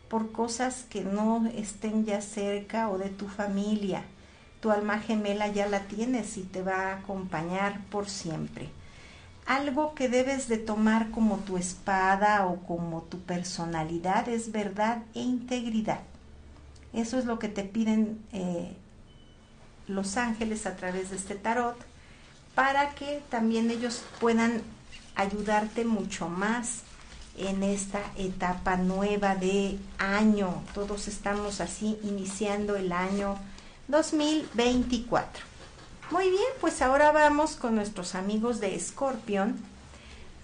por 0.09 0.31
cosas 0.31 0.85
que 0.89 1.03
no 1.03 1.47
estén 1.55 2.05
ya 2.05 2.21
cerca 2.21 2.89
o 2.89 2.97
de 2.97 3.09
tu 3.09 3.27
familia. 3.27 4.03
Tu 4.61 4.71
alma 4.71 4.99
gemela 4.99 5.47
ya 5.47 5.67
la 5.67 5.81
tienes 5.81 6.37
y 6.37 6.43
te 6.43 6.61
va 6.61 6.91
a 6.91 6.97
acompañar 6.97 7.81
por 7.89 8.09
siempre. 8.09 8.69
Algo 9.45 9.95
que 9.95 10.09
debes 10.09 10.47
de 10.47 10.57
tomar 10.57 11.11
como 11.11 11.37
tu 11.37 11.57
espada 11.57 12.45
o 12.47 12.57
como 12.65 13.03
tu 13.03 13.19
personalidad 13.19 14.27
es 14.27 14.51
verdad 14.51 15.03
e 15.13 15.21
integridad. 15.21 16.01
Eso 16.93 17.17
es 17.17 17.25
lo 17.25 17.39
que 17.39 17.47
te 17.47 17.63
piden 17.63 18.19
eh, 18.33 18.75
los 19.87 20.17
ángeles 20.17 20.65
a 20.65 20.75
través 20.75 21.11
de 21.11 21.15
este 21.15 21.35
tarot 21.35 21.77
para 22.55 22.95
que 22.95 23.21
también 23.29 23.69
ellos 23.69 24.03
puedan 24.19 24.61
ayudarte 25.15 25.85
mucho 25.85 26.27
más 26.27 26.81
en 27.37 27.63
esta 27.63 28.01
etapa 28.17 28.77
nueva 28.77 29.35
de 29.35 29.77
año. 29.97 30.63
Todos 30.73 31.07
estamos 31.07 31.61
así 31.61 31.97
iniciando 32.03 32.75
el 32.75 32.91
año 32.91 33.37
2024. 33.87 35.43
Muy 36.11 36.29
bien, 36.29 36.43
pues 36.59 36.81
ahora 36.81 37.11
vamos 37.11 37.55
con 37.55 37.75
nuestros 37.75 38.15
amigos 38.15 38.59
de 38.59 38.77
Scorpion. 38.79 39.55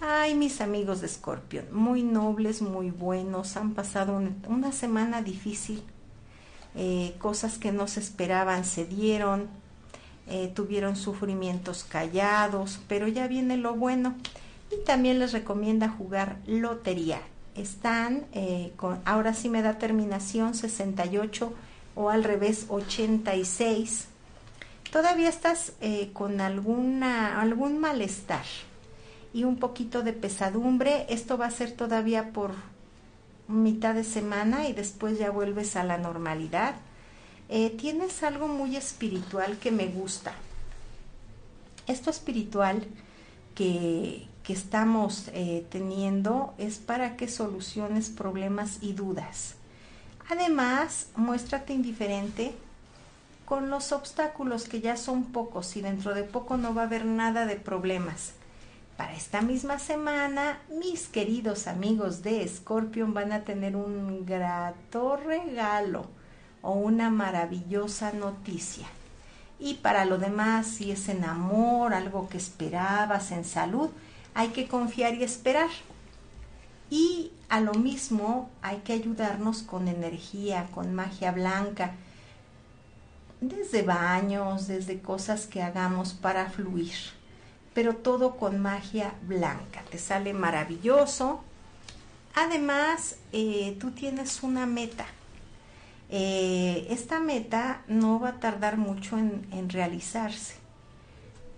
Ay, 0.00 0.34
mis 0.34 0.60
amigos 0.60 1.00
de 1.00 1.08
Scorpion, 1.08 1.64
muy 1.72 2.02
nobles, 2.02 2.60
muy 2.60 2.90
buenos, 2.90 3.56
han 3.56 3.72
pasado 3.72 4.20
una, 4.46 4.72
semana 4.72 5.22
difícil, 5.22 5.82
eh, 6.74 7.14
cosas 7.18 7.56
que 7.56 7.72
no 7.72 7.88
se 7.88 8.00
esperaban 8.00 8.66
se 8.66 8.84
dieron, 8.84 9.48
eh, 10.26 10.52
tuvieron 10.54 10.96
sufrimientos 10.96 11.84
callados, 11.84 12.80
pero 12.86 13.08
ya 13.08 13.26
viene 13.28 13.56
lo 13.56 13.74
bueno 13.74 14.14
y 14.70 14.84
también 14.84 15.18
les 15.18 15.32
recomienda 15.32 15.88
jugar 15.88 16.38
lotería. 16.46 17.20
Están 17.54 18.26
eh, 18.32 18.72
con, 18.76 19.00
ahora 19.04 19.34
sí 19.34 19.48
me 19.48 19.62
da 19.62 19.78
terminación 19.78 20.54
68 20.54 21.52
o 21.94 22.10
al 22.10 22.24
revés 22.24 22.66
86. 22.68 24.08
Todavía 24.90 25.28
estás 25.28 25.72
eh, 25.80 26.10
con 26.12 26.40
alguna, 26.40 27.40
algún 27.40 27.78
malestar 27.78 28.44
y 29.32 29.44
un 29.44 29.56
poquito 29.56 30.02
de 30.02 30.12
pesadumbre. 30.12 31.06
Esto 31.08 31.38
va 31.38 31.46
a 31.46 31.50
ser 31.50 31.72
todavía 31.72 32.32
por 32.32 32.52
mitad 33.48 33.94
de 33.94 34.04
semana 34.04 34.68
y 34.68 34.72
después 34.72 35.18
ya 35.18 35.30
vuelves 35.30 35.76
a 35.76 35.84
la 35.84 35.98
normalidad. 35.98 36.76
Eh, 37.48 37.70
tienes 37.70 38.22
algo 38.22 38.48
muy 38.48 38.76
espiritual 38.76 39.58
que 39.58 39.70
me 39.70 39.86
gusta. 39.86 40.34
Esto 41.86 42.10
espiritual 42.10 42.86
que, 43.54 44.26
que 44.44 44.52
estamos 44.52 45.30
eh, 45.32 45.66
teniendo 45.70 46.54
es 46.58 46.78
para 46.78 47.16
que 47.16 47.28
soluciones 47.28 48.10
problemas 48.10 48.78
y 48.82 48.92
dudas. 48.92 49.54
Además, 50.30 51.08
muéstrate 51.16 51.72
indiferente 51.72 52.54
con 53.46 53.70
los 53.70 53.92
obstáculos 53.92 54.68
que 54.68 54.80
ya 54.80 54.96
son 54.96 55.24
pocos 55.24 55.76
y 55.76 55.80
dentro 55.80 56.14
de 56.14 56.24
poco 56.24 56.56
no 56.56 56.74
va 56.74 56.82
a 56.82 56.86
haber 56.86 57.06
nada 57.06 57.46
de 57.46 57.56
problemas. 57.56 58.34
Para 58.98 59.14
esta 59.14 59.40
misma 59.40 59.78
semana, 59.78 60.60
mis 60.68 61.08
queridos 61.08 61.66
amigos 61.66 62.22
de 62.22 62.46
Scorpion 62.46 63.12
van 63.12 63.32
a 63.32 63.44
tener 63.44 63.76
un 63.76 64.24
grato 64.24 65.16
regalo 65.16 66.06
o 66.62 66.72
una 66.72 67.10
maravillosa 67.10 68.12
noticia. 68.12 68.86
Y 69.58 69.74
para 69.74 70.04
lo 70.04 70.18
demás, 70.18 70.66
si 70.66 70.90
es 70.90 71.08
en 71.08 71.24
amor, 71.24 71.94
algo 71.94 72.28
que 72.28 72.38
esperabas, 72.38 73.32
en 73.32 73.44
salud, 73.44 73.90
hay 74.34 74.48
que 74.48 74.68
confiar 74.68 75.14
y 75.14 75.22
esperar. 75.22 75.70
Y 76.90 77.32
a 77.48 77.60
lo 77.60 77.74
mismo 77.74 78.50
hay 78.62 78.78
que 78.78 78.92
ayudarnos 78.92 79.62
con 79.62 79.88
energía, 79.88 80.68
con 80.74 80.94
magia 80.94 81.32
blanca, 81.32 81.94
desde 83.40 83.82
baños, 83.82 84.66
desde 84.66 85.00
cosas 85.00 85.46
que 85.46 85.62
hagamos 85.62 86.14
para 86.14 86.50
fluir, 86.50 86.94
pero 87.74 87.96
todo 87.96 88.36
con 88.36 88.60
magia 88.60 89.14
blanca. 89.22 89.82
Te 89.90 89.98
sale 89.98 90.32
maravilloso. 90.32 91.42
Además, 92.34 93.16
eh, 93.32 93.76
tú 93.80 93.92
tienes 93.92 94.42
una 94.42 94.66
meta. 94.66 95.06
Eh, 96.10 96.86
esta 96.90 97.18
meta 97.18 97.82
no 97.88 98.20
va 98.20 98.30
a 98.30 98.40
tardar 98.40 98.76
mucho 98.76 99.18
en, 99.18 99.46
en 99.52 99.68
realizarse. 99.68 100.63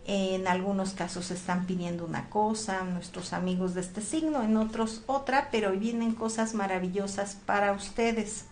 En 0.09 0.47
algunos 0.47 0.93
casos 0.93 1.31
están 1.31 1.67
pidiendo 1.67 2.05
una 2.05 2.31
cosa, 2.31 2.85
nuestros 2.85 3.33
amigos 3.33 3.75
de 3.75 3.81
este 3.81 4.01
signo, 4.01 4.43
en 4.43 4.57
otros 4.57 5.03
otra, 5.07 5.49
pero 5.51 5.73
vienen 5.73 6.15
cosas 6.15 6.55
maravillosas 6.55 7.37
para 7.45 7.73
ustedes 7.73 8.45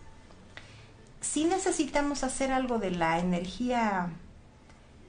sí 1.25 1.45
necesitamos 1.45 2.23
hacer 2.23 2.53
algo 2.53 2.79
de 2.79 2.91
la 2.91 3.19
energía 3.19 4.11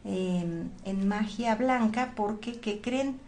em, 0.05 0.69
en 0.85 1.07
magia 1.07 1.55
blanca 1.55 2.13
porque, 2.15 2.59
¿qué 2.59 2.81
creen? 2.81 3.19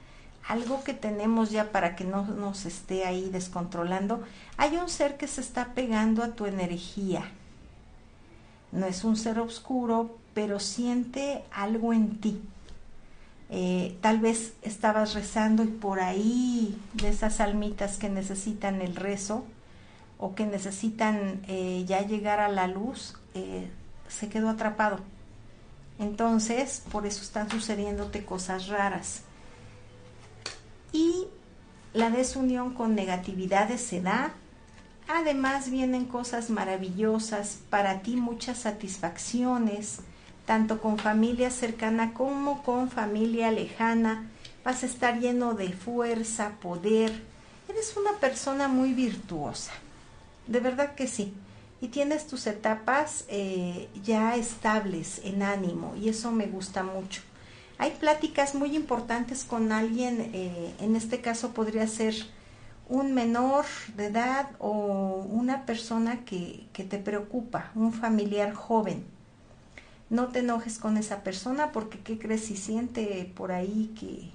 Algo 0.47 0.83
que 0.83 0.93
tenemos 0.93 1.51
ya 1.51 1.71
para 1.71 1.95
que 1.95 2.05
no 2.05 2.23
nos 2.23 2.65
esté 2.65 3.05
ahí 3.05 3.29
descontrolando, 3.29 4.23
hay 4.55 4.77
un 4.77 4.87
ser 4.87 5.17
que 5.17 5.27
se 5.27 5.41
está 5.41 5.73
pegando 5.73 6.23
a 6.23 6.29
tu 6.29 6.45
energía. 6.45 7.29
No 8.71 8.85
es 8.85 9.03
un 9.03 9.17
ser 9.17 9.39
oscuro, 9.39 10.17
pero 10.33 10.59
siente 10.59 11.43
algo 11.51 11.91
en 11.91 12.21
ti. 12.21 12.41
Eh, 13.49 13.97
tal 14.01 14.19
vez 14.19 14.53
estabas 14.61 15.13
rezando 15.13 15.63
y 15.63 15.67
por 15.67 16.01
ahí 16.01 16.77
de 16.93 17.09
esas 17.09 17.39
almitas 17.39 17.97
que 17.97 18.09
necesitan 18.09 18.81
el 18.81 18.95
rezo, 18.95 19.45
o 20.19 20.35
que 20.35 20.45
necesitan 20.45 21.41
eh, 21.47 21.83
ya 21.87 22.01
llegar 22.01 22.39
a 22.39 22.49
la 22.49 22.67
luz, 22.67 23.15
eh, 23.35 23.69
se 24.07 24.29
quedó 24.29 24.49
atrapado. 24.49 24.99
Entonces, 25.99 26.83
por 26.91 27.05
eso 27.05 27.21
están 27.21 27.49
sucediéndote 27.49 28.25
cosas 28.25 28.67
raras. 28.67 29.21
Y 30.91 31.27
la 31.93 32.09
desunión 32.09 32.73
con 32.73 32.95
negatividades 32.95 33.81
se 33.81 34.01
da. 34.01 34.33
Además 35.07 35.69
vienen 35.69 36.05
cosas 36.05 36.49
maravillosas, 36.49 37.59
para 37.69 38.01
ti 38.01 38.15
muchas 38.15 38.59
satisfacciones, 38.59 39.99
tanto 40.47 40.81
con 40.81 40.97
familia 40.97 41.51
cercana 41.51 42.15
como 42.15 42.63
con 42.63 42.89
familia 42.89 43.51
lejana. 43.51 44.27
Vas 44.65 44.81
a 44.81 44.87
estar 44.87 45.19
lleno 45.19 45.53
de 45.53 45.71
fuerza, 45.73 46.53
poder. 46.59 47.21
Eres 47.69 47.95
una 47.95 48.13
persona 48.13 48.67
muy 48.67 48.93
virtuosa 48.93 49.73
de 50.47 50.59
verdad 50.59 50.95
que 50.95 51.07
sí. 51.07 51.33
Y 51.79 51.89
tienes 51.89 52.25
tus 52.25 52.47
etapas 52.47 53.25
eh, 53.27 53.87
ya 54.03 54.35
estables 54.35 55.21
en 55.23 55.43
ánimo 55.43 55.93
y 55.95 56.09
eso 56.09 56.31
me 56.31 56.47
gusta 56.47 56.81
mucho. 56.81 57.21
Hay 57.77 57.91
pláticas 57.91 58.55
muy 58.55 58.75
importantes 58.75 59.43
con 59.43 59.71
alguien, 59.71 60.31
eh, 60.33 60.73
en 60.79 60.95
este 60.95 61.21
caso 61.21 61.51
podría 61.51 61.85
ser 61.85 62.15
un 62.89 63.13
menor 63.13 63.65
de 63.95 64.07
edad 64.07 64.49
o 64.57 65.27
una 65.29 65.67
persona 65.67 66.25
que, 66.25 66.65
que 66.73 66.83
te 66.83 66.97
preocupa, 66.97 67.71
un 67.75 67.93
familiar 67.93 68.53
joven. 68.53 69.05
No 70.09 70.27
te 70.27 70.39
enojes 70.39 70.79
con 70.79 70.97
esa 70.97 71.23
persona 71.23 71.71
porque 71.71 71.99
¿qué 71.99 72.17
crees 72.17 72.45
si 72.45 72.55
siente 72.55 73.31
por 73.35 73.51
ahí 73.51 73.93
que, 73.99 74.29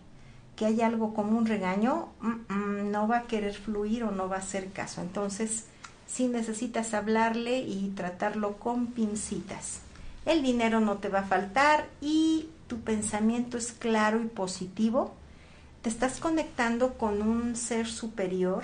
que 0.55 0.67
hay 0.67 0.83
algo 0.83 1.15
como 1.15 1.39
un 1.39 1.47
regaño? 1.47 2.09
No 2.49 3.09
va 3.09 3.19
a 3.19 3.23
querer 3.23 3.55
fluir 3.55 4.05
o 4.05 4.11
no 4.11 4.29
va 4.29 4.37
a 4.37 4.41
hacer 4.41 4.71
caso. 4.71 5.01
Entonces, 5.01 5.65
si 6.07 6.29
necesitas 6.29 6.93
hablarle 6.93 7.61
y 7.61 7.91
tratarlo 7.97 8.59
con 8.59 8.89
pincitas. 8.89 9.81
El 10.27 10.43
dinero 10.43 10.81
no 10.81 10.99
te 10.99 11.09
va 11.09 11.21
a 11.21 11.27
faltar 11.27 11.89
y 12.01 12.51
tu 12.69 12.81
pensamiento 12.81 13.57
es 13.57 13.73
claro 13.73 14.23
y 14.23 14.27
positivo. 14.27 15.15
Te 15.81 15.89
estás 15.89 16.21
conectando 16.21 16.95
con 16.95 17.23
un 17.23 17.57
ser 17.57 17.87
superior 17.89 18.63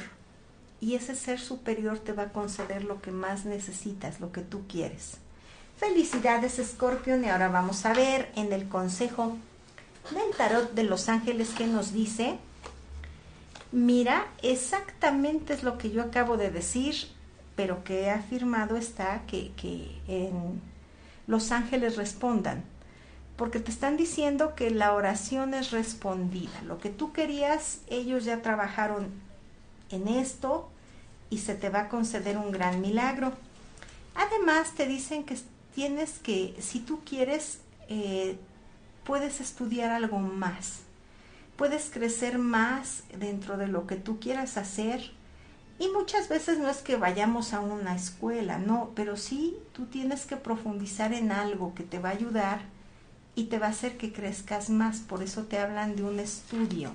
y 0.80 0.94
ese 0.94 1.16
ser 1.16 1.40
superior 1.40 1.98
te 1.98 2.12
va 2.12 2.24
a 2.24 2.32
conceder 2.32 2.84
lo 2.84 3.00
que 3.00 3.10
más 3.10 3.44
necesitas, 3.44 4.20
lo 4.20 4.30
que 4.30 4.42
tú 4.42 4.62
quieres. 4.68 5.16
Felicidades 5.78 6.60
Scorpion 6.60 7.24
y 7.24 7.28
ahora 7.28 7.48
vamos 7.48 7.86
a 7.86 7.92
ver 7.92 8.32
en 8.34 8.52
el 8.52 8.68
consejo 8.68 9.36
del 10.10 10.36
tarot 10.36 10.72
de 10.72 10.82
los 10.82 11.08
ángeles 11.08 11.50
que 11.50 11.68
nos 11.68 11.92
dice, 11.92 12.36
mira, 13.70 14.26
exactamente 14.42 15.52
es 15.52 15.62
lo 15.62 15.78
que 15.78 15.92
yo 15.92 16.02
acabo 16.02 16.36
de 16.36 16.50
decir, 16.50 16.96
pero 17.54 17.84
que 17.84 18.10
afirmado 18.10 18.76
está 18.76 19.22
que, 19.28 19.52
en 20.08 20.60
los 21.28 21.52
ángeles 21.52 21.96
respondan, 21.96 22.64
porque 23.36 23.60
te 23.60 23.70
están 23.70 23.96
diciendo 23.96 24.56
que 24.56 24.72
la 24.72 24.94
oración 24.94 25.54
es 25.54 25.70
respondida. 25.70 26.60
Lo 26.64 26.80
que 26.80 26.90
tú 26.90 27.12
querías, 27.12 27.82
ellos 27.86 28.24
ya 28.24 28.42
trabajaron 28.42 29.10
en 29.90 30.08
esto 30.08 30.70
y 31.30 31.38
se 31.38 31.54
te 31.54 31.68
va 31.68 31.82
a 31.82 31.88
conceder 31.88 32.36
un 32.36 32.50
gran 32.50 32.80
milagro. 32.80 33.32
Además, 34.16 34.72
te 34.72 34.84
dicen 34.84 35.22
que 35.22 35.36
tienes 35.78 36.18
que, 36.18 36.56
si 36.58 36.80
tú 36.80 37.02
quieres, 37.04 37.60
eh, 37.88 38.36
puedes 39.04 39.40
estudiar 39.40 39.92
algo 39.92 40.18
más, 40.18 40.80
puedes 41.56 41.88
crecer 41.90 42.40
más 42.40 43.04
dentro 43.16 43.56
de 43.56 43.68
lo 43.68 43.86
que 43.86 43.94
tú 43.94 44.18
quieras 44.18 44.56
hacer 44.56 45.12
y 45.78 45.86
muchas 45.90 46.28
veces 46.28 46.58
no 46.58 46.68
es 46.68 46.78
que 46.78 46.96
vayamos 46.96 47.52
a 47.52 47.60
una 47.60 47.94
escuela, 47.94 48.58
no, 48.58 48.90
pero 48.96 49.16
sí 49.16 49.56
tú 49.72 49.86
tienes 49.86 50.26
que 50.26 50.36
profundizar 50.36 51.12
en 51.12 51.30
algo 51.30 51.72
que 51.76 51.84
te 51.84 52.00
va 52.00 52.08
a 52.08 52.14
ayudar 52.14 52.62
y 53.36 53.44
te 53.44 53.60
va 53.60 53.66
a 53.66 53.70
hacer 53.70 53.96
que 53.98 54.12
crezcas 54.12 54.70
más, 54.70 54.98
por 54.98 55.22
eso 55.22 55.44
te 55.44 55.60
hablan 55.60 55.94
de 55.94 56.02
un 56.02 56.18
estudio. 56.18 56.90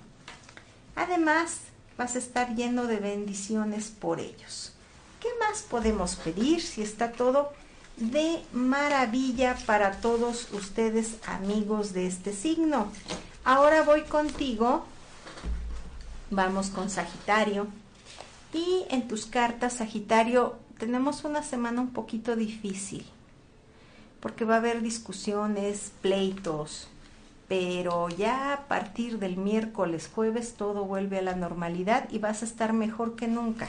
Además, 0.97 1.59
vas 1.97 2.17
a 2.17 2.19
estar 2.19 2.53
lleno 2.53 2.85
de 2.87 2.97
bendiciones 2.97 3.91
por 3.91 4.19
ellos. 4.19 4.73
¿Qué 5.21 5.29
más 5.39 5.61
podemos 5.61 6.17
pedir 6.17 6.61
si 6.61 6.81
está 6.81 7.13
todo 7.13 7.53
de 7.97 8.41
maravilla 8.53 9.55
para 9.65 9.99
todos 10.01 10.51
ustedes 10.51 11.17
amigos 11.25 11.93
de 11.93 12.07
este 12.07 12.33
signo? 12.33 12.91
Ahora 13.45 13.83
voy 13.83 14.03
contigo, 14.03 14.85
vamos 16.29 16.69
con 16.69 16.89
Sagitario. 16.89 17.67
Y 18.53 18.85
en 18.89 19.07
tus 19.07 19.25
cartas, 19.25 19.73
Sagitario, 19.73 20.57
tenemos 20.77 21.23
una 21.23 21.43
semana 21.43 21.81
un 21.81 21.91
poquito 21.91 22.35
difícil, 22.35 23.05
porque 24.19 24.45
va 24.45 24.55
a 24.55 24.57
haber 24.57 24.81
discusiones, 24.81 25.91
pleitos, 26.01 26.87
pero 27.47 28.09
ya 28.09 28.53
a 28.53 28.67
partir 28.67 29.19
del 29.19 29.37
miércoles, 29.37 30.09
jueves, 30.13 30.53
todo 30.53 30.85
vuelve 30.85 31.19
a 31.19 31.21
la 31.21 31.35
normalidad 31.35 32.09
y 32.09 32.19
vas 32.19 32.41
a 32.41 32.45
estar 32.45 32.73
mejor 32.73 33.15
que 33.15 33.27
nunca. 33.27 33.67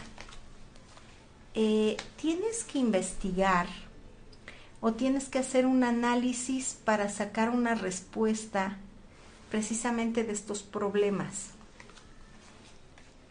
Eh, 1.55 1.97
tienes 2.17 2.65
que 2.65 2.79
investigar 2.79 3.67
o 4.85 4.93
tienes 4.93 5.29
que 5.29 5.39
hacer 5.39 5.65
un 5.65 5.83
análisis 5.83 6.77
para 6.85 7.09
sacar 7.09 7.49
una 7.49 7.75
respuesta 7.75 8.77
precisamente 9.51 10.25
de 10.25 10.33
estos 10.33 10.63
problemas 10.63 11.55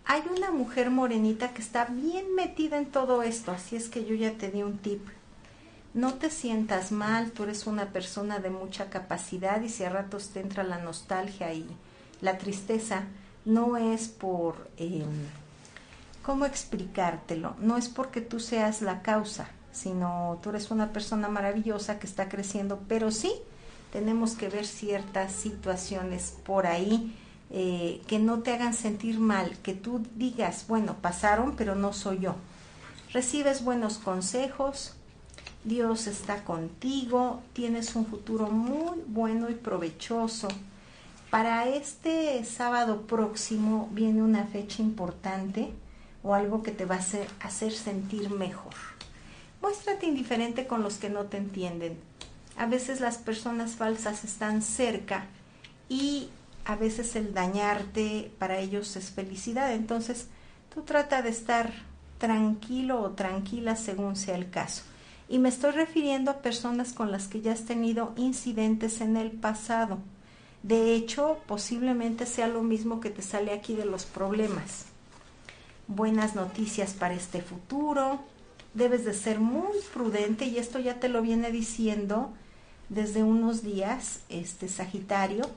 hay 0.06 0.24
una 0.36 0.52
mujer 0.52 0.92
morenita 0.92 1.54
que 1.54 1.62
está 1.62 1.86
bien 1.86 2.36
metida 2.36 2.78
en 2.78 2.88
todo 2.88 3.24
esto, 3.24 3.52
así 3.52 3.76
es 3.76 3.90
que 3.90 4.06
yo 4.06 4.16
ya 4.16 4.34
te 4.34 4.52
di 4.52 4.62
un 4.62 4.78
tip. 4.78 5.02
No 5.94 6.16
te 6.16 6.30
sientas 6.30 6.92
mal, 6.92 7.32
tú 7.32 7.44
eres 7.44 7.68
una 7.68 7.88
persona 7.88 8.40
de 8.40 8.50
mucha 8.50 8.90
capacidad 8.90 9.62
y 9.62 9.70
si 9.70 9.84
a 9.84 9.90
ratos 9.90 10.30
te 10.30 10.40
entra 10.40 10.64
la 10.64 10.80
nostalgia 10.80 11.54
y 11.54 11.66
la 12.22 12.38
tristeza, 12.38 13.04
no 13.46 13.78
es 13.78 14.08
por, 14.08 14.70
em, 14.78 15.28
¿cómo 16.24 16.46
explicártelo? 16.46 17.56
No 17.60 17.78
es 17.78 17.90
porque 17.90 18.22
tú 18.22 18.40
seas 18.40 18.82
la 18.82 19.02
causa, 19.02 19.50
sino 19.74 20.40
tú 20.42 20.52
eres 20.52 20.72
una 20.72 20.94
persona 20.94 21.28
maravillosa 21.28 22.00
que 22.00 22.08
está 22.08 22.30
creciendo, 22.30 22.80
pero 22.88 23.12
sí 23.12 23.34
tenemos 23.92 24.36
que 24.36 24.50
ver 24.50 24.66
ciertas 24.66 25.34
situaciones 25.34 26.36
por 26.46 26.66
ahí 26.66 27.14
eh, 27.52 28.02
que 28.08 28.18
no 28.18 28.40
te 28.40 28.52
hagan 28.52 28.74
sentir 28.74 29.20
mal, 29.20 29.58
que 29.62 29.74
tú 29.74 30.02
digas, 30.16 30.66
bueno, 30.68 30.96
pasaron, 31.02 31.56
pero 31.56 31.76
no 31.76 31.94
soy 31.94 32.20
yo. 32.20 32.36
Recibes 33.12 33.64
buenos 33.64 34.00
consejos, 34.00 34.96
Dios 35.64 36.08
está 36.08 36.44
contigo, 36.44 37.42
tienes 37.54 37.96
un 37.96 38.08
futuro 38.08 38.48
muy 38.48 39.00
bueno 39.06 39.52
y 39.52 39.54
provechoso. 39.54 40.48
Para 41.30 41.68
este 41.68 42.44
sábado 42.44 43.02
próximo 43.02 43.88
viene 43.92 44.24
una 44.24 44.46
fecha 44.46 44.82
importante 44.82 45.72
o 46.24 46.34
algo 46.34 46.64
que 46.64 46.72
te 46.72 46.86
va 46.86 46.96
a 46.96 47.00
hacer, 47.00 47.28
hacer 47.40 47.72
sentir 47.72 48.30
mejor. 48.32 48.74
Muéstrate 49.64 50.08
indiferente 50.08 50.68
con 50.68 50.84
los 50.84 50.98
que 50.98 51.10
no 51.10 51.24
te 51.28 51.38
entienden. 51.38 51.98
A 52.58 52.66
veces 52.66 53.00
las 53.00 53.18
personas 53.18 53.78
falsas 53.78 54.26
están 54.26 54.62
cerca 54.62 55.28
y 55.88 56.28
a 56.66 56.76
veces 56.76 57.16
el 57.16 57.34
dañarte 57.34 58.30
para 58.40 58.58
ellos 58.58 58.98
es 58.98 59.12
felicidad. 59.12 59.74
Entonces, 59.74 60.28
tú 60.74 60.82
trata 60.82 61.22
de 61.22 61.30
estar 61.30 61.72
tranquilo 62.18 63.00
o 63.00 63.12
tranquila 63.12 63.78
según 63.78 64.18
sea 64.18 64.36
el 64.36 64.50
caso. 64.50 64.84
Y 65.30 65.40
me 65.40 65.48
estoy 65.48 65.72
refiriendo 65.72 66.30
a 66.30 66.42
personas 66.42 66.92
con 66.92 67.14
las 67.14 67.30
que 67.30 67.40
ya 67.40 67.54
has 67.54 67.64
tenido 67.64 68.12
incidentes 68.18 69.00
en 69.00 69.16
el 69.16 69.32
pasado. 69.32 70.00
De 70.62 70.94
hecho, 70.94 71.38
posiblemente 71.48 72.26
sea 72.26 72.50
lo 72.50 72.64
mismo 72.64 73.00
que 73.00 73.12
te 73.12 73.22
sale 73.22 73.54
aquí 73.54 73.76
de 73.76 73.86
los 73.86 74.04
problemas. 74.04 74.88
Buenas 75.88 76.36
noticias 76.36 76.92
para 76.92 77.14
este 77.14 77.42
futuro. 77.42 78.33
Debes 78.74 79.06
de 79.06 79.14
ser 79.14 79.40
muy 79.40 79.78
prudente 79.94 80.46
y 80.46 80.58
esto 80.58 80.80
ya 80.80 81.00
te 81.00 81.10
lo 81.10 81.22
viene 81.22 81.52
diciendo 81.52 82.32
desde 82.90 83.24
unos 83.24 83.64
días, 83.64 84.22
este 84.30 84.68
Sagitario 84.68 85.50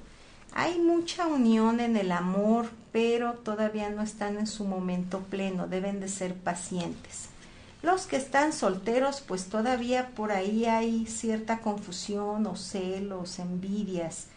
hay 0.58 0.78
mucha 0.78 1.26
unión 1.26 1.80
en 1.80 1.96
el 1.96 2.12
amor, 2.12 2.70
pero 2.90 3.34
todavía 3.34 3.90
no 3.90 4.00
están 4.00 4.38
en 4.38 4.46
su 4.46 4.64
momento 4.64 5.20
pleno, 5.20 5.66
deben 5.66 6.00
de 6.00 6.08
ser 6.08 6.34
pacientes. 6.34 7.28
Los 7.82 8.06
que 8.06 8.16
están 8.16 8.54
solteros, 8.54 9.20
pues 9.20 9.50
todavía 9.50 10.12
por 10.14 10.32
ahí 10.32 10.64
hay 10.64 11.04
cierta 11.06 11.58
confusión 11.58 12.46
o 12.46 12.56
celos, 12.56 13.38
envidias. 13.38 14.28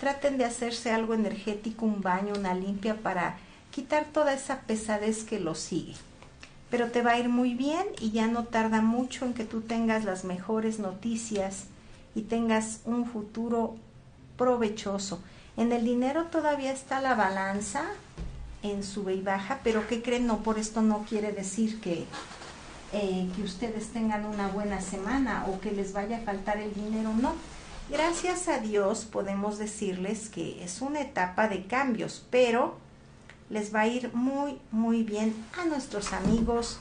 Traten 0.00 0.36
de 0.36 0.46
hacerse 0.46 0.90
algo 0.90 1.14
energético, 1.14 1.86
un 1.86 2.00
baño, 2.00 2.32
una 2.36 2.54
limpia 2.54 2.96
para 2.96 3.38
quitar 3.70 4.06
toda 4.06 4.32
esa 4.32 4.62
pesadez 4.62 5.22
que 5.22 5.38
los 5.38 5.60
sigue. 5.60 5.94
Pero 6.70 6.90
te 6.90 7.02
va 7.02 7.12
a 7.12 7.18
ir 7.18 7.28
muy 7.28 7.54
bien 7.54 7.86
y 8.00 8.10
ya 8.10 8.26
no 8.26 8.44
tarda 8.44 8.82
mucho 8.82 9.24
en 9.24 9.34
que 9.34 9.44
tú 9.44 9.62
tengas 9.62 10.04
las 10.04 10.24
mejores 10.24 10.78
noticias 10.78 11.64
y 12.14 12.22
tengas 12.22 12.80
un 12.84 13.06
futuro 13.06 13.76
provechoso. 14.36 15.20
En 15.56 15.72
el 15.72 15.84
dinero 15.84 16.24
todavía 16.26 16.72
está 16.72 17.00
la 17.00 17.14
balanza 17.14 17.84
en 18.62 18.82
sube 18.82 19.14
y 19.14 19.22
baja, 19.22 19.60
pero 19.62 19.86
¿qué 19.86 20.02
creen? 20.02 20.26
No, 20.26 20.38
por 20.42 20.58
esto 20.58 20.82
no 20.82 21.04
quiere 21.08 21.32
decir 21.32 21.80
que, 21.80 22.04
eh, 22.92 23.28
que 23.34 23.42
ustedes 23.42 23.88
tengan 23.88 24.24
una 24.24 24.48
buena 24.48 24.80
semana 24.80 25.46
o 25.48 25.60
que 25.60 25.72
les 25.72 25.92
vaya 25.92 26.18
a 26.18 26.20
faltar 26.20 26.58
el 26.58 26.74
dinero, 26.74 27.12
no. 27.14 27.34
Gracias 27.90 28.48
a 28.48 28.58
Dios 28.58 29.04
podemos 29.04 29.58
decirles 29.58 30.28
que 30.28 30.62
es 30.62 30.82
una 30.82 31.00
etapa 31.00 31.48
de 31.48 31.66
cambios, 31.66 32.24
pero 32.30 32.76
les 33.50 33.74
va 33.74 33.80
a 33.80 33.86
ir 33.86 34.12
muy, 34.14 34.58
muy 34.70 35.02
bien 35.02 35.34
a 35.58 35.64
nuestros 35.64 36.12
amigos 36.12 36.78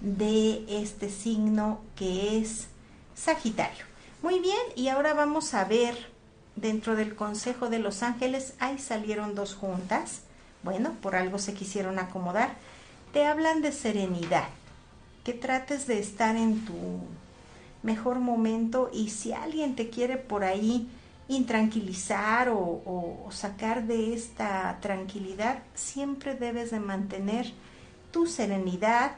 de 0.00 0.64
este 0.68 1.10
signo 1.10 1.80
que 1.96 2.38
es 2.38 2.68
Sagitario. 3.14 3.84
Muy 4.22 4.40
bien, 4.40 4.60
y 4.74 4.88
ahora 4.88 5.14
vamos 5.14 5.54
a 5.54 5.64
ver 5.64 5.96
dentro 6.54 6.96
del 6.96 7.14
Consejo 7.14 7.68
de 7.68 7.78
los 7.78 8.02
Ángeles, 8.02 8.54
ahí 8.58 8.78
salieron 8.78 9.34
dos 9.34 9.54
juntas, 9.54 10.22
bueno, 10.62 10.92
por 11.02 11.16
algo 11.16 11.38
se 11.38 11.54
quisieron 11.54 11.98
acomodar, 11.98 12.54
te 13.12 13.24
hablan 13.26 13.62
de 13.62 13.72
serenidad, 13.72 14.48
que 15.24 15.32
trates 15.32 15.86
de 15.86 15.98
estar 15.98 16.36
en 16.36 16.64
tu 16.64 16.74
mejor 17.82 18.18
momento 18.20 18.90
y 18.92 19.10
si 19.10 19.32
alguien 19.32 19.76
te 19.76 19.90
quiere 19.90 20.16
por 20.16 20.44
ahí 20.44 20.88
intranquilizar 21.28 22.48
o, 22.50 23.28
sacar 23.30 23.86
de 23.86 24.14
esta 24.14 24.78
tranquilidad, 24.80 25.58
siempre 25.74 26.34
debes 26.34 26.70
de 26.70 26.80
mantener 26.80 27.52
tu 28.12 28.26
serenidad. 28.26 29.12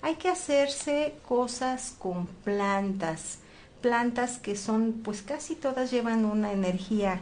Hay 0.02 0.16
que 0.16 0.28
hacerse 0.28 1.14
cosas 1.26 1.94
con 1.98 2.26
plantas, 2.26 3.38
plantas 3.80 4.38
que 4.38 4.56
son, 4.56 5.00
pues 5.04 5.22
casi 5.22 5.54
todas 5.54 5.90
llevan 5.90 6.24
una 6.24 6.52
energía 6.52 7.20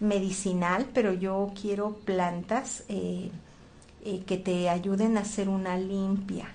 medicinal, 0.00 0.86
pero 0.92 1.12
yo 1.12 1.52
quiero 1.60 1.94
plantas 2.04 2.84
eh, 2.88 3.30
eh, 4.04 4.22
que 4.26 4.36
te 4.36 4.68
ayuden 4.68 5.16
a 5.16 5.22
hacer 5.22 5.48
una 5.48 5.76
limpia. 5.76 6.48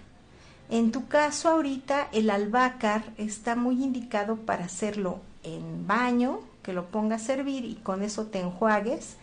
En 0.69 0.91
tu 0.91 1.07
caso 1.07 1.49
ahorita 1.49 2.07
el 2.13 2.29
albácar 2.29 3.03
está 3.17 3.55
muy 3.55 3.83
indicado 3.83 4.37
para 4.37 4.65
hacerlo 4.65 5.19
en 5.43 5.85
baño, 5.85 6.39
que 6.63 6.71
lo 6.71 6.85
pongas 6.85 7.23
a 7.23 7.25
servir 7.25 7.65
y 7.65 7.75
con 7.75 8.03
eso 8.03 8.27
te 8.27 8.39
enjuagues, 8.39 9.17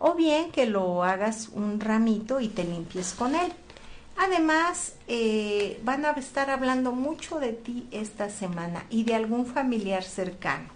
o 0.00 0.14
bien 0.14 0.50
que 0.50 0.66
lo 0.66 1.04
hagas 1.04 1.50
un 1.52 1.78
ramito 1.78 2.40
y 2.40 2.48
te 2.48 2.64
limpies 2.64 3.12
con 3.12 3.36
él. 3.36 3.52
Además, 4.16 4.94
eh, 5.06 5.80
van 5.84 6.04
a 6.04 6.10
estar 6.12 6.50
hablando 6.50 6.92
mucho 6.92 7.38
de 7.38 7.52
ti 7.52 7.86
esta 7.92 8.28
semana 8.30 8.84
y 8.90 9.04
de 9.04 9.14
algún 9.14 9.46
familiar 9.46 10.02
cercano. 10.02 10.68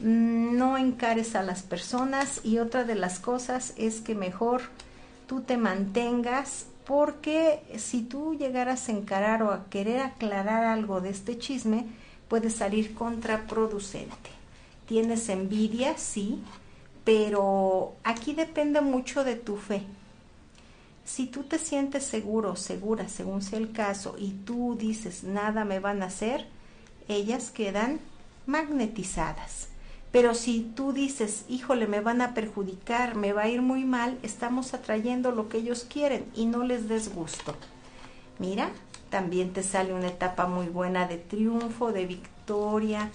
Mm, 0.00 0.56
no 0.56 0.76
encares 0.76 1.36
a 1.36 1.42
las 1.42 1.62
personas 1.62 2.40
y 2.44 2.58
otra 2.58 2.84
de 2.84 2.96
las 2.96 3.18
cosas 3.18 3.74
es 3.76 4.00
que 4.00 4.14
mejor 4.14 4.62
tú 5.26 5.42
te 5.42 5.58
mantengas 5.58 6.66
porque 6.86 7.62
si 7.76 8.02
tú 8.02 8.34
llegaras 8.34 8.88
a 8.88 8.92
encarar 8.92 9.42
o 9.42 9.52
a 9.52 9.66
querer 9.68 10.00
aclarar 10.00 10.64
algo 10.64 11.00
de 11.00 11.10
este 11.10 11.38
chisme, 11.38 11.86
puede 12.28 12.48
salir 12.48 12.94
contraproducente. 12.94 14.30
Tienes 14.86 15.28
envidia, 15.28 15.98
sí, 15.98 16.42
pero 17.06 17.94
aquí 18.02 18.34
depende 18.34 18.80
mucho 18.80 19.22
de 19.22 19.36
tu 19.36 19.56
fe. 19.56 19.82
Si 21.04 21.26
tú 21.26 21.44
te 21.44 21.56
sientes 21.56 22.04
seguro, 22.04 22.56
segura, 22.56 23.08
según 23.08 23.42
sea 23.42 23.60
el 23.60 23.70
caso, 23.70 24.16
y 24.18 24.32
tú 24.44 24.76
dices 24.76 25.22
nada 25.22 25.64
me 25.64 25.78
van 25.78 26.02
a 26.02 26.06
hacer, 26.06 26.48
ellas 27.06 27.52
quedan 27.52 28.00
magnetizadas. 28.46 29.68
Pero 30.10 30.34
si 30.34 30.62
tú 30.74 30.92
dices, 30.92 31.44
híjole, 31.48 31.86
me 31.86 32.00
van 32.00 32.22
a 32.22 32.34
perjudicar, 32.34 33.14
me 33.14 33.32
va 33.32 33.42
a 33.42 33.48
ir 33.48 33.62
muy 33.62 33.84
mal, 33.84 34.18
estamos 34.24 34.74
atrayendo 34.74 35.30
lo 35.30 35.48
que 35.48 35.58
ellos 35.58 35.86
quieren 35.88 36.26
y 36.34 36.46
no 36.46 36.64
les 36.64 36.88
des 36.88 37.14
gusto. 37.14 37.54
Mira, 38.40 38.70
también 39.10 39.52
te 39.52 39.62
sale 39.62 39.94
una 39.94 40.08
etapa 40.08 40.48
muy 40.48 40.66
buena 40.66 41.06
de 41.06 41.18
triunfo, 41.18 41.92
de 41.92 42.04
victoria. 42.04 43.10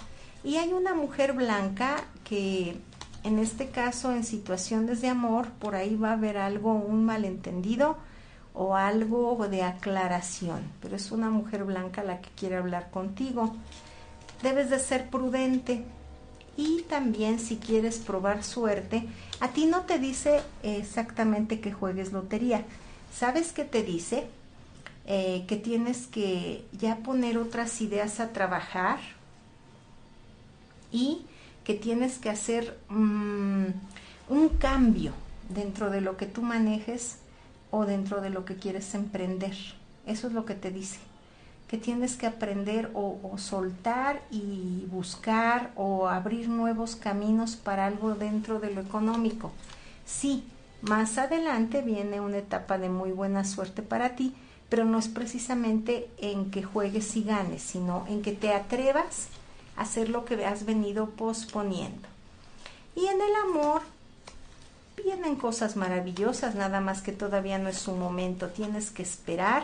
Y 0.46 0.56
hay 0.56 0.72
una 0.72 0.94
mujer 0.94 1.34
blanca 1.34 2.06
que 2.24 2.78
en 3.24 3.40
este 3.40 3.70
caso 3.70 4.12
en 4.12 4.24
situaciones 4.24 5.02
de 5.02 5.10
amor, 5.10 5.50
por 5.60 5.76
ahí 5.76 5.96
va 5.96 6.10
a 6.10 6.14
haber 6.14 6.38
algo, 6.38 6.74
un 6.74 7.06
malentendido 7.06 7.98
o 8.54 8.76
algo 8.76 9.48
de 9.48 9.64
aclaración, 9.64 10.62
pero 10.82 10.96
es 10.96 11.12
una 11.12 11.30
mujer 11.30 11.64
blanca 11.64 12.04
la 12.04 12.20
que 12.20 12.30
quiere 12.32 12.58
hablar 12.58 12.90
contigo. 12.92 13.56
Debes 14.42 14.70
de 14.70 14.80
ser 14.80 15.10
prudente 15.10 15.84
y 16.58 16.82
también 16.84 17.40
si 17.40 17.58
quieres 17.58 18.00
probar 18.00 18.44
suerte, 18.44 19.08
a 19.40 19.50
ti 19.50 19.66
no 19.66 19.82
te 19.82 20.00
dice 20.00 20.42
exactamente 20.64 21.62
que 21.62 21.72
juegues 21.72 22.12
lotería. 22.12 22.66
¿Sabes 23.14 23.54
qué 23.54 23.64
te 23.64 23.84
dice? 23.84 24.28
Eh, 25.08 25.46
que 25.48 25.56
tienes 25.56 26.06
que 26.08 26.64
ya 26.74 26.98
poner 26.98 27.38
otras 27.38 27.82
ideas 27.82 28.20
a 28.20 28.34
trabajar 28.34 29.00
y 30.92 31.26
que 31.64 31.74
tienes 31.76 32.18
que 32.18 32.30
hacer 32.30 32.78
mm, 32.90 33.66
un 34.30 34.50
cambio 34.60 35.14
dentro 35.50 35.90
de 35.90 36.02
lo 36.02 36.18
que 36.18 36.26
tú 36.26 36.42
manejes 36.42 37.18
o 37.70 37.86
dentro 37.86 38.22
de 38.22 38.30
lo 38.30 38.46
que 38.46 38.56
quieres 38.56 38.94
emprender. 38.96 39.56
Eso 40.06 40.28
es 40.28 40.34
lo 40.34 40.46
que 40.46 40.56
te 40.56 40.72
dice. 40.72 41.00
Que 41.68 41.78
tienes 41.78 42.18
que 42.18 42.28
aprender 42.28 42.92
o, 42.94 43.18
o, 43.24 43.38
soltar 43.38 44.22
y 44.30 44.86
buscar 44.92 45.72
o 45.76 46.10
abrir 46.10 46.50
nuevos 46.50 46.96
caminos 46.96 47.56
para 47.56 47.86
algo 47.86 48.16
dentro 48.16 48.60
de 48.60 48.72
lo 48.72 48.82
económico. 48.82 49.52
Sí, 50.06 50.44
más 50.82 51.18
adelante 51.18 51.82
viene 51.82 52.20
una 52.20 52.40
etapa 52.40 52.78
de 52.78 52.90
muy 52.90 53.12
buena 53.12 53.46
suerte 53.46 53.84
para 53.84 54.16
ti, 54.16 54.36
pero 54.68 54.84
no 54.84 54.98
es 54.98 55.08
precisamente 55.08 56.10
en 56.18 56.52
que 56.52 56.64
juegues 56.64 57.16
y 57.16 57.24
ganes, 57.24 57.62
sino 57.62 58.06
en 58.08 58.22
que 58.22 58.34
te 58.34 58.54
atrevas 58.54 59.28
hacer 59.82 60.10
lo 60.10 60.26
que 60.26 60.46
has 60.46 60.66
venido 60.66 61.10
posponiendo. 61.10 62.08
Y 62.96 63.06
en 63.06 63.22
el 63.22 63.36
amor 63.50 63.82
vienen 65.04 65.36
cosas 65.36 65.76
maravillosas, 65.76 66.56
nada 66.56 66.80
más 66.82 67.02
que 67.02 67.12
todavía 67.12 67.58
no 67.58 67.70
es 67.70 67.78
su 67.78 67.96
momento, 67.96 68.50
tienes 68.50 68.92
que 68.92 69.04
esperar 69.04 69.64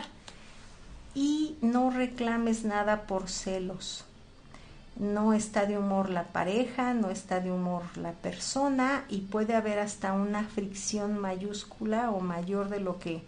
y 1.14 1.56
no 1.60 1.90
reclames 1.90 2.64
nada 2.64 3.02
por 3.02 3.28
celos. 3.28 4.04
No 4.96 5.32
está 5.32 5.66
de 5.66 5.78
humor 5.78 6.10
la 6.10 6.24
pareja, 6.24 6.92
no 6.92 7.10
está 7.10 7.38
de 7.38 7.52
humor 7.52 7.82
la 7.96 8.12
persona 8.12 9.04
y 9.08 9.18
puede 9.20 9.54
haber 9.54 9.78
hasta 9.78 10.12
una 10.12 10.44
fricción 10.44 11.18
mayúscula 11.18 12.10
o 12.10 12.20
mayor 12.20 12.68
de 12.68 12.80
lo 12.80 12.98
que 12.98 13.22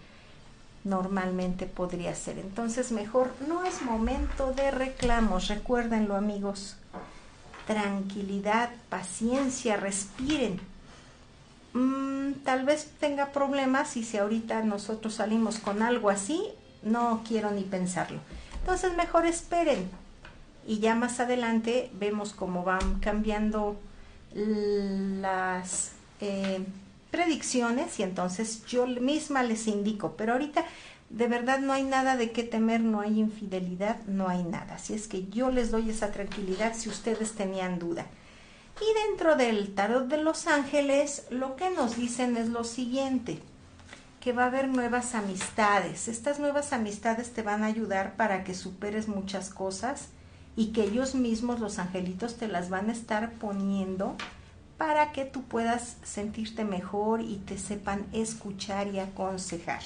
normalmente 0.82 1.66
podría 1.66 2.14
ser. 2.14 2.38
Entonces 2.38 2.90
mejor 2.90 3.30
no 3.46 3.64
es 3.64 3.82
momento 3.82 4.52
de 4.52 4.70
reclamos, 4.72 5.48
recuérdenlo 5.48 6.16
amigos. 6.16 6.76
Tranquilidad, 7.66 8.70
paciencia, 8.88 9.76
respiren. 9.76 10.60
Mm, 11.72 12.32
tal 12.44 12.64
vez 12.64 12.90
tenga 12.98 13.32
problemas 13.32 13.96
y 13.96 14.04
si 14.04 14.18
ahorita 14.18 14.62
nosotros 14.62 15.14
salimos 15.14 15.58
con 15.58 15.82
algo 15.82 16.10
así, 16.10 16.42
no 16.82 17.22
quiero 17.26 17.50
ni 17.50 17.62
pensarlo. 17.62 18.18
Entonces 18.60 18.96
mejor 18.96 19.26
esperen 19.26 19.88
y 20.66 20.80
ya 20.80 20.94
más 20.94 21.20
adelante 21.20 21.90
vemos 21.94 22.32
cómo 22.32 22.64
van 22.64 23.00
cambiando 23.00 23.76
las... 24.34 25.92
Eh, 26.20 26.64
predicciones 27.10 27.98
y 27.98 28.02
entonces 28.02 28.64
yo 28.66 28.86
misma 28.86 29.42
les 29.42 29.66
indico, 29.66 30.14
pero 30.16 30.32
ahorita 30.32 30.64
de 31.10 31.26
verdad 31.26 31.58
no 31.58 31.72
hay 31.72 31.82
nada 31.82 32.16
de 32.16 32.30
qué 32.30 32.44
temer, 32.44 32.80
no 32.80 33.00
hay 33.00 33.18
infidelidad, 33.18 33.98
no 34.06 34.28
hay 34.28 34.44
nada. 34.44 34.76
Así 34.76 34.94
es 34.94 35.08
que 35.08 35.26
yo 35.28 35.50
les 35.50 35.72
doy 35.72 35.90
esa 35.90 36.12
tranquilidad 36.12 36.74
si 36.74 36.88
ustedes 36.88 37.32
tenían 37.32 37.80
duda. 37.80 38.06
Y 38.80 39.08
dentro 39.08 39.36
del 39.36 39.74
tarot 39.74 40.06
de 40.06 40.18
los 40.18 40.46
ángeles, 40.46 41.26
lo 41.30 41.56
que 41.56 41.68
nos 41.70 41.96
dicen 41.96 42.36
es 42.36 42.48
lo 42.48 42.62
siguiente, 42.62 43.42
que 44.20 44.32
va 44.32 44.44
a 44.44 44.46
haber 44.46 44.68
nuevas 44.68 45.16
amistades. 45.16 46.06
Estas 46.06 46.38
nuevas 46.38 46.72
amistades 46.72 47.32
te 47.32 47.42
van 47.42 47.64
a 47.64 47.66
ayudar 47.66 48.14
para 48.14 48.44
que 48.44 48.54
superes 48.54 49.08
muchas 49.08 49.50
cosas 49.50 50.08
y 50.54 50.68
que 50.68 50.84
ellos 50.84 51.16
mismos, 51.16 51.58
los 51.58 51.80
angelitos, 51.80 52.36
te 52.36 52.46
las 52.46 52.70
van 52.70 52.88
a 52.88 52.92
estar 52.92 53.32
poniendo 53.32 54.16
para 54.78 55.10
que 55.10 55.24
tú 55.24 55.42
puedas 55.42 55.96
sentirte 56.04 56.64
mejor 56.64 57.20
y 57.20 57.36
te 57.36 57.58
sepan 57.58 58.06
escuchar 58.12 58.86
y 58.86 59.00
aconsejar. 59.00 59.82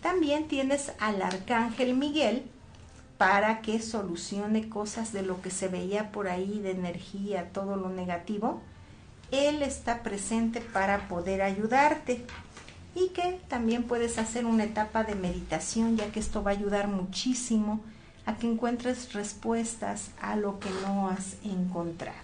También 0.00 0.48
tienes 0.48 0.92
al 0.98 1.20
arcángel 1.22 1.94
Miguel 1.94 2.44
para 3.18 3.60
que 3.60 3.82
solucione 3.82 4.68
cosas 4.68 5.12
de 5.12 5.22
lo 5.22 5.42
que 5.42 5.50
se 5.50 5.68
veía 5.68 6.10
por 6.10 6.28
ahí 6.28 6.58
de 6.60 6.70
energía, 6.70 7.50
todo 7.52 7.76
lo 7.76 7.90
negativo. 7.90 8.62
Él 9.30 9.62
está 9.62 10.02
presente 10.02 10.60
para 10.60 11.06
poder 11.06 11.42
ayudarte 11.42 12.24
y 12.94 13.08
que 13.08 13.38
también 13.48 13.84
puedes 13.84 14.18
hacer 14.18 14.46
una 14.46 14.64
etapa 14.64 15.04
de 15.04 15.14
meditación 15.14 15.96
ya 15.96 16.10
que 16.10 16.20
esto 16.20 16.42
va 16.42 16.52
a 16.52 16.54
ayudar 16.54 16.88
muchísimo 16.88 17.80
a 18.26 18.36
que 18.36 18.46
encuentres 18.46 19.12
respuestas 19.12 20.10
a 20.20 20.36
lo 20.36 20.58
que 20.58 20.70
no 20.82 21.08
has 21.08 21.36
encontrado. 21.44 22.18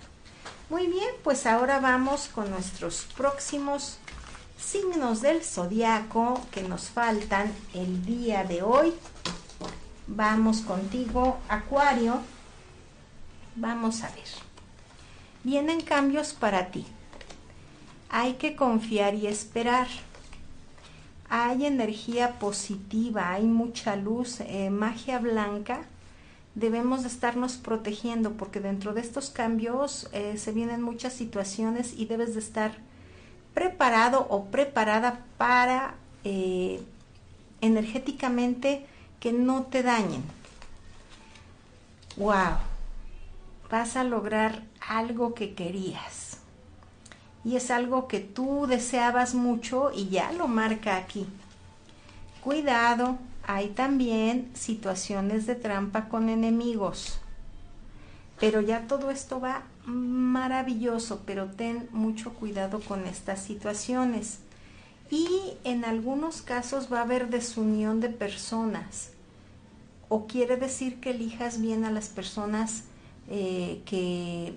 Muy 0.69 0.87
bien, 0.87 1.11
pues 1.23 1.47
ahora 1.47 1.79
vamos 1.79 2.29
con 2.29 2.51
nuestros 2.51 3.07
próximos 3.17 3.99
signos 4.59 5.21
del 5.23 5.43
zodiaco 5.43 6.41
que 6.51 6.63
nos 6.63 6.89
faltan 6.91 7.53
el 7.75 8.05
día 8.05 8.45
de 8.45 8.63
hoy. 8.63 8.93
Vamos 10.07 10.61
contigo, 10.61 11.39
Acuario. 11.49 12.21
Vamos 13.55 14.03
a 14.03 14.11
ver. 14.11 14.29
Vienen 15.45 15.81
cambios 15.81 16.33
para 16.33 16.71
ti. 16.71 16.87
Hay 18.09 18.35
que 18.35 18.57
confiar 18.57 19.15
y 19.15 19.27
esperar. 19.27 19.89
Hay 21.29 21.67
energía 21.67 22.39
positiva, 22.39 23.33
hay 23.33 23.45
mucha 23.45 23.97
luz, 23.97 24.41
eh, 24.41 24.71
magia 24.71 25.19
blanca 25.19 25.87
debemos 26.57 27.03
de 27.03 27.09
estarnos 27.09 27.59
protegiendo 27.59 28.33
porque 28.33 28.61
dentro 28.61 28.95
de 28.95 29.03
estos 29.03 29.31
cambios 29.31 30.09
eh, 30.13 30.39
se 30.39 30.53
vienen 30.53 30.83
muchas 30.83 31.13
situaciones 31.13 31.93
y 31.97 32.07
debes 32.07 32.33
de 32.33 32.41
estar 32.41 32.73
preparado 33.57 34.27
o 34.29 34.45
preparada 34.45 35.25
para 35.39 35.95
eh, 36.25 36.83
energéticamente 37.63 38.85
que 39.19 39.33
no 39.33 39.63
te 39.63 39.83
dañen. 39.83 40.23
¡Wow! 42.19 42.59
Vas 43.71 43.97
a 43.97 44.05
lograr 44.05 44.63
algo 44.87 45.33
que 45.33 45.55
querías. 45.55 46.37
Y 47.47 47.57
es 47.57 47.71
algo 47.71 48.09
que 48.09 48.21
tú 48.21 48.67
deseabas 48.67 49.35
mucho 49.35 49.91
y 49.91 50.11
ya 50.11 50.33
lo 50.33 50.49
marca 50.49 50.99
aquí. 50.99 51.27
Cuidado, 52.45 53.17
hay 53.47 53.69
también 53.69 54.51
situaciones 54.53 55.47
de 55.47 55.55
trampa 55.55 56.11
con 56.11 56.29
enemigos. 56.29 57.21
Pero 58.39 58.61
ya 58.61 58.87
todo 58.87 59.11
esto 59.11 59.41
va 59.41 59.63
maravilloso, 59.87 61.23
pero 61.25 61.47
ten 61.47 61.89
mucho 61.93 62.35
cuidado 62.35 62.81
con 62.81 63.07
estas 63.07 63.41
situaciones. 63.43 64.41
Y 65.11 65.55
en 65.65 65.85
algunos 65.85 66.43
casos 66.43 66.93
va 66.93 66.99
a 66.99 67.03
haber 67.03 67.31
desunión 67.31 68.01
de 68.01 68.09
personas. 68.09 69.11
O 70.09 70.27
quiere 70.27 70.57
decir 70.57 71.01
que 71.01 71.11
elijas 71.11 71.61
bien 71.61 71.85
a 71.85 71.91
las 71.91 72.09
personas 72.09 72.85
eh, 73.29 73.83
que 73.87 74.57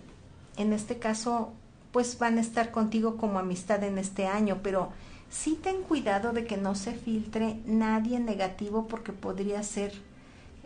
en 0.57 0.73
este 0.73 0.99
caso 0.99 1.53
pues 1.91 2.19
van 2.19 2.38
a 2.38 2.41
estar 2.41 2.71
contigo 2.71 3.17
como 3.17 3.39
amistad 3.39 3.84
en 3.84 3.97
este 3.97 4.27
año, 4.27 4.59
pero 4.61 4.91
sí 5.30 5.57
ten 5.61 5.82
cuidado 5.82 6.34
de 6.34 6.45
que 6.45 6.57
no 6.57 6.75
se 6.75 6.93
filtre 6.93 7.59
nadie 7.65 8.19
negativo 8.19 8.88
porque 8.88 9.11
podría 9.11 9.63
ser 9.63 9.93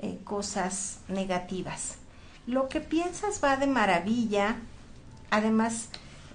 eh, 0.01 0.19
cosas 0.25 0.99
negativas. 1.07 1.97
Lo 2.45 2.67
que 2.67 2.81
piensas 2.81 3.39
va 3.43 3.55
de 3.55 3.67
maravilla, 3.67 4.57
además 5.29 5.87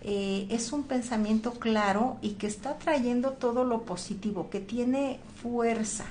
eh, 0.02 0.46
es 0.50 0.72
un 0.72 0.84
pensamiento 0.84 1.52
claro 1.52 2.16
y 2.22 2.32
que 2.32 2.46
está 2.46 2.78
trayendo 2.78 3.32
todo 3.32 3.64
lo 3.64 3.82
positivo, 3.82 4.48
que 4.48 4.60
tiene 4.60 5.20
fuerza. 5.42 6.06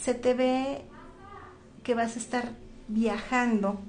Se 0.00 0.14
te 0.14 0.34
ve 0.34 0.82
que 1.82 1.94
vas 1.94 2.16
a 2.16 2.20
estar 2.20 2.50
viajando 2.86 3.80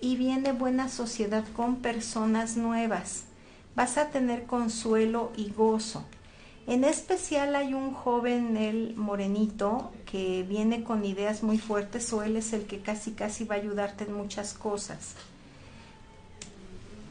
y 0.00 0.16
viene 0.16 0.52
buena 0.52 0.88
sociedad 0.88 1.44
con 1.54 1.76
personas 1.76 2.56
nuevas. 2.56 3.24
Vas 3.76 3.98
a 3.98 4.08
tener 4.08 4.44
consuelo 4.44 5.32
y 5.36 5.50
gozo 5.50 6.04
En 6.66 6.84
especial 6.84 7.56
hay 7.56 7.74
un 7.74 7.92
joven, 7.92 8.56
el 8.56 8.96
morenito, 8.96 9.92
que 10.10 10.44
viene 10.44 10.82
con 10.82 11.04
ideas 11.04 11.42
muy 11.42 11.58
fuertes 11.58 12.10
o 12.12 12.22
él 12.22 12.36
es 12.36 12.54
el 12.54 12.64
que 12.64 12.80
casi 12.80 13.12
casi 13.12 13.44
va 13.44 13.56
a 13.56 13.58
ayudarte 13.58 14.04
en 14.04 14.14
muchas 14.14 14.54
cosas. 14.54 15.14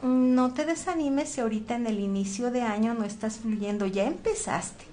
No 0.02 0.52
te 0.52 0.66
desanimes 0.66 1.30
si 1.30 1.40
ahorita 1.40 1.76
en 1.76 1.86
el 1.86 2.00
inicio 2.00 2.50
de 2.50 2.62
año 2.62 2.94
no 2.94 3.04
estás 3.04 3.38
fluyendo, 3.38 3.86
ya 3.86 4.04
empezaste. 4.04 4.84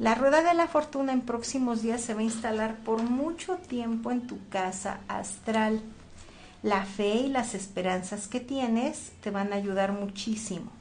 La 0.00 0.16
rueda 0.16 0.42
de 0.42 0.54
la 0.54 0.66
fortuna 0.66 1.12
en 1.12 1.20
próximos 1.20 1.80
días 1.80 2.00
se 2.00 2.14
va 2.14 2.20
a 2.20 2.24
instalar 2.24 2.78
por 2.78 3.02
mucho 3.02 3.56
tiempo 3.56 4.10
en 4.10 4.26
tu 4.26 4.38
casa 4.48 4.98
astral. 5.06 5.80
La 6.64 6.84
fe 6.84 7.14
y 7.14 7.28
las 7.28 7.54
esperanzas 7.54 8.26
que 8.26 8.40
tienes 8.40 9.12
te 9.22 9.30
van 9.30 9.52
a 9.52 9.56
ayudar 9.56 9.92
muchísimo. 9.92 10.72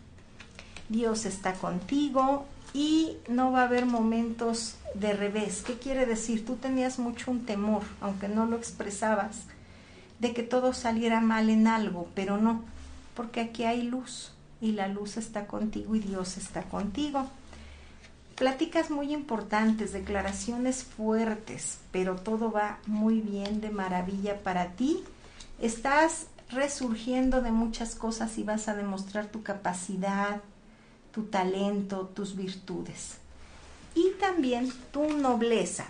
Dios 0.89 1.25
está 1.25 1.53
contigo, 1.53 2.45
y 2.73 3.17
no 3.27 3.51
va 3.51 3.61
a 3.61 3.65
haber 3.65 3.85
momentos 3.85 4.75
de 4.95 5.13
revés. 5.13 5.63
¿Qué 5.65 5.77
quiere 5.77 6.05
decir? 6.05 6.45
Tú 6.45 6.55
tenías 6.55 6.99
mucho 6.99 7.31
un 7.31 7.45
temor, 7.45 7.83
aunque 8.01 8.27
no 8.27 8.45
lo 8.45 8.57
expresabas, 8.57 9.43
de 10.19 10.33
que 10.33 10.43
todo 10.43 10.73
saliera 10.73 11.21
mal 11.21 11.49
en 11.49 11.67
algo, 11.67 12.07
pero 12.15 12.37
no, 12.37 12.63
porque 13.15 13.41
aquí 13.41 13.63
hay 13.63 13.83
luz 13.83 14.31
y 14.61 14.71
la 14.71 14.87
luz 14.87 15.17
está 15.17 15.45
contigo 15.45 15.95
y 15.95 15.99
Dios 15.99 16.37
está 16.37 16.63
contigo. 16.63 17.27
Pláticas 18.35 18.89
muy 18.89 19.13
importantes, 19.13 19.93
declaraciones 19.93 20.83
fuertes, 20.83 21.79
pero 21.91 22.15
todo 22.15 22.51
va 22.51 22.79
muy 22.87 23.21
bien, 23.21 23.61
de 23.61 23.69
maravilla 23.69 24.41
para 24.41 24.71
ti. 24.71 25.03
Estás 25.61 26.27
resurgiendo 26.49 27.41
de 27.41 27.51
muchas 27.51 27.95
cosas 27.95 28.37
y 28.37 28.43
vas 28.43 28.67
a 28.67 28.75
demostrar 28.75 29.27
tu 29.27 29.43
capacidad, 29.43 30.41
tu 31.13 31.23
talento, 31.23 32.11
tus 32.13 32.35
virtudes 32.35 33.17
y 33.95 34.11
también 34.19 34.71
tu 34.91 35.07
nobleza. 35.09 35.85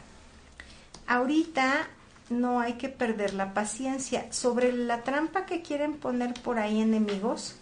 Ahorita 1.08 1.88
no 2.30 2.60
hay 2.60 2.74
que 2.74 2.90
perder 2.90 3.34
la 3.34 3.54
paciencia. 3.54 4.32
Sobre 4.32 4.74
la 4.74 5.04
trampa 5.04 5.46
que 5.46 5.62
quieren 5.62 5.98
poner 5.98 6.34
por 6.34 6.60
ahí 6.60 6.82
enemigos, 6.82 7.56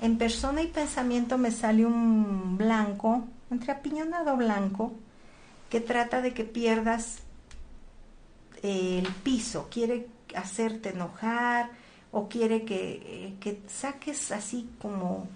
en 0.00 0.18
persona 0.18 0.62
y 0.62 0.68
pensamiento 0.68 1.38
me 1.38 1.50
sale 1.50 1.84
un 1.86 2.56
blanco, 2.56 3.24
entre 3.50 3.72
apiñonado 3.72 4.36
blanco, 4.36 4.92
que 5.70 5.80
trata 5.80 6.20
de 6.20 6.34
que 6.34 6.44
pierdas 6.44 7.18
el 8.62 9.06
piso, 9.22 9.68
quiere 9.70 10.06
hacerte 10.34 10.90
enojar 10.90 11.70
o 12.12 12.28
quiere 12.28 12.64
que, 12.64 13.02
eh, 13.04 13.34
que 13.40 13.60
saques 13.68 14.32
así 14.32 14.68
como 14.80 15.28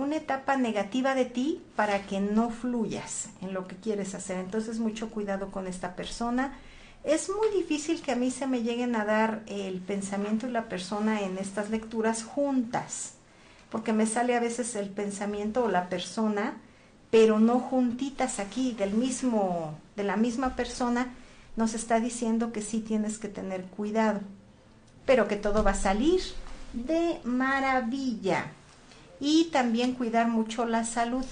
una 0.00 0.16
etapa 0.16 0.56
negativa 0.56 1.14
de 1.14 1.26
ti 1.26 1.62
para 1.76 2.06
que 2.06 2.20
no 2.20 2.50
fluyas 2.50 3.28
en 3.42 3.52
lo 3.52 3.66
que 3.66 3.76
quieres 3.76 4.14
hacer. 4.14 4.38
Entonces 4.38 4.78
mucho 4.78 5.10
cuidado 5.10 5.50
con 5.50 5.66
esta 5.66 5.94
persona. 5.94 6.58
Es 7.04 7.28
muy 7.28 7.48
difícil 7.56 8.02
que 8.02 8.12
a 8.12 8.16
mí 8.16 8.30
se 8.30 8.46
me 8.46 8.62
lleguen 8.62 8.96
a 8.96 9.04
dar 9.04 9.42
el 9.46 9.80
pensamiento 9.80 10.46
y 10.46 10.50
la 10.50 10.68
persona 10.68 11.20
en 11.22 11.38
estas 11.38 11.70
lecturas 11.70 12.24
juntas, 12.24 13.14
porque 13.70 13.92
me 13.92 14.06
sale 14.06 14.34
a 14.34 14.40
veces 14.40 14.74
el 14.74 14.90
pensamiento 14.90 15.64
o 15.64 15.68
la 15.68 15.88
persona, 15.88 16.58
pero 17.10 17.38
no 17.38 17.58
juntitas 17.58 18.38
aquí 18.38 18.72
del 18.72 18.92
mismo 18.92 19.78
de 19.96 20.04
la 20.04 20.16
misma 20.16 20.56
persona 20.56 21.14
nos 21.56 21.74
está 21.74 22.00
diciendo 22.00 22.52
que 22.52 22.62
sí 22.62 22.80
tienes 22.80 23.18
que 23.18 23.28
tener 23.28 23.64
cuidado, 23.64 24.20
pero 25.04 25.26
que 25.26 25.36
todo 25.36 25.62
va 25.64 25.72
a 25.72 25.74
salir 25.74 26.20
de 26.72 27.20
maravilla 27.24 28.52
y 29.20 29.44
también 29.52 29.94
cuidar 29.94 30.28
mucho 30.28 30.64
la 30.64 30.84
salud. 30.84 31.24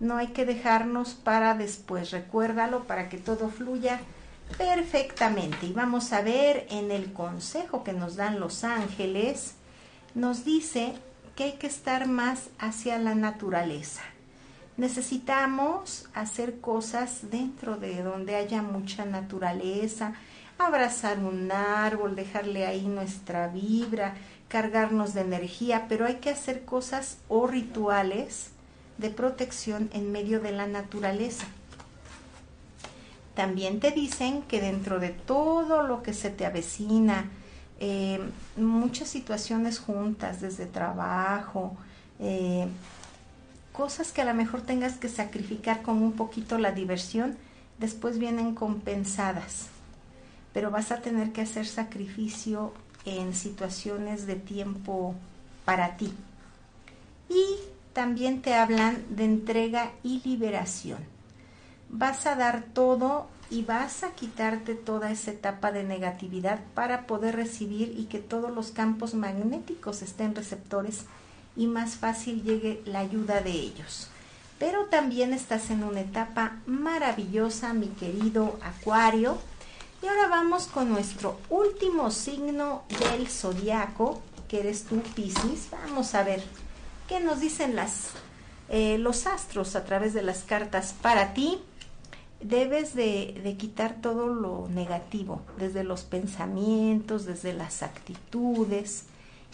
No 0.00 0.16
hay 0.16 0.28
que 0.28 0.44
dejarnos 0.44 1.14
para 1.14 1.54
después, 1.54 2.10
recuérdalo 2.10 2.84
para 2.84 3.08
que 3.08 3.18
todo 3.18 3.48
fluya 3.48 4.00
perfectamente. 4.56 5.66
Y 5.66 5.72
vamos 5.72 6.12
a 6.12 6.22
ver 6.22 6.66
en 6.70 6.90
el 6.90 7.12
consejo 7.12 7.84
que 7.84 7.92
nos 7.92 8.16
dan 8.16 8.40
los 8.40 8.64
ángeles, 8.64 9.54
nos 10.14 10.44
dice 10.44 10.94
que 11.36 11.44
hay 11.44 11.52
que 11.52 11.66
estar 11.66 12.08
más 12.08 12.50
hacia 12.58 12.98
la 12.98 13.14
naturaleza. 13.14 14.02
Necesitamos 14.76 16.08
hacer 16.14 16.60
cosas 16.60 17.30
dentro 17.30 17.76
de 17.76 18.02
donde 18.02 18.36
haya 18.36 18.62
mucha 18.62 19.04
naturaleza, 19.04 20.14
abrazar 20.58 21.18
un 21.18 21.50
árbol, 21.52 22.16
dejarle 22.16 22.66
ahí 22.66 22.86
nuestra 22.86 23.48
vibra, 23.48 24.14
cargarnos 24.52 25.14
de 25.14 25.22
energía, 25.22 25.86
pero 25.88 26.04
hay 26.04 26.16
que 26.16 26.28
hacer 26.28 26.66
cosas 26.66 27.16
o 27.30 27.46
rituales 27.46 28.50
de 28.98 29.08
protección 29.08 29.88
en 29.94 30.12
medio 30.12 30.40
de 30.40 30.52
la 30.52 30.66
naturaleza. 30.66 31.46
También 33.34 33.80
te 33.80 33.92
dicen 33.92 34.42
que 34.42 34.60
dentro 34.60 35.00
de 35.00 35.08
todo 35.08 35.82
lo 35.82 36.02
que 36.02 36.12
se 36.12 36.28
te 36.28 36.44
avecina, 36.44 37.30
eh, 37.80 38.20
muchas 38.58 39.08
situaciones 39.08 39.78
juntas, 39.78 40.42
desde 40.42 40.66
trabajo, 40.66 41.74
eh, 42.20 42.66
cosas 43.72 44.12
que 44.12 44.20
a 44.20 44.26
lo 44.26 44.34
mejor 44.34 44.60
tengas 44.60 44.98
que 44.98 45.08
sacrificar 45.08 45.80
con 45.80 46.02
un 46.02 46.12
poquito 46.12 46.58
la 46.58 46.72
diversión, 46.72 47.38
después 47.78 48.18
vienen 48.18 48.54
compensadas. 48.54 49.68
Pero 50.52 50.70
vas 50.70 50.92
a 50.92 50.98
tener 50.98 51.32
que 51.32 51.40
hacer 51.40 51.66
sacrificio 51.66 52.74
en 53.04 53.34
situaciones 53.34 54.26
de 54.26 54.36
tiempo 54.36 55.14
para 55.64 55.96
ti. 55.96 56.12
Y 57.28 57.56
también 57.92 58.42
te 58.42 58.54
hablan 58.54 59.04
de 59.10 59.24
entrega 59.24 59.92
y 60.02 60.20
liberación. 60.24 60.98
Vas 61.88 62.26
a 62.26 62.36
dar 62.36 62.64
todo 62.72 63.26
y 63.50 63.62
vas 63.62 64.02
a 64.02 64.12
quitarte 64.12 64.74
toda 64.74 65.10
esa 65.10 65.30
etapa 65.30 65.72
de 65.72 65.84
negatividad 65.84 66.60
para 66.74 67.06
poder 67.06 67.36
recibir 67.36 67.94
y 67.98 68.04
que 68.04 68.18
todos 68.18 68.50
los 68.50 68.70
campos 68.70 69.12
magnéticos 69.12 70.00
estén 70.00 70.34
receptores 70.34 71.04
y 71.54 71.66
más 71.66 71.96
fácil 71.96 72.42
llegue 72.42 72.82
la 72.86 73.00
ayuda 73.00 73.42
de 73.42 73.50
ellos. 73.50 74.08
Pero 74.58 74.86
también 74.86 75.32
estás 75.32 75.70
en 75.70 75.84
una 75.84 76.00
etapa 76.00 76.60
maravillosa, 76.66 77.74
mi 77.74 77.88
querido 77.88 78.58
Acuario, 78.62 79.36
y 80.02 80.06
ahora 80.06 80.26
vamos 80.28 80.66
con 80.66 80.88
nuestro 80.88 81.38
último 81.48 82.10
signo 82.10 82.82
del 82.88 83.28
zodiaco, 83.28 84.20
que 84.48 84.60
eres 84.60 84.84
tú, 84.84 85.00
Piscis. 85.14 85.68
Vamos 85.70 86.14
a 86.14 86.24
ver 86.24 86.42
qué 87.08 87.20
nos 87.20 87.40
dicen 87.40 87.76
las, 87.76 88.10
eh, 88.68 88.98
los 88.98 89.26
astros 89.26 89.76
a 89.76 89.84
través 89.84 90.12
de 90.12 90.22
las 90.22 90.42
cartas 90.42 90.94
para 91.00 91.34
ti. 91.34 91.60
Debes 92.40 92.94
de, 92.96 93.40
de 93.44 93.56
quitar 93.56 94.00
todo 94.00 94.26
lo 94.26 94.66
negativo, 94.68 95.42
desde 95.58 95.84
los 95.84 96.02
pensamientos, 96.02 97.24
desde 97.24 97.52
las 97.52 97.84
actitudes 97.84 99.04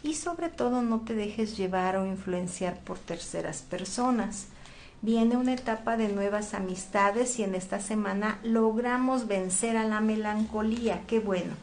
y 0.03 0.15
sobre 0.15 0.49
todo 0.49 0.81
no 0.81 1.01
te 1.01 1.15
dejes 1.15 1.59
llevar 1.59 1.97
o 1.97 2.07
influenciar 2.07 2.79
por 2.81 2.99
terceras 2.99 3.63
personas 3.63 4.47
viene 5.01 5.37
una 5.37 5.55
etapa 5.55 5.97
de 5.97 6.09
nuevas 6.09 6.55
amistades 6.55 7.39
y 7.39 7.45
en 7.45 7.55
esta 7.55 7.81
semana 7.81 8.41
logramos 8.43 9.27
vencer 9.27 9.77
a 9.77 9.85
la 9.85 10.01
melancolía. 10.01 11.03
Qué 11.07 11.21
bueno. 11.21 11.55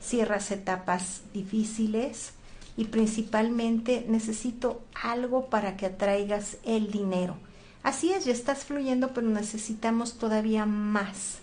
Cierras 0.00 0.50
etapas 0.50 1.22
difíciles 1.32 2.32
y 2.76 2.84
principalmente 2.84 4.04
necesito 4.08 4.82
algo 5.02 5.46
para 5.46 5.76
que 5.76 5.86
atraigas 5.86 6.58
el 6.64 6.90
dinero. 6.90 7.36
Así 7.82 8.12
es, 8.12 8.24
ya 8.24 8.32
estás 8.32 8.64
fluyendo, 8.64 9.14
pero 9.14 9.28
necesitamos 9.28 10.18
todavía 10.18 10.66
más. 10.66 11.38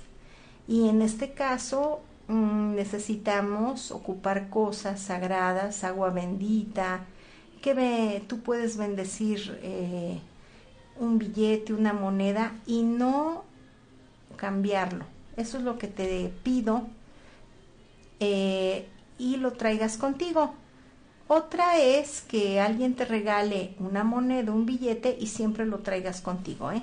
Y 0.67 0.89
en 0.89 1.01
este 1.01 1.33
caso 1.33 2.01
mm, 2.27 2.75
necesitamos 2.75 3.91
ocupar 3.91 4.49
cosas 4.49 5.01
sagradas, 5.01 5.83
agua 5.83 6.09
bendita, 6.09 7.05
que 7.61 8.23
tú 8.27 8.41
puedes 8.41 8.77
bendecir. 8.77 9.59
Eh, 9.63 10.19
un 11.03 11.19
billete, 11.19 11.73
una 11.73 11.93
moneda 11.93 12.53
y 12.65 12.83
no 12.83 13.43
cambiarlo. 14.35 15.05
Eso 15.37 15.57
es 15.57 15.63
lo 15.63 15.77
que 15.77 15.87
te 15.87 16.31
pido 16.43 16.87
eh, 18.19 18.87
y 19.17 19.37
lo 19.37 19.53
traigas 19.53 19.97
contigo. 19.97 20.53
Otra 21.27 21.77
es 21.77 22.21
que 22.21 22.59
alguien 22.59 22.95
te 22.95 23.05
regale 23.05 23.75
una 23.79 24.03
moneda, 24.03 24.51
un 24.51 24.65
billete 24.65 25.17
y 25.19 25.27
siempre 25.27 25.65
lo 25.65 25.79
traigas 25.79 26.21
contigo. 26.21 26.71
¿eh? 26.71 26.81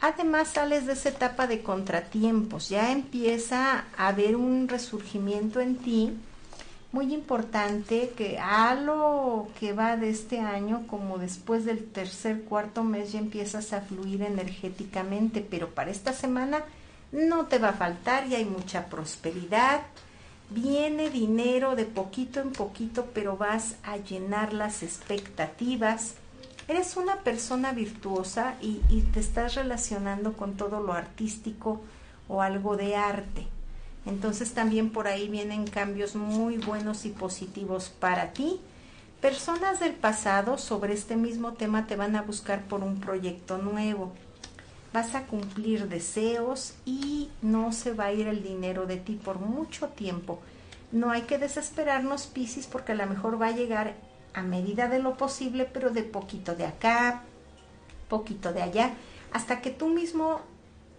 Además 0.00 0.48
sales 0.48 0.86
de 0.86 0.92
esa 0.92 1.08
etapa 1.08 1.46
de 1.46 1.62
contratiempos, 1.62 2.68
ya 2.68 2.92
empieza 2.92 3.84
a 3.96 4.08
haber 4.08 4.36
un 4.36 4.68
resurgimiento 4.68 5.60
en 5.60 5.76
ti 5.76 6.12
muy 6.92 7.12
importante 7.12 8.12
que 8.16 8.38
a 8.38 8.74
lo 8.74 9.48
que 9.60 9.72
va 9.72 9.96
de 9.96 10.10
este 10.10 10.40
año, 10.40 10.86
como 10.86 11.18
después 11.18 11.64
del 11.64 11.84
tercer, 11.84 12.42
cuarto 12.42 12.84
mes 12.84 13.12
ya 13.12 13.18
empiezas 13.18 13.72
a 13.72 13.80
fluir 13.80 14.22
energéticamente, 14.22 15.40
pero 15.40 15.70
para 15.70 15.90
esta 15.90 16.12
semana 16.12 16.62
no 17.12 17.46
te 17.46 17.58
va 17.58 17.70
a 17.70 17.74
faltar 17.74 18.26
y 18.26 18.34
hay 18.34 18.44
mucha 18.44 18.86
prosperidad. 18.86 19.82
Viene 20.50 21.10
dinero 21.10 21.74
de 21.74 21.84
poquito 21.84 22.40
en 22.40 22.52
poquito, 22.52 23.06
pero 23.12 23.36
vas 23.36 23.76
a 23.82 23.96
llenar 23.96 24.52
las 24.52 24.82
expectativas 24.82 26.14
Eres 26.68 26.96
una 26.96 27.20
persona 27.20 27.70
virtuosa 27.70 28.56
y, 28.60 28.80
y 28.88 29.02
te 29.02 29.20
estás 29.20 29.54
relacionando 29.54 30.32
con 30.32 30.56
todo 30.56 30.80
lo 30.80 30.94
artístico 30.94 31.80
o 32.28 32.42
algo 32.42 32.76
de 32.76 32.96
arte. 32.96 33.46
Entonces 34.06 34.54
también 34.54 34.90
por 34.90 35.08
ahí 35.08 35.28
vienen 35.28 35.66
cambios 35.66 36.14
muy 36.14 36.58
buenos 36.58 37.04
y 37.04 37.10
positivos 37.10 37.88
para 37.88 38.32
ti. 38.32 38.60
Personas 39.20 39.80
del 39.80 39.94
pasado 39.94 40.58
sobre 40.58 40.94
este 40.94 41.16
mismo 41.16 41.54
tema 41.54 41.86
te 41.86 41.96
van 41.96 42.14
a 42.14 42.22
buscar 42.22 42.62
por 42.62 42.84
un 42.84 43.00
proyecto 43.00 43.58
nuevo. 43.58 44.12
Vas 44.92 45.14
a 45.16 45.26
cumplir 45.26 45.88
deseos 45.88 46.74
y 46.84 47.30
no 47.42 47.72
se 47.72 47.92
va 47.92 48.06
a 48.06 48.12
ir 48.12 48.28
el 48.28 48.42
dinero 48.42 48.86
de 48.86 48.96
ti 48.96 49.18
por 49.22 49.40
mucho 49.40 49.88
tiempo. 49.88 50.38
No 50.92 51.10
hay 51.10 51.22
que 51.22 51.38
desesperarnos, 51.38 52.26
Piscis, 52.28 52.66
porque 52.68 52.92
a 52.92 52.94
lo 52.94 53.06
mejor 53.06 53.40
va 53.40 53.48
a 53.48 53.52
llegar 53.52 53.94
a 54.32 54.42
medida 54.42 54.88
de 54.88 55.00
lo 55.00 55.16
posible, 55.16 55.64
pero 55.64 55.90
de 55.90 56.04
poquito 56.04 56.54
de 56.54 56.66
acá, 56.66 57.24
poquito 58.08 58.52
de 58.52 58.62
allá, 58.62 58.94
hasta 59.32 59.60
que 59.60 59.70
tú 59.70 59.88
mismo 59.88 60.42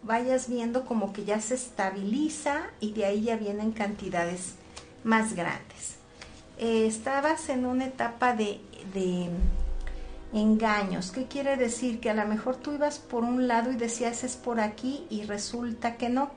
vayas 0.08 0.50
viendo 0.50 0.86
como 0.86 1.14
que 1.14 1.26
ya 1.26 1.40
se 1.42 1.56
estabiliza 1.56 2.68
y 2.80 2.94
de 2.94 3.06
ahí 3.06 3.24
ya 3.24 3.36
vienen 3.36 3.72
cantidades 3.72 4.56
más 5.04 5.36
grandes. 5.36 5.98
Eh, 6.58 6.88
estabas 6.88 7.50
en 7.50 7.66
una 7.66 7.86
etapa 7.86 8.34
de, 8.34 8.60
de 8.94 9.30
engaños. 10.34 11.12
¿Qué 11.12 11.26
quiere 11.26 11.58
decir? 11.58 12.00
Que 12.00 12.10
a 12.10 12.14
lo 12.14 12.26
mejor 12.26 12.56
tú 12.56 12.72
ibas 12.72 13.00
por 13.00 13.24
un 13.24 13.48
lado 13.48 13.72
y 13.72 13.76
decías 13.76 14.24
es 14.24 14.36
por 14.36 14.60
aquí 14.60 15.06
y 15.10 15.24
resulta 15.24 15.98
que 15.98 16.10
no, 16.10 16.32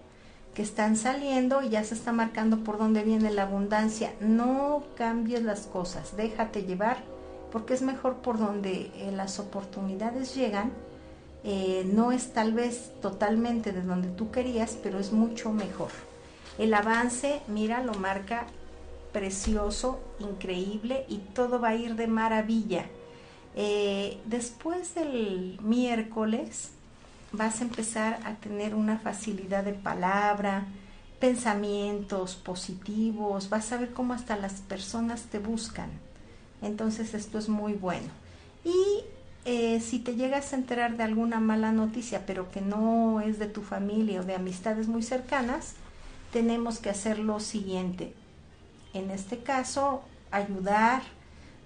que 0.54 0.62
están 0.62 0.96
saliendo 0.96 1.62
y 1.62 1.70
ya 1.70 1.84
se 1.84 1.94
está 1.94 2.12
marcando 2.12 2.58
por 2.64 2.76
dónde 2.76 3.02
viene 3.02 3.30
la 3.30 3.44
abundancia. 3.44 4.12
No 4.20 4.84
cambies 4.96 5.42
las 5.42 5.60
cosas, 5.62 6.16
déjate 6.16 6.64
llevar 6.64 6.98
porque 7.50 7.74
es 7.74 7.82
mejor 7.82 8.16
por 8.16 8.38
donde 8.38 8.90
eh, 8.94 9.12
las 9.12 9.38
oportunidades 9.38 10.34
llegan 10.34 10.72
eh, 11.42 11.88
no 11.92 12.12
es 12.12 12.32
tal 12.32 12.52
vez 12.52 12.92
totalmente 13.00 13.72
de 13.72 13.82
donde 13.82 14.08
tú 14.08 14.30
querías, 14.30 14.76
pero 14.82 14.98
es 14.98 15.12
mucho 15.12 15.52
mejor. 15.52 15.90
El 16.58 16.74
avance, 16.74 17.40
mira, 17.48 17.82
lo 17.82 17.94
marca 17.94 18.46
precioso, 19.12 20.00
increíble 20.18 21.04
y 21.08 21.18
todo 21.18 21.60
va 21.60 21.68
a 21.68 21.76
ir 21.76 21.96
de 21.96 22.06
maravilla. 22.06 22.86
Eh, 23.56 24.20
después 24.26 24.94
del 24.94 25.58
miércoles 25.62 26.70
vas 27.32 27.60
a 27.60 27.64
empezar 27.64 28.20
a 28.24 28.34
tener 28.34 28.74
una 28.74 28.98
facilidad 28.98 29.64
de 29.64 29.72
palabra, 29.72 30.66
pensamientos 31.18 32.34
positivos, 32.36 33.50
vas 33.50 33.72
a 33.72 33.78
ver 33.78 33.92
cómo 33.92 34.14
hasta 34.14 34.36
las 34.36 34.54
personas 34.60 35.22
te 35.24 35.38
buscan. 35.38 35.90
Entonces 36.62 37.14
esto 37.14 37.38
es 37.38 37.48
muy 37.48 37.74
bueno. 37.74 38.08
Y 38.64 39.04
eh, 39.44 39.80
si 39.80 39.98
te 39.98 40.16
llegas 40.16 40.52
a 40.52 40.56
enterar 40.56 40.96
de 40.96 41.02
alguna 41.02 41.40
mala 41.40 41.72
noticia, 41.72 42.24
pero 42.26 42.50
que 42.50 42.60
no 42.60 43.20
es 43.20 43.38
de 43.38 43.46
tu 43.46 43.62
familia 43.62 44.20
o 44.20 44.24
de 44.24 44.34
amistades 44.34 44.86
muy 44.86 45.02
cercanas, 45.02 45.74
tenemos 46.32 46.78
que 46.78 46.90
hacer 46.90 47.18
lo 47.18 47.40
siguiente. 47.40 48.12
En 48.92 49.10
este 49.10 49.38
caso, 49.38 50.02
ayudar 50.30 51.02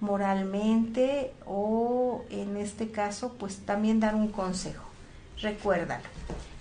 moralmente 0.01 1.33
o 1.47 2.25
en 2.31 2.57
este 2.57 2.91
caso, 2.91 3.35
pues 3.39 3.59
también 3.59 4.01
dar 4.01 4.14
un 4.14 4.29
consejo. 4.29 4.85
Recuérdalo. 5.41 6.05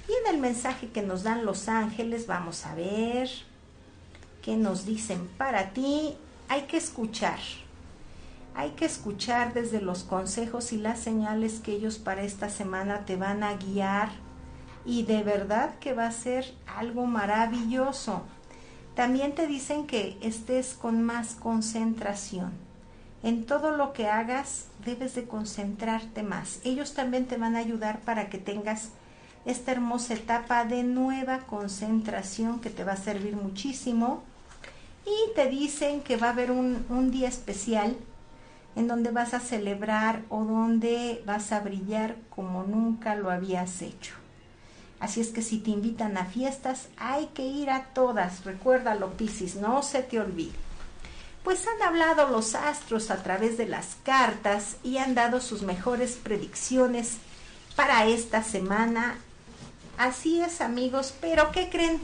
Y 0.07 0.11
en 0.27 0.35
el 0.35 0.41
mensaje 0.41 0.89
que 0.89 1.01
nos 1.01 1.23
dan 1.23 1.45
los 1.45 1.69
ángeles, 1.69 2.27
vamos 2.27 2.65
a 2.65 2.75
ver 2.75 3.29
qué 4.41 4.57
nos 4.57 4.85
dicen 4.85 5.27
para 5.37 5.69
ti. 5.69 6.15
Hay 6.49 6.63
que 6.63 6.77
escuchar 6.77 7.39
hay 8.55 8.71
que 8.71 8.85
escuchar 8.85 9.53
desde 9.53 9.81
los 9.81 10.03
consejos 10.03 10.73
y 10.73 10.77
las 10.77 10.99
señales 10.99 11.59
que 11.59 11.73
ellos 11.73 11.97
para 11.97 12.23
esta 12.23 12.49
semana 12.49 13.05
te 13.05 13.15
van 13.15 13.43
a 13.43 13.55
guiar 13.55 14.09
y 14.85 15.03
de 15.03 15.23
verdad 15.23 15.75
que 15.79 15.93
va 15.93 16.05
a 16.05 16.11
ser 16.11 16.53
algo 16.67 17.05
maravilloso. 17.05 18.21
También 18.95 19.33
te 19.33 19.47
dicen 19.47 19.87
que 19.87 20.17
estés 20.21 20.73
con 20.73 21.01
más 21.01 21.35
concentración. 21.35 22.51
En 23.23 23.45
todo 23.45 23.71
lo 23.71 23.93
que 23.93 24.07
hagas 24.07 24.67
debes 24.85 25.15
de 25.15 25.25
concentrarte 25.25 26.21
más. 26.21 26.59
Ellos 26.63 26.93
también 26.93 27.25
te 27.25 27.37
van 27.37 27.55
a 27.55 27.59
ayudar 27.59 28.01
para 28.01 28.29
que 28.29 28.37
tengas 28.37 28.89
esta 29.45 29.71
hermosa 29.71 30.13
etapa 30.13 30.65
de 30.65 30.83
nueva 30.83 31.39
concentración 31.39 32.59
que 32.59 32.69
te 32.69 32.83
va 32.83 32.93
a 32.93 32.97
servir 32.97 33.35
muchísimo. 33.35 34.21
Y 35.05 35.33
te 35.35 35.47
dicen 35.49 36.01
que 36.01 36.17
va 36.17 36.27
a 36.27 36.31
haber 36.31 36.51
un, 36.51 36.85
un 36.89 37.11
día 37.11 37.29
especial 37.29 37.95
en 38.75 38.87
donde 38.87 39.11
vas 39.11 39.33
a 39.33 39.39
celebrar 39.39 40.23
o 40.29 40.43
donde 40.43 41.21
vas 41.25 41.51
a 41.51 41.59
brillar 41.59 42.15
como 42.29 42.63
nunca 42.63 43.15
lo 43.15 43.29
habías 43.29 43.81
hecho. 43.81 44.15
Así 44.99 45.19
es 45.19 45.29
que 45.29 45.41
si 45.41 45.59
te 45.59 45.71
invitan 45.71 46.17
a 46.17 46.25
fiestas, 46.25 46.87
hay 46.97 47.27
que 47.33 47.43
ir 47.43 47.69
a 47.69 47.85
todas. 47.93 48.45
Recuérdalo, 48.45 49.11
Piscis, 49.11 49.55
no 49.55 49.83
se 49.83 50.01
te 50.01 50.19
olvide. 50.19 50.53
Pues 51.43 51.67
han 51.67 51.81
hablado 51.81 52.29
los 52.29 52.55
astros 52.55 53.11
a 53.11 53.21
través 53.21 53.57
de 53.57 53.67
las 53.67 53.97
cartas 54.03 54.77
y 54.81 54.97
han 54.97 55.13
dado 55.13 55.41
sus 55.41 55.61
mejores 55.61 56.13
predicciones 56.15 57.17
para 57.75 58.05
esta 58.05 58.43
semana. 58.43 59.17
Así 59.97 60.39
es, 60.39 60.61
amigos, 60.61 61.13
pero 61.19 61.51
¿qué 61.51 61.69
creen? 61.69 61.99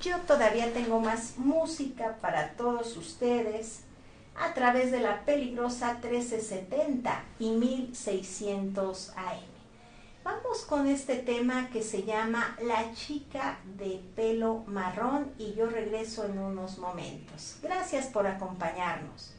Yo 0.00 0.16
todavía 0.18 0.72
tengo 0.72 1.00
más 1.00 1.38
música 1.38 2.18
para 2.20 2.50
todos 2.50 2.96
ustedes 2.96 3.80
a 4.40 4.54
través 4.54 4.90
de 4.92 5.00
la 5.00 5.24
peligrosa 5.24 5.94
1370 5.94 7.24
y 7.38 7.50
1600 7.50 9.12
AM. 9.16 9.58
Vamos 10.24 10.66
con 10.66 10.86
este 10.86 11.16
tema 11.16 11.70
que 11.70 11.82
se 11.82 12.02
llama 12.02 12.56
La 12.62 12.92
chica 12.92 13.58
de 13.78 14.02
pelo 14.14 14.64
marrón 14.66 15.32
y 15.38 15.54
yo 15.54 15.70
regreso 15.70 16.26
en 16.26 16.38
unos 16.38 16.78
momentos. 16.78 17.56
Gracias 17.62 18.08
por 18.08 18.26
acompañarnos. 18.26 19.32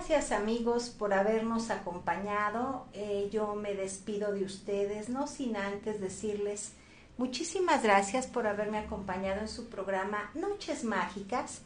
Gracias 0.00 0.32
amigos 0.32 0.88
por 0.88 1.12
habernos 1.12 1.68
acompañado. 1.68 2.86
Eh, 2.94 3.28
yo 3.30 3.54
me 3.54 3.74
despido 3.74 4.32
de 4.32 4.44
ustedes, 4.44 5.10
no 5.10 5.26
sin 5.26 5.58
antes 5.58 6.00
decirles 6.00 6.72
muchísimas 7.18 7.82
gracias 7.82 8.26
por 8.26 8.46
haberme 8.46 8.78
acompañado 8.78 9.42
en 9.42 9.48
su 9.48 9.68
programa 9.68 10.30
Noches 10.32 10.84
Mágicas, 10.84 11.60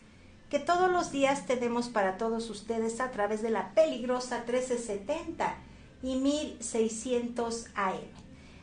que 0.50 0.58
todos 0.58 0.90
los 0.90 1.12
días 1.12 1.46
tenemos 1.46 1.88
para 1.88 2.16
todos 2.16 2.50
ustedes 2.50 2.98
a 2.98 3.12
través 3.12 3.40
de 3.40 3.50
la 3.50 3.72
peligrosa 3.72 4.38
1370 4.38 5.54
y 6.02 6.16
1600 6.16 7.66
AM. 7.76 8.00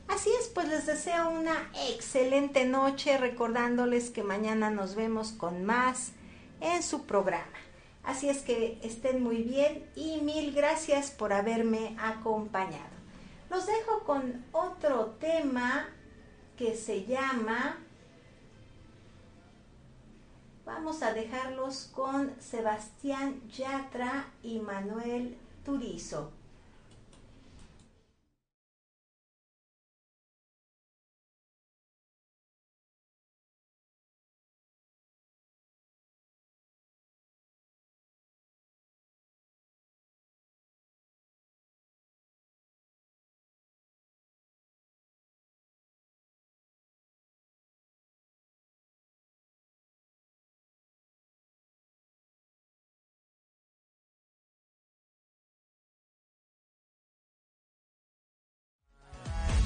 Así 0.10 0.30
es, 0.38 0.50
pues 0.50 0.68
les 0.68 0.86
deseo 0.86 1.30
una 1.30 1.72
excelente 1.88 2.66
noche 2.66 3.18
recordándoles 3.18 4.10
que 4.10 4.22
mañana 4.22 4.70
nos 4.70 4.96
vemos 4.96 5.32
con 5.32 5.64
más 5.64 6.12
en 6.60 6.84
su 6.84 7.06
programa. 7.06 7.71
Así 8.04 8.30
es 8.30 8.42
que 8.42 8.80
estén 8.82 9.24
muy 9.24 9.44
bien 9.44 9.86
y 9.96 10.22
mil 10.22 10.54
gracias 10.54 11.12
por 11.12 11.34
haberme 11.34 11.96
acompañado. 12.00 12.90
Los 13.50 13.66
dejo 13.66 14.04
con 14.06 14.46
otro 14.52 15.18
tema 15.20 15.90
que 16.58 16.76
se 16.76 17.06
llama... 17.06 17.78
Vamos 20.66 21.02
a 21.02 21.14
dejarlos 21.14 21.92
con 21.94 22.34
Sebastián 22.40 23.42
Yatra 23.50 24.32
y 24.42 24.60
Manuel 24.60 25.38
Turizo. 25.66 26.32